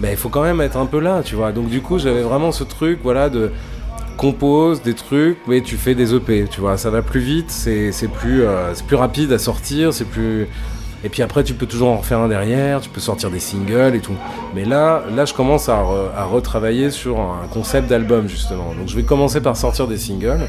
ben, 0.00 0.10
il 0.10 0.16
faut 0.16 0.30
quand 0.30 0.42
même 0.42 0.60
être 0.62 0.78
un 0.78 0.86
peu 0.86 0.98
là, 0.98 1.22
tu 1.22 1.34
vois. 1.34 1.52
Donc 1.52 1.68
du 1.68 1.82
coup, 1.82 1.98
j'avais 1.98 2.22
vraiment 2.22 2.50
ce 2.50 2.64
truc, 2.64 3.00
voilà, 3.02 3.28
de 3.28 3.52
compose 4.20 4.82
des 4.82 4.92
trucs, 4.92 5.38
mais 5.48 5.62
tu 5.62 5.76
fais 5.76 5.94
des 5.94 6.14
EP, 6.14 6.44
tu 6.50 6.60
vois. 6.60 6.76
Ça 6.76 6.90
va 6.90 7.00
plus 7.00 7.20
vite, 7.20 7.50
c'est 7.50 7.90
plus, 8.20 8.42
euh, 8.42 8.74
c'est 8.74 8.84
plus 8.86 8.96
rapide 8.96 9.32
à 9.32 9.38
sortir, 9.38 9.94
c'est 9.94 10.04
plus... 10.04 10.46
Et 11.02 11.08
puis 11.08 11.22
après, 11.22 11.42
tu 11.42 11.54
peux 11.54 11.64
toujours 11.64 11.88
en 11.88 11.96
refaire 11.96 12.18
un 12.18 12.28
derrière, 12.28 12.82
tu 12.82 12.90
peux 12.90 13.00
sortir 13.00 13.30
des 13.30 13.40
singles 13.40 13.94
et 13.94 14.00
tout. 14.00 14.12
Mais 14.54 14.66
là, 14.66 15.02
là, 15.16 15.24
je 15.24 15.32
commence 15.32 15.70
à, 15.70 15.78
re- 15.82 16.14
à 16.14 16.24
retravailler 16.26 16.90
sur 16.90 17.18
un 17.18 17.46
concept 17.50 17.88
d'album, 17.88 18.28
justement. 18.28 18.74
Donc 18.78 18.88
je 18.88 18.94
vais 18.94 19.04
commencer 19.04 19.40
par 19.40 19.56
sortir 19.56 19.88
des 19.88 19.96
singles, 19.96 20.46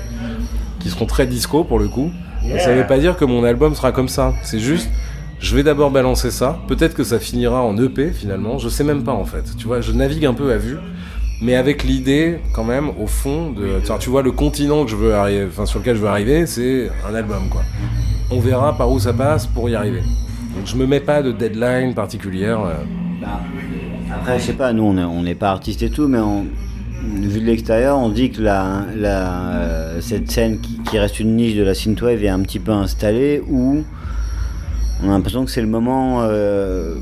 qui 0.81 0.89
seront 0.89 1.05
très 1.05 1.25
disco 1.25 1.63
pour 1.63 1.79
le 1.79 1.87
coup. 1.87 2.11
Mais 2.43 2.59
ça 2.59 2.73
veut 2.73 2.85
pas 2.85 2.97
dire 2.97 3.15
que 3.15 3.23
mon 3.23 3.45
album 3.45 3.73
sera 3.73 3.93
comme 3.93 4.09
ça. 4.09 4.33
C'est 4.43 4.59
juste, 4.59 4.89
je 5.39 5.55
vais 5.55 5.63
d'abord 5.63 5.91
balancer 5.91 6.29
ça. 6.31 6.59
Peut-être 6.67 6.93
que 6.93 7.05
ça 7.05 7.19
finira 7.19 7.63
en 7.63 7.77
EP 7.77 8.11
finalement. 8.11 8.57
Je 8.57 8.67
sais 8.67 8.83
même 8.83 9.03
pas 9.03 9.13
en 9.13 9.23
fait. 9.23 9.45
Tu 9.57 9.67
vois, 9.67 9.79
je 9.79 9.93
navigue 9.93 10.25
un 10.25 10.33
peu 10.33 10.51
à 10.51 10.57
vue, 10.57 10.77
mais 11.41 11.55
avec 11.55 11.83
l'idée 11.83 12.37
quand 12.53 12.63
même 12.63 12.89
au 13.01 13.07
fond 13.07 13.51
de. 13.51 13.77
Enfin, 13.81 13.97
tu 13.99 14.09
vois, 14.09 14.21
le 14.21 14.31
continent 14.31 14.83
que 14.85 14.91
je 14.91 14.95
veux 14.95 15.13
arriver, 15.15 15.45
enfin 15.49 15.65
sur 15.65 15.79
lequel 15.79 15.95
je 15.95 16.01
veux 16.01 16.07
arriver, 16.07 16.45
c'est 16.45 16.89
un 17.09 17.13
album 17.15 17.43
quoi. 17.49 17.61
On 18.29 18.39
verra 18.39 18.77
par 18.77 18.91
où 18.91 18.99
ça 18.99 19.13
passe 19.13 19.45
pour 19.47 19.69
y 19.69 19.75
arriver. 19.75 20.01
Donc 20.55 20.65
je 20.65 20.75
me 20.75 20.85
mets 20.85 20.99
pas 20.99 21.21
de 21.21 21.31
deadline 21.31 21.93
particulière. 21.93 22.59
euh. 22.61 22.73
Bah, 23.21 23.41
Après, 24.13 24.39
je 24.39 24.45
sais 24.45 24.53
pas, 24.53 24.73
nous 24.73 24.83
on 24.83 24.97
est- 24.97 25.03
on 25.03 25.23
n'est 25.23 25.35
pas 25.35 25.51
artistes 25.51 25.81
et 25.83 25.89
tout, 25.89 26.07
mais 26.07 26.19
on, 26.19 26.45
vu 27.03 27.39
de 27.39 27.45
l'extérieur, 27.45 27.97
on 27.97 28.09
dit 28.09 28.29
que 28.31 28.41
la, 28.41 28.85
la, 28.95 29.51
euh, 29.53 30.01
cette 30.01 30.29
scène 30.29 30.59
qui, 30.59 30.79
qui 30.83 30.99
reste 30.99 31.19
une 31.19 31.35
niche 31.35 31.55
de 31.55 31.63
la 31.63 31.73
synthwave 31.73 32.23
est 32.23 32.29
un 32.29 32.41
petit 32.41 32.59
peu 32.59 32.71
installée 32.71 33.41
où 33.49 33.83
on 35.03 35.07
a 35.09 35.11
l'impression 35.11 35.45
que 35.45 35.51
c'est 35.51 35.61
le 35.61 35.67
moment 35.67 36.19
euh, 36.23 36.95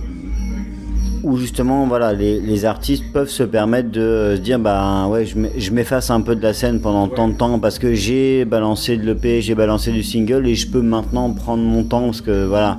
où 1.24 1.38
justement 1.38 1.86
voilà 1.88 2.14
les, 2.14 2.40
les 2.40 2.66
artistes 2.66 3.04
peuvent 3.14 3.30
se 3.30 3.44
permettre 3.44 3.90
de 3.92 4.34
se 4.36 4.42
dire 4.42 4.60
bah 4.60 5.08
ouais 5.08 5.26
je 5.26 5.38
m'e- 5.38 5.50
je 5.58 5.72
m'efface 5.72 6.10
un 6.10 6.22
peu 6.22 6.36
de 6.36 6.42
la 6.44 6.54
scène 6.54 6.80
pendant 6.82 7.08
tant 7.08 7.28
de 7.28 7.34
temps 7.34 7.60
parce 7.60 7.80
que 7.80 7.94
j'ai 7.94 8.46
balancé 8.46 8.98
de 8.98 9.06
l'EP, 9.06 9.42
j'ai 9.42 9.56
balancé 9.56 9.92
du 9.92 10.04
single 10.04 10.48
et 10.48 10.56
je 10.56 10.68
peux 10.68 10.82
maintenant 10.82 11.30
prendre 11.32 11.64
mon 11.64 11.84
temps 11.84 12.06
parce 12.06 12.22
que 12.22 12.46
voilà 12.46 12.78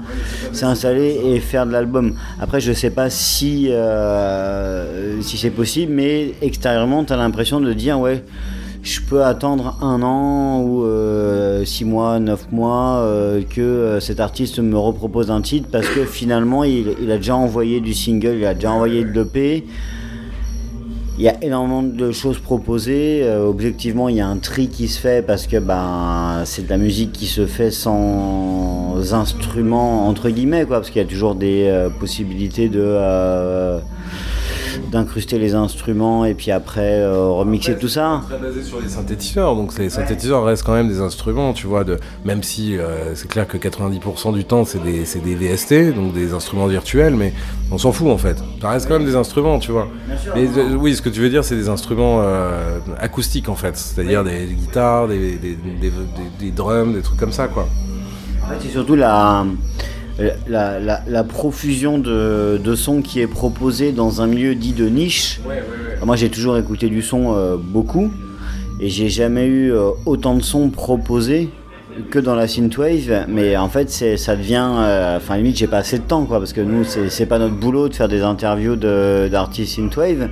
s'installer 0.53 1.21
et 1.25 1.41
faire 1.41 1.67
de 1.67 1.73
l'album. 1.73 2.15
Après 2.41 2.61
je 2.61 2.73
sais 2.73 2.91
pas 2.91 3.11
si 3.11 3.69
euh, 3.71 5.21
si 5.23 5.37
c'est 5.37 5.51
possible 5.51 5.93
mais 5.93 6.33
extérieurement 6.43 7.05
tu 7.05 7.13
as 7.13 7.17
l'impression 7.17 7.61
de 7.61 7.73
dire 7.73 7.99
ouais 8.01 8.23
je 8.83 9.01
peux 9.01 9.25
attendre 9.25 9.77
un 9.83 10.03
an 10.03 10.63
ou 10.63 10.85
euh, 10.85 11.65
six 11.65 11.85
mois, 11.85 12.19
neuf 12.19 12.51
mois 12.51 12.99
euh, 12.99 13.43
que 13.43 13.61
euh, 13.61 14.01
cet 14.01 14.21
artiste 14.21 14.59
me 14.59 14.79
repropose 14.79 15.31
un 15.31 15.43
titre 15.43 15.69
parce 15.71 15.87
que 15.89 16.05
finalement 16.05 16.65
il, 16.65 17.11
a 17.11 17.17
déjà 17.17 17.37
envoyé 17.37 17.81
du 17.81 17.93
single, 17.93 18.37
il 18.39 18.47
a 18.47 18.55
déjà 18.55 18.71
envoyé 18.73 19.05
de 19.05 19.11
l'EP. 19.11 19.67
Il 21.19 21.25
y 21.25 21.29
a 21.29 21.37
énormément 21.45 21.83
de 21.83 22.13
choses 22.13 22.39
proposées. 22.39 23.31
Objectivement, 23.31 24.09
il 24.09 24.17
y 24.17 24.23
a 24.23 24.27
un 24.27 24.39
tri 24.39 24.69
qui 24.69 24.89
se 24.89 24.99
fait 24.99 25.23
parce 25.27 25.47
que 25.47 25.59
ben, 25.59 26.45
c'est 26.47 26.65
de 26.65 26.71
la 26.71 26.79
musique 26.79 27.13
qui 27.13 27.27
se 27.27 27.45
fait 27.45 27.71
sans 27.71 28.95
instruments, 29.13 30.09
entre 30.09 30.31
guillemets, 30.31 30.65
quoi, 30.65 30.79
parce 30.79 30.89
qu'il 30.89 31.03
y 31.03 31.05
a 31.05 31.09
toujours 31.09 31.35
des 31.35 31.89
possibilités 31.99 32.71
de. 32.71 32.97
D'incruster 34.91 35.39
les 35.39 35.55
instruments 35.55 36.25
et 36.25 36.35
puis 36.35 36.51
après 36.51 37.01
euh, 37.01 37.29
remixer 37.29 37.77
tout 37.79 37.89
ça. 37.89 38.23
très 38.29 38.39
basé 38.39 38.63
sur 38.63 38.81
les 38.81 38.89
synthétiseurs, 38.89 39.55
donc 39.57 39.77
les 39.79 39.89
synthétiseurs 39.91 40.45
restent 40.45 40.65
quand 40.65 40.73
même 40.75 40.89
des 40.89 41.01
instruments, 41.01 41.53
tu 41.53 41.67
vois, 41.67 41.85
de, 41.85 41.99
même 42.25 42.43
si 42.43 42.77
euh, 42.77 43.15
c'est 43.15 43.29
clair 43.29 43.47
que 43.47 43.57
90% 43.57 44.33
du 44.35 44.45
temps 44.45 44.65
c'est 44.65 44.83
des, 44.83 45.05
c'est 45.05 45.21
des 45.21 45.35
VST, 45.35 45.95
donc 45.95 46.13
des 46.13 46.35
instruments 46.35 46.67
virtuels, 46.67 47.15
mais 47.15 47.33
on 47.71 47.79
s'en 47.79 47.93
fout 47.93 48.09
en 48.09 48.19
fait. 48.19 48.37
Ça 48.61 48.71
reste 48.71 48.89
quand 48.89 48.99
même 48.99 49.07
des 49.07 49.17
instruments, 49.17 49.59
tu 49.59 49.71
vois. 49.73 49.89
Mais 50.35 50.49
euh, 50.57 50.75
oui, 50.75 50.95
ce 50.95 51.03
que 51.03 51.09
tu 51.09 51.21
veux 51.21 51.31
dire, 51.31 51.45
c'est 51.45 51.57
des 51.57 51.69
instruments 51.69 52.23
acoustiques 52.99 53.49
en 53.49 53.55
fait, 53.55 53.77
c'est-à-dire 53.77 54.25
des 54.25 54.47
guitares, 54.47 55.09
des, 55.09 55.19
des, 55.37 55.55
des, 55.57 55.57
des- 55.81 55.91
des 56.47 56.51
drums, 56.51 56.95
des 56.95 57.03
trucs 57.03 57.19
comme 57.19 57.33
ça, 57.33 57.49
quoi. 57.49 57.67
En 58.45 58.49
fait, 58.49 58.57
c'est 58.61 58.69
surtout 58.73 58.97
la, 58.97 59.45
la, 60.49 60.79
la- 60.79 61.03
la 61.07 61.25
profusion 61.25 61.99
de, 61.99 62.61
de 62.63 62.75
sons 62.75 63.01
qui 63.03 63.21
est 63.21 63.27
proposée 63.27 63.93
dans 63.93 64.21
un 64.21 64.27
milieu 64.27 64.55
dit 64.55 64.73
de 64.73 64.87
niche. 64.89 65.41
Moi, 66.05 66.17
j'ai 66.17 66.29
toujours 66.29 66.57
écouté 66.59 66.89
du 66.89 67.03
son 67.03 67.35
euh, 67.35 67.57
beaucoup 67.59 68.11
et 68.81 68.89
j'ai 68.89 69.09
jamais 69.09 69.47
eu 69.47 69.73
euh, 69.73 69.91
autant 70.07 70.35
de 70.35 70.43
sons 70.43 70.71
proposés 70.71 71.51
que 72.11 72.19
dans 72.19 72.35
la 72.35 72.49
synthwave. 72.49 73.25
Mais 73.29 73.57
en 73.57 73.69
fait, 73.69 73.91
ça 73.91 74.37
devient. 74.37 74.69
euh, 74.79 75.17
Enfin, 75.17 75.37
limite, 75.37 75.57
j'ai 75.59 75.67
pas 75.67 75.79
assez 75.79 75.99
de 75.99 76.05
temps, 76.05 76.25
quoi, 76.25 76.39
parce 76.39 76.53
que 76.53 76.61
nous, 76.61 76.85
c'est, 76.85 77.27
pas 77.27 77.39
notre 77.39 77.57
boulot 77.57 77.89
de 77.89 77.95
faire 77.95 78.09
des 78.09 78.23
interviews 78.23 78.77
de, 78.77 79.29
d'artistes 79.31 79.77
synthwave. 79.77 80.29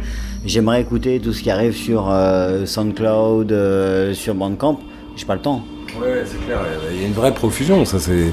J'aimerais 0.47 0.81
écouter 0.81 1.19
tout 1.21 1.33
ce 1.33 1.43
qui 1.43 1.51
arrive 1.51 1.75
sur 1.75 2.09
euh, 2.11 2.65
SoundCloud, 2.65 3.53
euh, 3.53 4.15
sur 4.15 4.35
Bandcamp. 4.35 4.79
J'ai 5.17 5.27
pas 5.27 5.35
le 5.35 5.41
temps. 5.43 5.63
Ouais, 6.01 6.23
c'est 6.25 6.45
clair, 6.45 6.59
il 6.93 7.01
y 7.01 7.05
a 7.05 7.07
une 7.07 7.13
vraie 7.15 7.33
profusion, 7.35 7.85
ça 7.85 7.99
c'est. 7.99 8.33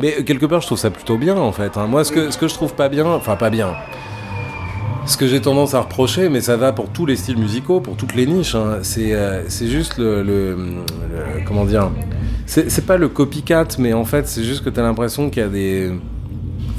Mais 0.00 0.22
quelque 0.24 0.46
part, 0.46 0.60
je 0.60 0.66
trouve 0.66 0.78
ça 0.78 0.90
plutôt 0.90 1.16
bien 1.18 1.36
en 1.36 1.52
fait. 1.52 1.76
hein. 1.76 1.86
Moi, 1.86 2.04
ce 2.04 2.12
que, 2.12 2.30
ce 2.30 2.38
que 2.38 2.48
je 2.48 2.54
trouve 2.54 2.74
pas 2.74 2.88
bien, 2.88 3.06
enfin 3.06 3.36
pas 3.36 3.50
bien, 3.50 3.74
ce 5.06 5.16
que 5.16 5.26
j'ai 5.26 5.40
tendance 5.40 5.74
à 5.74 5.80
reprocher, 5.80 6.28
mais 6.28 6.40
ça 6.40 6.56
va 6.56 6.72
pour 6.72 6.88
tous 6.88 7.04
les 7.06 7.16
styles 7.16 7.36
musicaux, 7.38 7.80
pour 7.80 7.96
toutes 7.96 8.14
les 8.14 8.26
niches, 8.26 8.54
hein, 8.54 8.78
c'est 8.82 9.12
euh, 9.12 9.42
juste 9.48 9.98
le, 9.98 10.22
le- 10.22 10.54
le- 10.56 11.44
Comment 11.46 11.64
dire 11.64 11.90
c'est 12.46 12.84
pas 12.86 12.96
le 12.98 13.08
copycat, 13.08 13.66
mais 13.78 13.92
en 13.94 14.04
fait, 14.04 14.28
c'est 14.28 14.44
juste 14.44 14.62
que 14.64 14.68
t'as 14.70 14.82
l'impression 14.82 15.30
qu'il 15.30 15.42
y 15.42 15.46
a 15.46 15.48
des. 15.48 15.92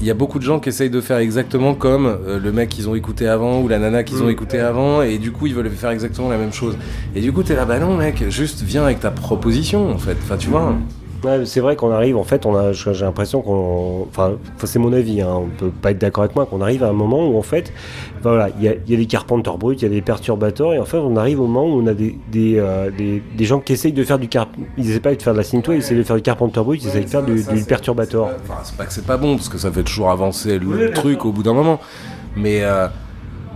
Il 0.02 0.08
y 0.08 0.12
a 0.12 0.14
beaucoup 0.14 0.40
de 0.40 0.44
gens 0.44 0.60
qui 0.60 0.70
essayent 0.70 0.90
de 0.90 1.02
faire 1.02 1.18
exactement 1.18 1.74
comme 1.74 2.06
euh, 2.06 2.40
le 2.40 2.52
mec 2.52 2.70
qu'ils 2.70 2.90
ont 2.90 2.96
écouté 2.96 3.28
avant 3.28 3.62
ou 3.62 3.68
la 3.68 3.80
nana 3.80 4.04
qu'ils 4.04 4.22
ont 4.22 4.30
écouté 4.30 4.60
avant 4.60 5.02
et 5.02 5.18
du 5.18 5.32
coup 5.32 5.48
ils 5.48 5.56
veulent 5.56 5.70
faire 5.70 5.92
exactement 5.92 6.30
la 6.30 6.38
même 6.38 6.52
chose. 6.54 6.78
Et 7.16 7.22
du 7.22 7.32
coup 7.32 7.44
t'es 7.44 7.56
là, 7.56 7.66
bah 7.66 7.80
non 7.80 7.96
mec, 7.96 8.26
juste 8.30 8.62
viens 8.62 8.84
avec 8.84 9.00
ta 9.00 9.12
proposition 9.12 9.90
en 9.92 9.98
fait. 9.98 10.18
Enfin 10.22 10.38
tu 10.38 10.50
vois. 10.50 10.76
Ouais, 11.26 11.46
c'est 11.46 11.60
vrai 11.60 11.76
qu'on 11.76 11.92
arrive, 11.92 12.18
en 12.18 12.24
fait, 12.24 12.46
on 12.46 12.56
a, 12.56 12.72
j'ai 12.72 12.94
l'impression 12.94 13.42
qu'on, 13.42 14.06
enfin, 14.10 14.34
c'est 14.64 14.80
mon 14.80 14.94
avis, 14.94 15.22
hein, 15.22 15.40
on 15.42 15.48
peut 15.48 15.72
pas 15.72 15.92
être 15.92 15.98
d'accord 15.98 16.24
avec 16.24 16.36
moi, 16.36 16.46
qu'on 16.46 16.62
arrive 16.62 16.84
à 16.84 16.90
un 16.90 16.94
moment 16.94 17.28
où 17.28 17.38
en 17.38 17.42
fait, 17.42 17.74
voilà, 18.22 18.50
il 18.58 18.64
y 18.64 18.68
a, 18.68 18.74
il 18.74 18.92
y 18.92 18.94
a 18.94 18.98
des 18.98 19.06
carpenteurs 19.06 19.58
bruts, 19.58 19.76
il 19.76 19.84
y 19.84 19.86
a 19.86 19.90
des 19.90 20.02
perturbateurs, 20.02 20.74
et 20.74 20.80
en 20.80 20.86
fait, 20.86 20.98
on 20.98 21.16
arrive 21.16 21.42
au 21.42 21.48
moment 21.48 21.66
où 21.66 21.82
on 21.82 21.88
a 21.88 21.94
des, 21.94 22.16
des, 22.32 22.58
euh, 22.58 22.92
des, 22.96 23.24
des 23.36 23.46
gens 23.46 23.60
qui 23.60 23.74
essayent 23.74 23.94
de 23.94 24.04
faire 24.04 24.20
du 24.20 24.28
carp, 24.28 24.50
ils 24.78 24.90
essaient 24.90 25.00
pas 25.00 25.16
de 25.16 25.22
faire 25.22 25.34
de 25.34 25.40
la 25.40 25.44
synthwave, 25.44 25.78
ils 25.78 25.80
essaient 25.80 25.96
de 25.96 26.04
faire 26.04 26.16
du 26.16 26.22
carpenteur 26.22 26.64
brut, 26.64 26.82
ils 26.84 26.90
essayent 26.90 27.06
de 27.06 27.10
faire 27.10 27.24
du, 27.24 27.44
du 27.44 27.64
perturbateur. 27.64 28.30
Enfin, 28.44 28.60
c'est 28.64 28.78
pas 28.78 28.86
que 28.86 28.94
c'est 28.94 29.06
pas 29.06 29.18
bon 29.18 29.36
parce 29.36 29.50
que 29.50 29.58
ça 29.58 29.72
fait 29.72 29.84
toujours 29.84 30.12
avancer 30.12 30.60
le 30.60 30.92
truc 30.92 31.26
au 31.26 31.32
bout 31.32 31.44
d'un 31.44 31.54
moment. 31.54 31.80
Mais 32.36 32.64
euh, 32.64 32.88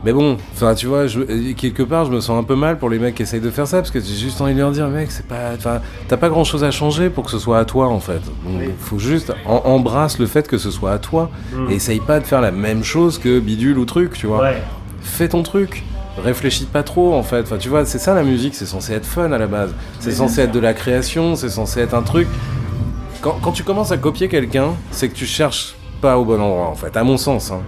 mais 0.04 0.14
bon, 0.14 0.38
enfin 0.54 0.74
tu 0.76 0.88
vois, 0.88 1.08
je, 1.08 1.22
quelque 1.54 1.84
part 1.84 2.06
je 2.06 2.12
me 2.12 2.20
sens 2.20 2.40
un 2.40 2.44
peu 2.44 2.56
mal 2.56 2.78
pour 2.78 2.90
les 2.90 3.00
mecs 3.00 3.16
qui 3.16 3.24
essayent 3.24 3.40
de 3.42 3.50
faire 3.50 3.68
ça 3.68 3.78
parce 3.78 3.92
que 3.92 4.00
j'ai 4.00 4.16
juste 4.16 4.40
envie 4.42 4.54
de 4.54 4.60
leur 4.60 4.72
dire 4.72 4.88
mec, 4.88 5.12
c'est 5.12 5.26
pas, 5.28 5.52
enfin 5.56 5.82
t'as 6.08 6.18
pas 6.18 6.30
grand 6.30 6.44
chose 6.44 6.64
à 6.64 6.72
changer 6.72 7.10
pour 7.10 7.26
que 7.26 7.32
ce 7.32 7.40
soit 7.40 7.60
à 7.60 7.66
toi 7.66 7.88
en 7.88 8.00
fait. 8.00 8.22
Donc 8.46 8.62
faut 8.80 9.00
juste 9.00 9.34
en- 9.46 9.62
embrasse 9.66 10.20
le 10.20 10.26
fait 10.26 10.48
que 10.48 10.58
ce 10.58 10.72
soit 10.72 10.92
à 10.92 11.00
toi 11.00 11.30
et 11.70 11.76
essaye 11.76 12.00
pas 12.00 12.20
de 12.20 12.26
faire 12.26 12.42
la 12.42 12.52
même 12.52 12.84
chose 12.84 13.18
que 13.18 13.40
bidule 13.40 13.78
ou 13.78 13.86
truc, 13.86 14.14
tu 14.14 14.28
vois. 14.28 14.42
Fais 15.02 15.28
ton 15.30 15.44
truc. 15.44 15.84
Réfléchis 16.24 16.66
pas 16.66 16.84
trop 16.84 17.14
en 17.14 17.24
fait. 17.24 17.42
Enfin, 17.42 17.58
tu 17.58 17.70
vois, 17.70 17.86
c'est 17.86 18.00
ça 18.00 18.14
la 18.14 18.24
musique, 18.24 18.54
c'est 18.56 18.66
censé 18.66 18.94
être 18.94 19.06
fun 19.06 19.32
à 19.32 19.38
la 19.38 19.48
base. 19.48 19.74
C'est 20.00 20.12
censé 20.12 20.42
être 20.42 20.52
de 20.52 20.60
la 20.60 20.74
création, 20.74 21.36
c'est 21.36 21.50
censé 21.50 21.80
être 21.80 21.94
un 21.94 22.02
truc. 22.02 22.28
Quand, 23.22 23.38
quand 23.42 23.52
tu 23.52 23.64
commences 23.64 23.92
à 23.92 23.98
copier 23.98 24.28
quelqu'un, 24.30 24.70
c'est 24.92 25.10
que 25.10 25.16
tu 25.16 25.26
cherches 25.26 25.76
pas 26.02 26.18
au 26.18 26.24
bon 26.26 26.40
endroit 26.42 26.68
en 26.68 26.76
fait, 26.76 26.96
à 26.96 27.04
mon 27.04 27.18
sens. 27.18 27.52
hein. 27.52 27.60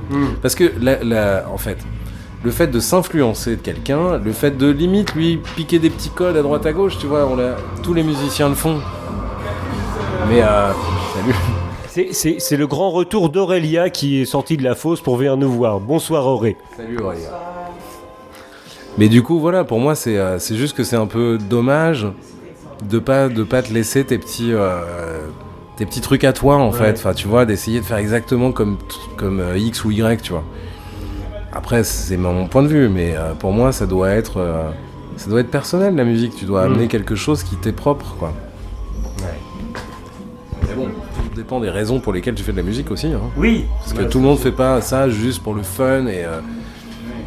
Parce 0.42 0.56
que 0.56 0.72
la, 0.82 1.04
la- 1.04 1.46
en 1.54 1.58
fait, 1.58 1.78
le 2.44 2.52
fait 2.52 2.68
de 2.68 2.80
s'influencer 2.80 3.56
de 3.58 3.62
quelqu'un, 3.62 4.18
le 4.18 4.32
fait 4.32 4.58
de 4.58 4.68
limite 4.70 5.14
lui 5.14 5.38
piquer 5.56 5.80
des 5.80 5.90
petits 5.90 6.10
codes 6.10 6.36
à 6.38 6.42
droite 6.42 6.66
à 6.66 6.74
gauche, 6.74 6.98
tu 6.98 7.06
vois, 7.08 7.28
on 7.28 7.36
l'a- 7.36 7.56
tous 7.84 7.94
les 7.94 8.04
musiciens 8.04 8.50
le 8.50 8.56
font. 8.56 8.80
Mais 10.30 10.42
euh, 10.42 10.72
salut. 11.16 11.36
C'est- 11.88 12.14
C'est 12.14 12.40
c'est 12.40 12.56
le 12.58 12.68
grand 12.68 12.90
retour 12.90 13.30
d'Aurélia 13.30 13.90
qui 13.90 14.22
est 14.22 14.26
sorti 14.26 14.56
de 14.58 14.64
la 14.64 14.76
fosse 14.76 15.02
pour 15.02 15.18
venir 15.18 15.36
nous 15.38 15.52
voir. 15.52 15.80
Bonsoir 15.82 16.26
Auré. 16.26 16.56
Salut 16.78 16.98
Aurélien. 17.00 17.28
Mais 18.98 19.10
du 19.10 19.22
coup, 19.24 19.40
voilà, 19.40 19.64
pour 19.66 19.80
moi, 19.80 19.94
c'est 19.96 20.18
euh, 20.18 20.40
c'est 20.40 20.56
juste 20.56 20.76
que 20.76 20.84
c'est 20.84 20.96
un 20.96 21.06
peu 21.08 21.38
dommage 21.38 22.08
de 22.90 22.98
pas 22.98 23.28
de 23.30 23.44
pas 23.44 23.62
te 23.62 23.74
laisser 23.74 24.04
tes 24.06 24.18
petits 24.18 24.54
euh, 24.54 24.80
tes 25.76 25.86
petits 25.86 26.02
trucs 26.02 26.24
à 26.24 26.32
toi 26.34 26.56
en 26.58 26.72
fait. 26.72 26.94
Enfin, 26.98 27.14
tu 27.14 27.28
vois, 27.28 27.46
d'essayer 27.46 27.82
de 27.82 27.86
faire 27.86 27.98
exactement 27.98 28.52
comme 28.54 28.78
comme 29.18 29.44
X 29.58 29.84
ou 29.84 29.92
Y, 29.92 30.22
tu 30.22 30.32
vois. 30.32 30.44
Après, 31.54 31.84
c'est 31.84 32.18
mon 32.18 32.48
point 32.48 32.64
de 32.64 32.68
vue, 32.68 32.88
mais 32.88 33.16
euh, 33.16 33.34
pour 33.34 33.52
moi, 33.52 33.72
ça 33.72 33.86
doit 33.86 34.12
être 34.12 34.38
euh, 34.38 34.70
ça 35.18 35.30
doit 35.30 35.42
être 35.42 35.52
personnel 35.52 35.96
la 35.96 36.06
musique. 36.06 36.36
Tu 36.36 36.46
dois 36.46 36.64
amener 36.64 36.88
quelque 36.88 37.16
chose 37.16 37.44
qui 37.44 37.56
t'est 37.56 37.74
propre, 37.74 38.16
quoi. 38.18 38.34
Mais 40.62 40.74
bon, 40.76 40.86
tout 40.86 41.36
dépend 41.36 41.60
des 41.60 41.70
raisons 41.70 42.00
pour 42.00 42.14
lesquelles 42.14 42.36
tu 42.36 42.44
fais 42.44 42.54
de 42.54 42.58
la 42.58 42.64
musique 42.64 42.90
aussi. 42.90 43.08
Hein. 43.08 43.20
Oui. 43.36 43.66
Parce 43.80 43.94
que 43.94 44.04
tout 44.04 44.20
le 44.20 44.26
monde 44.26 44.40
fait 44.40 44.54
pas 44.54 44.80
ça 44.82 45.10
juste 45.10 45.44
pour 45.44 45.54
le 45.54 45.64
fun 45.64 46.08
et 46.08 46.24
euh, 46.24 46.40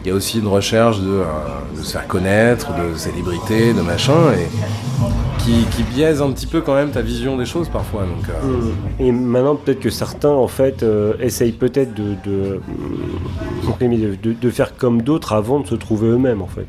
il 0.02 0.08
y 0.08 0.10
a 0.10 0.14
aussi 0.14 0.38
une 0.38 0.48
recherche 0.48 1.00
de, 1.00 1.22
de 1.76 1.82
se 1.82 1.92
faire 1.92 2.06
connaître, 2.06 2.68
de 2.74 2.96
célébrité, 2.96 3.72
de 3.72 3.80
machin, 3.80 4.32
et 4.32 4.48
qui, 5.44 5.64
qui 5.76 5.82
biaise 5.82 6.22
un 6.22 6.30
petit 6.32 6.46
peu 6.46 6.60
quand 6.60 6.74
même 6.74 6.90
ta 6.90 7.02
vision 7.02 7.36
des 7.36 7.44
choses 7.44 7.68
parfois. 7.68 8.02
Donc, 8.02 8.28
euh, 8.28 8.70
Et 8.98 9.12
maintenant, 9.12 9.56
peut-être 9.56 9.80
que 9.80 9.90
certains, 9.90 10.30
en 10.30 10.48
fait, 10.48 10.82
euh, 10.82 11.14
essayent 11.20 11.52
peut-être 11.52 11.94
de, 11.94 12.14
de, 12.24 12.60
de, 14.40 14.50
faire 14.50 14.76
comme 14.76 15.02
d'autres 15.02 15.32
avant 15.32 15.60
de 15.60 15.66
se 15.66 15.74
trouver 15.74 16.08
eux-mêmes, 16.08 16.40
en 16.40 16.46
fait. 16.46 16.66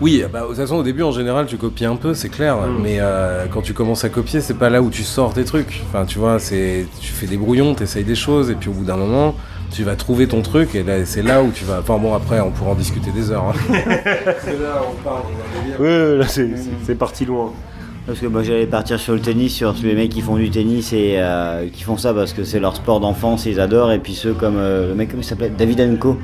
Oui, 0.00 0.22
bah, 0.32 0.42
de 0.42 0.46
toute 0.48 0.56
façon, 0.56 0.76
au 0.76 0.82
début, 0.82 1.02
en 1.02 1.12
général, 1.12 1.46
tu 1.46 1.56
copies 1.56 1.84
un 1.84 1.96
peu, 1.96 2.14
c'est 2.14 2.30
clair. 2.30 2.56
Mais 2.82 2.98
euh, 3.00 3.46
quand 3.50 3.62
tu 3.62 3.74
commences 3.74 4.04
à 4.04 4.08
copier, 4.08 4.40
c'est 4.40 4.54
pas 4.54 4.70
là 4.70 4.82
où 4.82 4.90
tu 4.90 5.02
sors 5.02 5.32
tes 5.32 5.44
trucs. 5.44 5.82
Enfin, 5.88 6.04
tu 6.04 6.18
vois, 6.18 6.38
c'est 6.38 6.86
tu 7.00 7.12
fais 7.12 7.26
des 7.26 7.36
brouillons, 7.36 7.74
tu 7.74 7.82
essayes 7.82 8.04
des 8.04 8.14
choses, 8.14 8.50
et 8.50 8.54
puis 8.54 8.68
au 8.68 8.72
bout 8.72 8.84
d'un 8.84 8.96
moment, 8.96 9.34
tu 9.72 9.84
vas 9.84 9.94
trouver 9.96 10.26
ton 10.26 10.42
truc, 10.42 10.74
et 10.74 10.82
là, 10.82 11.04
c'est 11.04 11.22
là 11.22 11.42
où 11.42 11.50
tu 11.52 11.64
vas. 11.64 11.78
Enfin, 11.80 11.98
bon, 11.98 12.14
après, 12.14 12.40
on 12.40 12.50
pourra 12.50 12.72
en 12.72 12.74
discuter 12.74 13.10
des 13.12 13.30
heures. 13.30 13.44
hein. 13.48 13.52
Parce 14.24 14.44
que 14.44 14.62
là, 14.62 14.82
on 14.90 15.02
parle 15.02 15.22
délire. 15.64 15.80
Ouais, 15.80 16.16
là, 16.18 16.26
c'est- 16.26 16.56
c'est 16.56 16.70
c'est 16.86 16.94
parti 16.94 17.24
loin. 17.24 17.52
Parce 18.06 18.18
que 18.18 18.26
moi 18.26 18.42
j'allais 18.42 18.66
partir 18.66 18.98
sur 18.98 19.12
le 19.12 19.20
tennis, 19.20 19.54
sur 19.54 19.72
tous 19.74 19.84
les 19.84 19.94
mecs 19.94 20.08
qui 20.10 20.20
font 20.22 20.34
du 20.34 20.50
tennis 20.50 20.92
et 20.92 21.16
euh, 21.18 21.68
qui 21.72 21.84
font 21.84 21.96
ça 21.98 22.12
parce 22.12 22.32
que 22.32 22.42
c'est 22.42 22.58
leur 22.58 22.74
sport 22.74 22.98
d'enfance 22.98 23.46
et 23.46 23.50
ils 23.50 23.60
adorent. 23.60 23.92
Et 23.92 24.00
puis 24.00 24.14
ceux 24.14 24.32
comme 24.32 24.56
euh, 24.56 24.88
le 24.88 24.94
mec, 24.96 25.10
comment 25.10 25.22
il 25.22 25.24
s'appelait? 25.24 25.50
David 25.56 25.80
Anko. 25.82 26.14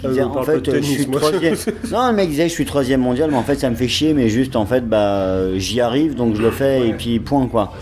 Qui 0.00 0.06
Ah, 0.06 0.08
disait, 0.08 0.22
on 0.24 0.36
en 0.36 0.42
fait, 0.42 0.58
de 0.60 0.72
euh, 0.72 0.78
je 0.80 0.82
suis 0.82 1.06
troisième. 1.06 1.54
non, 1.92 2.08
le 2.08 2.14
mec 2.14 2.28
disait, 2.30 2.48
je 2.48 2.54
suis 2.54 2.64
troisième 2.64 3.02
mondial, 3.02 3.30
mais 3.30 3.36
en 3.36 3.42
fait, 3.44 3.56
ça 3.56 3.68
me 3.70 3.76
fait 3.76 3.88
chier, 3.88 4.14
mais 4.14 4.28
juste, 4.28 4.56
en 4.56 4.64
fait, 4.66 4.88
bah, 4.88 5.56
j'y 5.56 5.80
arrive, 5.80 6.14
donc 6.16 6.34
je 6.34 6.42
le 6.42 6.50
fais, 6.50 6.88
et 6.88 6.92
puis 6.94 7.20
point, 7.20 7.46
quoi. 7.46 7.72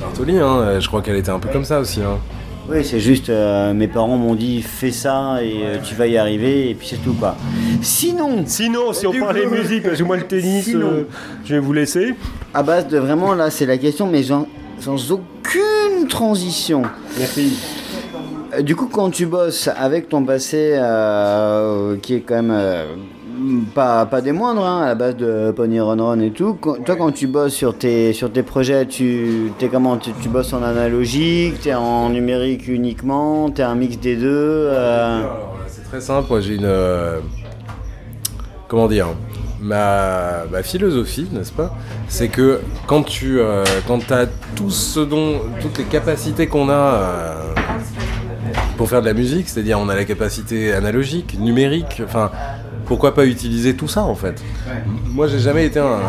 Bartoli, 0.00 0.38
hein, 0.38 0.80
je 0.80 0.86
crois 0.88 1.02
qu'elle 1.02 1.16
était 1.16 1.30
un 1.30 1.38
peu 1.40 1.50
comme 1.50 1.64
ça 1.64 1.78
aussi. 1.80 2.00
Hein. 2.00 2.18
Oui, 2.70 2.84
c'est 2.84 3.00
juste, 3.00 3.30
euh, 3.30 3.72
mes 3.72 3.88
parents 3.88 4.18
m'ont 4.18 4.34
dit, 4.34 4.60
fais 4.60 4.90
ça, 4.92 5.38
et 5.42 5.60
euh, 5.64 5.78
tu 5.82 5.94
vas 5.94 6.06
y 6.06 6.18
arriver, 6.18 6.68
et 6.68 6.74
puis 6.74 6.86
c'est 6.88 7.02
tout, 7.02 7.14
quoi. 7.14 7.34
Sinon, 7.80 8.42
Sinon, 8.44 8.92
si 8.92 9.06
on 9.06 9.10
Du 9.10 9.20
parlait 9.20 9.44
coup, 9.44 9.54
musique, 9.54 9.84
parce 9.84 9.96
que 9.98 10.02
moi, 10.04 10.18
le 10.18 10.24
tennis, 10.24 10.64
sinon. 10.66 10.86
euh, 10.86 11.02
je 11.46 11.54
vais 11.54 11.60
vous 11.60 11.72
laisser. 11.72 12.14
à 12.52 12.62
base 12.62 12.86
de 12.88 12.98
vraiment, 12.98 13.34
là, 13.34 13.48
c'est 13.50 13.64
la 13.64 13.78
question, 13.78 14.06
mais 14.06 14.22
sans, 14.22 14.46
sans 14.80 15.10
aucune 15.12 16.08
transition. 16.08 16.82
Merci. 17.18 17.58
Euh, 18.54 18.60
Du 18.60 18.76
coup, 18.76 18.88
quand 18.92 19.08
tu 19.10 19.24
bosses 19.24 19.68
avec 19.74 20.10
ton 20.10 20.22
passé, 20.24 20.72
euh, 20.76 21.96
qui 22.02 22.14
est 22.16 22.20
quand 22.20 22.36
même 22.36 22.50
euh, 22.52 22.84
pas, 23.74 24.06
pas 24.06 24.20
des 24.20 24.32
moindres, 24.32 24.64
hein, 24.64 24.82
à 24.82 24.86
la 24.86 24.94
base 24.94 25.16
de 25.16 25.50
Pony 25.52 25.80
Run 25.80 26.02
Run 26.02 26.20
et 26.20 26.30
tout, 26.30 26.54
quand- 26.60 26.82
toi, 26.84 26.96
quand 26.96 27.12
tu 27.12 27.26
bosses 27.26 27.54
sur 27.54 27.76
tes, 27.76 28.12
sur 28.12 28.32
tes 28.32 28.42
projets, 28.42 28.86
tu 28.86 29.52
es 29.60 29.68
comment 29.68 29.96
tu, 29.96 30.10
tu 30.20 30.28
bosses 30.28 30.52
en 30.52 30.62
analogique, 30.62 31.60
tu 31.60 31.68
es 31.68 31.74
en 31.74 32.10
numérique 32.10 32.68
uniquement, 32.68 33.50
tu 33.50 33.60
es 33.60 33.64
un 33.64 33.74
mix 33.74 33.98
des 33.98 34.16
deux 34.16 34.26
euh, 34.28 35.18
Alors, 35.20 35.56
C'est 35.68 35.84
très 35.84 36.00
simple, 36.00 36.26
moi 36.30 36.40
j'ai 36.40 36.54
une. 36.56 36.64
euh, 36.64 37.20
comment 38.68 38.88
dire 38.88 39.08
ma, 39.60 40.44
ma 40.52 40.62
philosophie, 40.62 41.26
n'est-ce 41.32 41.52
pas? 41.52 41.74
C'est 42.08 42.28
que 42.28 42.60
quand 42.86 43.02
tu 43.02 43.40
euh, 43.40 43.64
quand 43.86 44.10
as 44.12 44.26
tout 44.54 44.70
ce 44.70 45.00
dont, 45.00 45.40
toutes 45.60 45.78
les 45.78 45.84
capacités 45.84 46.46
qu'on 46.46 46.68
a 46.68 46.72
euh, 46.72 47.34
pour 48.76 48.88
faire 48.88 49.00
de 49.00 49.06
la 49.06 49.14
musique, 49.14 49.48
c'est-à-dire 49.48 49.78
on 49.80 49.88
a 49.88 49.94
la 49.96 50.04
capacité 50.04 50.72
analogique, 50.72 51.36
numérique, 51.40 52.00
enfin 52.04 52.30
pourquoi 52.88 53.14
pas 53.14 53.26
utiliser 53.26 53.76
tout 53.76 53.88
ça 53.88 54.02
en 54.02 54.14
fait? 54.14 54.42
Moi 55.06 55.28
j'ai 55.28 55.38
jamais 55.38 55.66
été 55.66 55.78
un, 55.78 56.00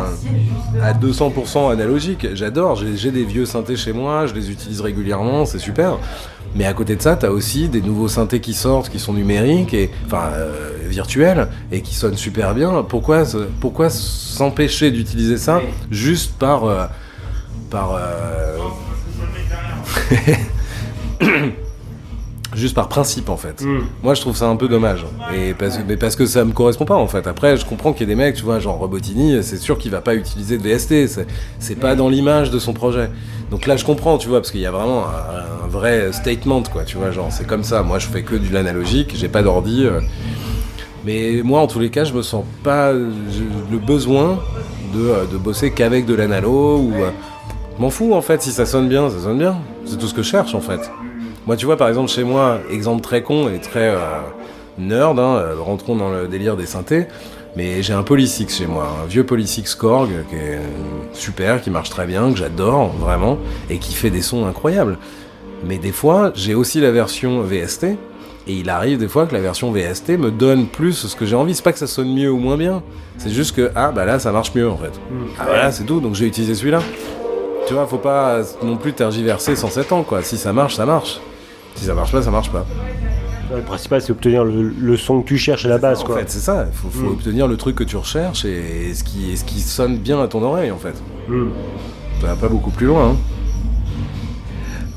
à 0.81 0.93
200% 0.93 1.71
analogique, 1.71 2.27
j'adore, 2.33 2.75
j'ai 2.75 3.11
des 3.11 3.23
vieux 3.25 3.45
synthés 3.45 3.75
chez 3.75 3.93
moi, 3.93 4.25
je 4.25 4.33
les 4.33 4.49
utilise 4.49 4.81
régulièrement, 4.81 5.45
c'est 5.45 5.59
super. 5.59 5.97
Mais 6.55 6.65
à 6.65 6.73
côté 6.73 6.95
de 6.95 7.01
ça, 7.01 7.15
t'as 7.15 7.29
aussi 7.29 7.69
des 7.69 7.81
nouveaux 7.81 8.07
synthés 8.07 8.39
qui 8.39 8.53
sortent, 8.53 8.89
qui 8.89 8.99
sont 8.99 9.13
numériques 9.13 9.73
et 9.73 9.91
enfin 10.05 10.31
euh, 10.33 10.71
virtuels 10.87 11.47
et 11.71 11.81
qui 11.81 11.93
sonnent 11.93 12.17
super 12.17 12.55
bien. 12.55 12.83
Pourquoi, 12.83 13.23
pourquoi 13.59 13.89
s'empêcher 13.91 14.89
d'utiliser 14.89 15.37
ça 15.37 15.61
juste 15.91 16.33
par 16.39 16.63
euh, 16.63 16.85
par 17.69 17.93
euh, 17.93 18.57
juste 22.59 22.75
par 22.75 22.87
principe 22.89 23.29
en 23.29 23.37
fait. 23.37 23.63
Moi 24.03 24.13
je 24.13 24.21
trouve 24.21 24.35
ça 24.35 24.47
un 24.47 24.55
peu 24.55 24.67
dommage. 24.67 25.05
Et 25.35 25.53
parce, 25.53 25.79
mais 25.87 25.97
parce 25.97 26.15
que 26.15 26.25
ça 26.25 26.43
me 26.45 26.51
correspond 26.51 26.85
pas 26.85 26.95
en 26.95 27.07
fait. 27.07 27.25
Après 27.27 27.57
je 27.57 27.65
comprends 27.65 27.93
qu'il 27.93 28.01
y 28.07 28.11
a 28.11 28.15
des 28.15 28.21
mecs, 28.21 28.35
tu 28.35 28.43
vois, 28.43 28.59
genre 28.59 28.77
Robotini, 28.77 29.41
c'est 29.43 29.57
sûr 29.57 29.77
qu'il 29.77 29.91
va 29.91 30.01
pas 30.01 30.15
utiliser 30.15 30.57
de 30.57 30.63
VST. 30.67 31.25
C'est, 31.59 31.75
pas 31.75 31.95
dans 31.95 32.09
l'image 32.09 32.51
de 32.51 32.59
son 32.59 32.73
projet. 32.73 33.09
Donc 33.51 33.65
là 33.65 33.75
je 33.77 33.85
comprends, 33.85 34.17
tu 34.17 34.27
vois, 34.29 34.39
parce 34.39 34.51
qu'il 34.51 34.61
y 34.61 34.65
a 34.65 34.71
vraiment 34.71 35.05
un, 35.05 35.65
un 35.65 35.67
vrai 35.67 36.11
statement 36.13 36.61
quoi, 36.63 36.83
tu 36.83 36.97
vois, 36.97 37.11
genre 37.11 37.27
c'est 37.31 37.47
comme 37.47 37.63
ça. 37.63 37.81
Moi 37.83 37.97
je 37.99 38.07
fais 38.07 38.21
que 38.23 38.35
du 38.35 38.49
l'analogique, 38.49 39.13
j'ai 39.15 39.29
pas 39.29 39.41
d'ordi. 39.41 39.85
euh. 39.85 40.01
Mais 41.05 41.41
moi 41.43 41.61
en 41.61 41.67
tous 41.67 41.79
les 41.79 41.89
cas 41.89 42.03
je 42.03 42.13
me 42.13 42.21
sens 42.21 42.43
pas 42.63 42.91
le 42.91 43.77
besoin 43.77 44.39
de, 44.93 44.99
euh, 44.99 45.25
de 45.31 45.37
bosser 45.37 45.71
qu'avec 45.71 46.05
de 46.05 46.13
l'analo 46.13 46.77
ou. 46.79 46.93
euh, 46.95 47.09
je 47.77 47.81
m'en 47.81 47.89
fous 47.89 48.13
en 48.13 48.21
fait, 48.21 48.41
si 48.41 48.51
ça 48.51 48.65
sonne 48.65 48.89
bien, 48.89 49.09
ça 49.09 49.19
sonne 49.21 49.37
bien. 49.37 49.55
C'est 49.85 49.97
tout 49.97 50.07
ce 50.07 50.13
que 50.13 50.21
je 50.21 50.27
cherche 50.29 50.53
en 50.53 50.59
fait. 50.59 50.91
Moi, 51.49 51.57
tu 51.57 51.65
vois, 51.65 51.77
par 51.77 51.89
exemple, 51.89 52.11
chez 52.11 52.23
moi, 52.23 52.59
exemple 52.69 53.01
très 53.01 53.23
con 53.23 53.49
et 53.49 53.57
très 53.57 53.89
euh, 53.89 53.97
nerd, 54.77 55.17
hein, 55.17 55.37
euh, 55.37 55.55
rentrons 55.59 55.95
dans 55.95 56.11
le 56.11 56.27
délire 56.27 56.55
des 56.55 56.67
synthés, 56.67 57.07
mais 57.55 57.81
j'ai 57.81 57.93
un 57.93 58.03
Polysix 58.03 58.55
chez 58.55 58.67
moi, 58.67 58.87
un 59.03 59.07
vieux 59.07 59.25
Polysix 59.25 59.73
Korg 59.73 60.09
qui 60.29 60.35
est 60.35 60.59
super, 61.11 61.59
qui 61.59 61.71
marche 61.71 61.89
très 61.89 62.05
bien, 62.05 62.31
que 62.31 62.37
j'adore 62.37 62.89
vraiment, 62.89 63.39
et 63.71 63.79
qui 63.79 63.95
fait 63.95 64.11
des 64.11 64.21
sons 64.21 64.45
incroyables. 64.45 64.99
Mais 65.65 65.79
des 65.79 65.91
fois, 65.91 66.31
j'ai 66.35 66.53
aussi 66.53 66.81
la 66.81 66.91
version 66.91 67.41
VST, 67.41 67.83
et 67.85 67.97
il 68.47 68.69
arrive 68.69 68.99
des 68.99 69.07
fois 69.07 69.25
que 69.25 69.33
la 69.33 69.41
version 69.41 69.71
VST 69.71 70.19
me 70.19 70.29
donne 70.29 70.67
plus 70.67 71.07
ce 71.07 71.15
que 71.15 71.25
j'ai 71.25 71.35
envie. 71.35 71.55
C'est 71.55 71.63
pas 71.63 71.73
que 71.73 71.79
ça 71.79 71.87
sonne 71.87 72.13
mieux 72.13 72.29
ou 72.29 72.37
moins 72.37 72.57
bien, 72.57 72.83
c'est 73.17 73.31
juste 73.31 73.55
que, 73.55 73.71
ah 73.73 73.91
bah 73.91 74.05
là, 74.05 74.19
ça 74.19 74.31
marche 74.31 74.53
mieux 74.53 74.69
en 74.69 74.77
fait. 74.77 74.91
Ah 75.39 75.45
voilà, 75.47 75.71
c'est 75.71 75.85
tout, 75.85 75.99
donc 75.99 76.13
j'ai 76.13 76.27
utilisé 76.27 76.53
celui-là. 76.53 76.83
Tu 77.65 77.73
vois, 77.73 77.87
faut 77.87 77.97
pas 77.97 78.41
non 78.61 78.77
plus 78.77 78.93
tergiverser 78.93 79.55
107 79.55 79.91
ans, 79.93 80.03
quoi. 80.03 80.21
Si 80.21 80.37
ça 80.37 80.53
marche, 80.53 80.75
ça 80.75 80.85
marche. 80.85 81.19
Si 81.79 81.85
ça 81.85 81.93
marche 81.93 82.11
pas, 82.11 82.21
ça 82.21 82.29
marche 82.31 82.51
pas. 82.51 82.65
Le 83.55 83.61
principal, 83.61 84.01
c'est 84.01 84.11
obtenir 84.11 84.43
le, 84.43 84.69
le 84.69 84.97
son 84.97 85.21
que 85.21 85.27
tu 85.29 85.37
cherches 85.37 85.65
à 85.65 85.69
la 85.69 85.77
base, 85.79 86.01
en 86.01 86.05
quoi. 86.05 86.17
fait, 86.19 86.29
c'est 86.29 86.39
ça. 86.39 86.67
Il 86.71 86.77
faut, 86.77 86.89
faut 86.89 87.05
Mm. 87.09 87.13
obtenir 87.13 87.47
le 87.47 87.57
truc 87.57 87.75
que 87.77 87.83
tu 87.83 87.97
recherches 87.97 88.45
et, 88.45 88.93
ce, 88.93 89.03
qui, 89.03 89.31
et 89.31 89.35
ce 89.37 89.43
qui 89.43 89.59
sonne 89.61 89.97
bien 89.97 90.21
à 90.21 90.27
ton 90.27 90.43
oreille, 90.43 90.69
en 90.71 90.77
fait. 90.77 90.93
Mm. 91.27 91.47
Ça 92.21 92.27
va 92.27 92.35
pas 92.35 92.47
beaucoup 92.49 92.69
plus 92.69 92.85
loin. 92.87 93.11
Hein. 93.11 93.15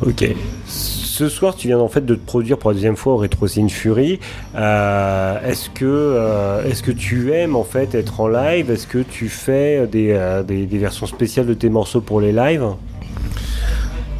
Ok. 0.06 0.24
Ce 0.66 1.28
soir, 1.28 1.54
tu 1.54 1.68
viens 1.68 1.78
en 1.78 1.88
fait 1.88 2.04
de 2.04 2.14
te 2.14 2.24
produire 2.26 2.58
pour 2.58 2.70
la 2.70 2.74
deuxième 2.74 2.96
fois 2.96 3.12
au 3.14 3.16
Retro 3.18 3.46
Scene 3.46 3.70
Fury. 3.70 4.18
Euh, 4.56 5.38
est-ce 5.48 5.70
que, 5.70 5.84
euh, 5.84 6.64
est-ce 6.68 6.82
que 6.82 6.90
tu 6.90 7.32
aimes 7.32 7.54
en 7.54 7.64
fait 7.64 7.94
être 7.94 8.20
en 8.20 8.28
live? 8.28 8.70
Est-ce 8.70 8.86
que 8.86 8.98
tu 8.98 9.28
fais 9.28 9.86
des, 9.86 10.10
euh, 10.12 10.42
des, 10.42 10.66
des 10.66 10.78
versions 10.78 11.06
spéciales 11.06 11.46
de 11.46 11.54
tes 11.54 11.68
morceaux 11.68 12.00
pour 12.00 12.20
les 12.20 12.32
lives? 12.32 12.64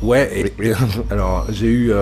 Ouais, 0.03 0.53
et, 0.61 0.73
alors 1.11 1.47
j'ai 1.51 1.67
eu, 1.69 1.93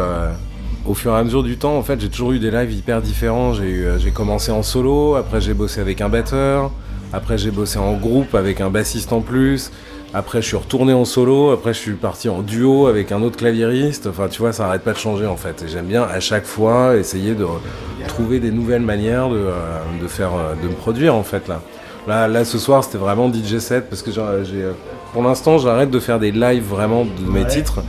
au 0.86 0.94
fur 0.94 1.12
et 1.12 1.18
à 1.18 1.24
mesure 1.24 1.42
du 1.42 1.56
temps, 1.56 1.76
en 1.76 1.82
fait, 1.82 2.00
j'ai 2.00 2.08
toujours 2.08 2.32
eu 2.32 2.38
des 2.38 2.50
lives 2.50 2.72
hyper 2.72 3.02
différents. 3.02 3.52
J'ai 3.52 3.64
eu, 3.64 3.84
euh, 3.84 3.98
j'ai 3.98 4.10
commencé 4.10 4.50
en 4.50 4.62
solo, 4.62 5.14
après 5.14 5.40
j'ai 5.40 5.54
bossé 5.54 5.80
avec 5.80 6.00
un 6.00 6.08
batteur, 6.08 6.70
après 7.12 7.38
j'ai 7.38 7.50
bossé 7.50 7.78
en 7.78 7.94
groupe 7.94 8.34
avec 8.34 8.60
un 8.60 8.70
bassiste 8.70 9.12
en 9.12 9.20
plus, 9.20 9.70
après 10.14 10.42
je 10.42 10.48
suis 10.48 10.56
retourné 10.56 10.92
en 10.92 11.04
solo, 11.04 11.50
après 11.50 11.72
je 11.72 11.78
suis 11.78 11.92
parti 11.92 12.28
en 12.28 12.42
duo 12.42 12.86
avec 12.86 13.12
un 13.12 13.22
autre 13.22 13.36
claviériste. 13.36 14.06
Enfin, 14.08 14.28
tu 14.28 14.40
vois, 14.40 14.52
ça 14.52 14.66
arrête 14.66 14.82
pas 14.82 14.92
de 14.92 14.98
changer 14.98 15.26
en 15.26 15.36
fait. 15.36 15.62
Et 15.62 15.68
j'aime 15.68 15.86
bien 15.86 16.02
à 16.02 16.18
chaque 16.20 16.46
fois 16.46 16.96
essayer 16.96 17.34
de 17.34 17.46
trouver 18.08 18.40
des 18.40 18.50
nouvelles 18.50 18.82
manières 18.82 19.28
de, 19.28 19.36
euh, 19.36 19.52
de 20.02 20.08
faire, 20.08 20.30
euh, 20.34 20.54
de 20.60 20.68
me 20.68 20.74
produire 20.74 21.14
en 21.14 21.22
fait 21.22 21.46
là. 21.46 21.60
Là, 22.08 22.26
là 22.26 22.44
ce 22.44 22.58
soir, 22.58 22.82
c'était 22.82 22.98
vraiment 22.98 23.30
DJ 23.30 23.58
set 23.58 23.88
parce 23.90 24.02
que 24.02 24.10
j'ai, 24.10 24.64
pour 25.12 25.22
l'instant, 25.22 25.58
j'arrête 25.58 25.90
de 25.90 26.00
faire 26.00 26.18
des 26.18 26.32
lives 26.32 26.64
vraiment 26.64 27.04
de 27.04 27.30
mes 27.30 27.46
titres 27.46 27.82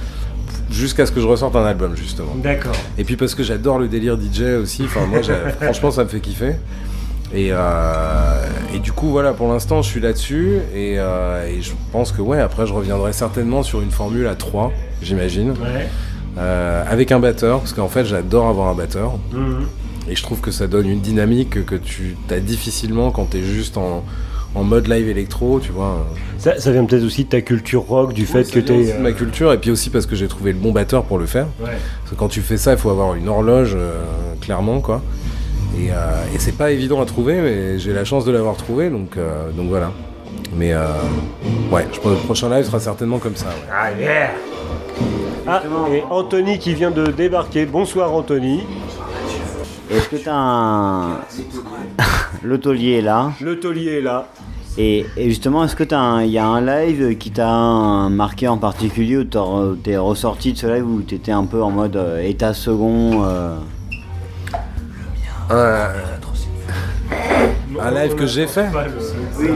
jusqu'à 0.72 1.06
ce 1.06 1.12
que 1.12 1.22
je 1.22 1.28
ressorte 1.28 1.56
un 1.56 1.66
album 1.66 1.96
justement. 1.96 2.36
D'accord. 2.36 2.76
Et 2.98 3.04
puis 3.04 3.16
parce 3.16 3.36
que 3.36 3.44
j'adore 3.44 3.80
le 3.80 3.88
délire 3.88 4.18
DJ 4.20 4.42
aussi. 4.62 4.84
Enfin, 4.86 5.06
moi, 5.06 5.20
franchement, 5.62 5.92
ça 5.92 6.04
me 6.04 6.10
fait 6.10 6.20
kiffer. 6.20 6.56
Et, 7.34 7.50
euh, 7.52 8.46
et 8.74 8.80
du 8.80 8.92
coup, 8.92 9.10
voilà, 9.10 9.34
pour 9.34 9.48
l'instant, 9.48 9.82
je 9.82 9.90
suis 9.90 10.02
là-dessus. 10.02 10.58
Et, 10.76 10.96
euh, 10.98 11.48
et 11.48 11.62
je 11.62 11.72
pense 11.92 12.12
que, 12.12 12.22
ouais, 12.22 12.40
après, 12.40 12.68
je 12.68 12.74
reviendrai 12.74 13.14
certainement 13.14 13.64
sur 13.64 13.82
une 13.82 13.92
formule 13.92 14.28
à 14.28 14.36
3, 14.36 14.72
j'imagine. 15.02 15.52
Ouais. 15.52 15.88
Euh, 16.38 16.84
avec 16.90 17.12
un 17.12 17.20
batteur, 17.20 17.60
parce 17.60 17.74
qu'en 17.74 17.88
fait, 17.88 18.06
j'adore 18.06 18.48
avoir 18.48 18.68
un 18.68 18.76
batteur. 18.76 19.14
Mhm. 19.32 19.66
Et 20.10 20.16
je 20.16 20.24
trouve 20.24 20.42
que 20.42 20.52
ça 20.52 20.68
donne 20.68 20.90
une 20.90 21.00
dynamique 21.00 21.66
que 21.66 21.76
tu 21.76 22.18
as 22.30 22.40
difficilement 22.40 23.12
quand 23.12 23.32
tu 23.32 23.38
es 23.38 23.44
juste 23.44 23.78
en, 23.78 24.04
en 24.56 24.64
mode 24.64 24.88
live 24.88 25.08
électro, 25.10 25.60
tu 25.60 25.72
vois. 25.72 26.06
Ça, 26.38 26.60
ça 26.60 26.72
vient 26.72 26.84
peut-être 26.86 27.04
aussi 27.04 27.24
de 27.26 27.30
ta 27.30 27.42
culture 27.42 27.84
rock, 27.84 28.14
du 28.14 28.26
fait 28.26 28.44
Ça 28.44 28.54
que 28.54 28.60
vient 28.60 28.76
tu 28.76 28.82
aussi 28.82 28.94
de 28.94 28.98
ma 29.00 29.12
culture, 29.14 29.54
et 29.54 29.58
puis 29.58 29.72
aussi 29.72 29.90
parce 29.90 30.06
que 30.06 30.16
j'ai 30.16 30.28
trouvé 30.28 30.52
le 30.52 30.58
bon 30.60 30.72
batteur 30.72 31.04
pour 31.04 31.18
le 31.18 31.26
faire. 31.26 31.48
Ouais. 31.62 31.70
Parce 32.02 32.12
que 32.12 32.16
quand 32.16 32.28
tu 32.28 32.42
fais 32.42 32.58
ça, 32.58 32.74
il 32.74 32.78
faut 32.78 32.90
avoir 32.90 33.16
une 33.16 33.30
horloge, 33.30 33.76
euh, 33.76 34.02
clairement, 34.42 34.82
quoi. 34.82 35.02
Et, 35.80 35.92
euh, 35.92 35.96
et 36.36 36.40
c'est 36.40 36.58
pas 36.58 36.72
évident 36.72 37.02
à 37.02 37.06
trouver, 37.06 37.40
mais 37.42 37.80
j'ai 37.80 37.94
la 37.94 38.04
chance 38.04 38.26
de 38.26 38.32
l'avoir 38.32 38.58
trouvé, 38.58 38.90
donc, 38.90 39.16
euh, 39.18 39.52
donc 39.52 39.70
voilà. 39.70 39.92
Mais 40.54 40.74
euh, 40.74 40.86
ouais, 41.72 41.88
je 41.94 42.00
pense 42.00 42.12
que 42.14 42.18
le 42.20 42.26
prochain 42.26 42.50
live 42.50 42.66
sera 42.66 42.80
certainement 42.82 43.20
comme 43.20 43.38
ça. 43.38 43.46
ouais. 43.48 43.70
Ah, 43.72 43.92
yeah 43.98 44.32
Ah, 45.48 45.64
et 45.94 46.04
Anthony 46.10 46.60
qui 46.60 46.74
vient 46.74 46.92
de 46.92 47.06
débarquer. 47.06 47.66
Bonsoir 47.66 48.14
Anthony. 48.14 48.64
Est-ce 49.90 50.10
que 50.10 50.16
t'as 50.18 50.34
un. 50.34 51.12
Le 52.44 52.60
taulier 52.60 52.98
est 52.98 53.02
là. 53.02 53.32
Le 53.42 53.60
taulier 53.60 53.98
est 53.98 54.02
là. 54.02 54.28
Et, 54.78 55.06
et 55.18 55.30
justement, 55.30 55.64
est-ce 55.66 55.76
que 55.76 55.84
t'as 55.84 56.00
un- 56.00 56.24
il 56.24 56.32
y 56.32 56.38
a 56.38 56.46
un 56.46 56.62
live 56.62 57.18
qui 57.18 57.30
t'a 57.32 58.08
marqué 58.10 58.48
en 58.48 58.58
particulier 58.58 59.18
où 59.18 59.24
t'as- 59.26 59.44
t'es 59.84 59.98
ressorti 59.98 60.54
de 60.54 60.58
ce 60.58 60.68
live 60.68 60.86
où 60.88 61.02
t'étais 61.02 61.34
un 61.34 61.44
peu 61.46 61.62
en 61.62 61.70
mode 61.72 61.98
euh, 61.98 62.22
état 62.22 62.54
second 62.54 63.24
euh, 63.26 63.58
Un 67.80 67.92
live 67.92 68.16
que 68.16 68.26
j'ai 68.26 68.48
fait? 68.48 68.68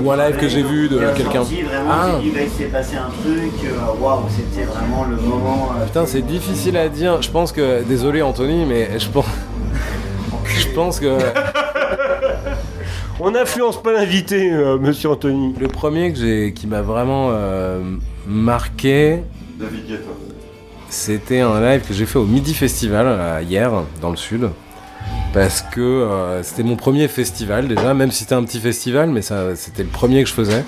Ou 0.04 0.12
un 0.12 0.17
live 0.17 0.38
que 0.38 0.48
j'ai 0.48 0.63
vu 0.63 0.89
de 0.89 0.98
quelqu'un? 1.15 1.43
Ah. 1.89 2.08
il 2.24 2.32
s'est 2.50 2.65
passé 2.65 2.95
un 2.98 3.10
truc, 3.21 3.52
euh, 3.65 4.02
waouh, 4.04 4.21
c'était 4.30 4.65
vraiment 4.65 5.06
le 5.10 5.15
moment. 5.17 5.69
euh, 5.80 5.86
Putain, 5.86 6.06
c'est 6.06 6.21
difficile 6.24 6.76
à 6.78 6.89
dire. 6.89 7.21
Je 7.21 7.30
pense 7.30 7.52
que. 7.52 7.84
Désolé 7.84 8.21
Anthony, 8.21 8.65
mais 8.65 9.00
je 9.00 9.10
pense. 9.10 9.26
Je 10.45 10.67
pense 10.74 11.00
que 11.00 11.17
On 13.19 13.32
n'influence 13.32 13.82
pas 13.82 13.93
l'invité, 13.93 14.51
euh, 14.51 14.78
monsieur 14.78 15.10
Anthony. 15.10 15.54
le 15.60 15.67
premier 15.67 16.12
que 16.12 16.19
j'ai, 16.19 16.54
qui 16.54 16.67
m'a 16.67 16.82
vraiment 16.82 17.30
euh, 17.32 17.80
marqué, 18.28 19.21
c'était 20.89 21.39
un 21.39 21.62
live 21.62 21.82
que 21.88 21.93
j'ai 21.93 22.06
fait 22.06 22.19
au 22.19 22.25
Midi 22.25 22.54
Festival 22.54 23.06
euh, 23.08 23.41
hier, 23.47 23.71
dans 24.01 24.10
le 24.10 24.17
sud. 24.17 24.49
Parce 25.34 25.62
que 25.62 25.82
euh, 25.82 26.43
c'était 26.43 26.63
mon 26.63 26.75
premier 26.75 27.08
festival 27.08 27.67
déjà, 27.67 27.93
même 27.93 28.12
si 28.12 28.19
c'était 28.19 28.36
un 28.36 28.43
petit 28.43 28.60
festival, 28.60 29.10
mais 29.10 29.21
ça, 29.21 29.56
c'était 29.56 29.84
le 29.84 29.89
premier 29.89 30.23
que 30.23 30.30
je 30.30 30.34
faisais. 30.34 30.63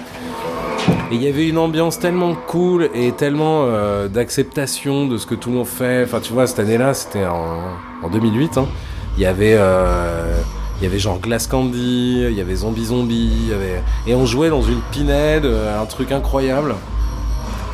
Et 1.12 1.16
il 1.16 1.24
y 1.24 1.28
avait 1.28 1.48
une 1.48 1.58
ambiance 1.58 2.00
tellement 2.00 2.34
cool 2.48 2.90
et 2.94 3.12
tellement 3.12 3.64
euh, 3.66 4.08
d'acceptation 4.08 5.06
de 5.08 5.18
ce 5.18 5.26
que 5.26 5.36
tout 5.36 5.50
le 5.50 5.56
monde 5.58 5.68
fait. 5.68 6.04
Enfin, 6.06 6.20
tu 6.22 6.32
vois, 6.34 6.48
cette 6.48 6.60
année-là, 6.60 6.94
c'était 6.94 7.26
en, 7.26 7.60
en 8.04 8.10
2008. 8.10 8.58
hein. 8.58 8.68
Il 9.18 9.24
y 9.24 9.26
avait, 9.26 9.56
euh, 9.58 10.34
il 10.80 10.84
y 10.84 10.88
avait 10.88 11.00
genre 11.00 11.20
Glass 11.20 11.48
Candy, 11.48 12.26
il 12.30 12.38
y 12.38 12.42
avait 12.42 12.56
Zombie 12.56 12.86
Zombie, 12.86 13.32
il 13.44 13.50
y 13.50 13.54
avait... 13.54 13.82
et 14.06 14.16
on 14.16 14.26
jouait 14.26 14.50
dans 14.50 14.62
une 14.62 14.82
pinède, 14.92 15.46
euh, 15.46 15.82
un 15.82 15.86
truc 15.86 16.12
incroyable. 16.12 16.76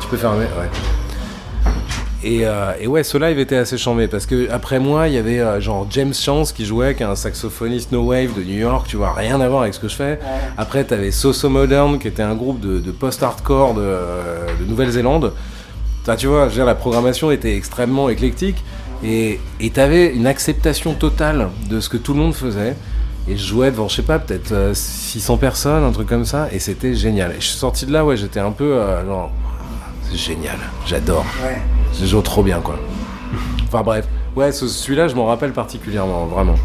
Tu 0.00 0.08
peux 0.08 0.16
fermer, 0.16 0.44
ouais. 0.44 0.70
Et, 2.26 2.46
euh, 2.46 2.72
et 2.80 2.86
ouais, 2.86 3.04
ce 3.04 3.18
live 3.18 3.38
était 3.38 3.56
assez 3.56 3.76
chambé 3.76 4.08
parce 4.08 4.24
que 4.24 4.50
après 4.50 4.78
moi, 4.78 5.08
il 5.08 5.14
y 5.14 5.18
avait 5.18 5.40
euh, 5.40 5.60
genre 5.60 5.86
James 5.90 6.14
Chance 6.14 6.52
qui 6.52 6.64
jouait, 6.64 6.94
qui 6.94 7.02
est 7.02 7.06
un 7.06 7.16
saxophoniste 7.16 7.92
no 7.92 8.00
wave 8.00 8.34
de 8.34 8.42
New 8.42 8.58
York, 8.58 8.86
tu 8.88 8.96
vois, 8.96 9.12
rien 9.12 9.38
à 9.42 9.48
voir 9.48 9.62
avec 9.62 9.74
ce 9.74 9.80
que 9.80 9.88
je 9.88 9.96
fais. 9.96 10.18
Après, 10.56 10.84
t'avais 10.84 11.10
Soso 11.10 11.50
Modern 11.50 11.98
qui 11.98 12.08
était 12.08 12.22
un 12.22 12.34
groupe 12.34 12.60
de, 12.60 12.78
de 12.78 12.90
post-hardcore 12.92 13.74
de, 13.74 13.82
euh, 13.82 14.46
de 14.58 14.64
Nouvelle-Zélande. 14.64 15.34
Enfin, 16.00 16.16
tu 16.16 16.26
vois, 16.26 16.46
dire, 16.48 16.64
la 16.64 16.74
programmation 16.74 17.30
était 17.30 17.56
extrêmement 17.56 18.08
éclectique 18.08 18.64
et 19.02 19.38
t'avais 19.74 20.14
une 20.14 20.26
acceptation 20.26 20.94
totale 20.94 21.48
de 21.68 21.78
ce 21.78 21.90
que 21.90 21.98
tout 21.98 22.14
le 22.14 22.20
monde 22.20 22.34
faisait. 22.34 22.74
Et 23.26 23.36
je 23.38 23.42
jouais 23.46 23.70
devant, 23.70 23.88
je 23.88 23.96
sais 23.96 24.02
pas, 24.02 24.18
peut-être 24.18 24.52
euh, 24.52 24.74
600 24.74 25.38
personnes, 25.38 25.82
un 25.82 25.92
truc 25.92 26.08
comme 26.08 26.26
ça, 26.26 26.48
et 26.52 26.58
c'était 26.58 26.94
génial. 26.94 27.30
Et 27.32 27.36
je 27.40 27.46
suis 27.46 27.56
sorti 27.58 27.86
de 27.86 27.92
là, 27.92 28.04
ouais, 28.04 28.16
j'étais 28.18 28.40
un 28.40 28.50
peu 28.52 28.74
euh, 28.74 29.04
genre, 29.06 29.30
c'est 30.02 30.16
génial, 30.18 30.58
j'adore. 30.86 31.24
Ouais. 31.42 31.60
Je 31.98 32.04
joue 32.04 32.20
trop 32.20 32.42
bien, 32.42 32.60
quoi. 32.60 32.78
Enfin 33.66 33.82
bref, 33.82 34.06
ouais, 34.36 34.52
ce- 34.52 34.68
celui-là, 34.68 35.08
je 35.08 35.14
m'en 35.14 35.24
rappelle 35.26 35.52
particulièrement, 35.52 36.26
vraiment. 36.26 36.56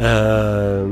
Euh, 0.00 0.86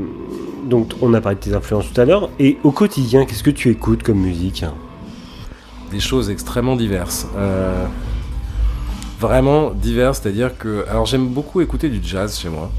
donc, 0.65 0.93
on 1.01 1.13
a 1.13 1.21
parlé 1.21 1.35
de 1.35 1.41
tes 1.41 1.53
influences 1.53 1.91
tout 1.93 2.01
à 2.01 2.05
l'heure. 2.05 2.29
Et 2.39 2.57
au 2.63 2.71
quotidien, 2.71 3.25
qu'est-ce 3.25 3.43
que 3.43 3.49
tu 3.51 3.69
écoutes 3.69 4.01
comme 4.03 4.17
musique? 4.19 4.65
Des 5.91 5.99
choses 5.99 6.29
extrêmement 6.29 6.75
diverses. 6.75 7.27
Euh, 7.37 7.85
vraiment 9.23 9.71
diverses, 9.71 10.19
c'est-à-dire 10.21 10.57
que. 10.57 10.85
Alors, 10.89 11.05
j'aime 11.05 11.27
beaucoup 11.27 11.61
écouter 11.61 11.89
du 11.89 11.99
jazz 12.03 12.37
chez 12.37 12.49
moi. 12.49 12.69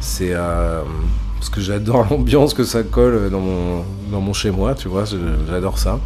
C'est. 0.00 0.30
euh, 0.32 0.82
parce 1.38 1.50
que 1.50 1.60
j'adore 1.60 2.06
l'ambiance 2.10 2.54
que 2.54 2.64
ça 2.64 2.82
colle 2.82 3.28
dans 3.30 3.40
mon, 3.40 3.84
dans 4.10 4.20
mon 4.20 4.32
chez 4.32 4.50
moi, 4.50 4.74
tu 4.74 4.88
vois, 4.88 5.04
j'adore 5.50 5.78
ça. 5.78 5.98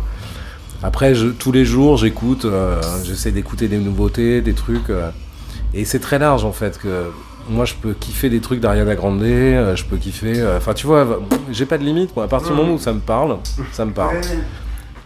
Après, 0.82 1.14
je- 1.14 1.28
tous 1.28 1.52
les 1.52 1.64
jours, 1.64 1.96
j'écoute, 1.96 2.44
euh, 2.44 2.80
j'essaie 3.04 3.30
d'écouter 3.32 3.68
des 3.68 3.78
nouveautés, 3.78 4.40
des 4.40 4.54
trucs. 4.54 4.90
euh, 4.90 5.10
et 5.74 5.84
c'est 5.84 5.98
très 6.00 6.18
large 6.18 6.44
en 6.44 6.52
fait. 6.52 6.78
que 6.78 7.10
Moi, 7.50 7.64
je 7.64 7.74
peux 7.74 7.92
kiffer 7.94 8.28
des 8.30 8.40
trucs 8.40 8.60
d'Ariana 8.60 8.94
Grande, 8.94 9.20
je 9.22 9.84
peux 9.84 9.96
kiffer. 9.96 10.34
Enfin, 10.56 10.74
tu 10.74 10.86
vois, 10.86 11.20
j'ai 11.50 11.64
pas 11.66 11.78
de 11.78 11.84
limite, 11.84 12.14
moi. 12.16 12.24
À 12.26 12.28
partir 12.28 12.50
du 12.50 12.56
moment 12.60 12.74
où 12.74 12.78
ça 12.78 12.92
me 12.92 13.00
parle, 13.00 13.38
ça 13.72 13.84
me 13.86 13.92
parle. 13.92 14.16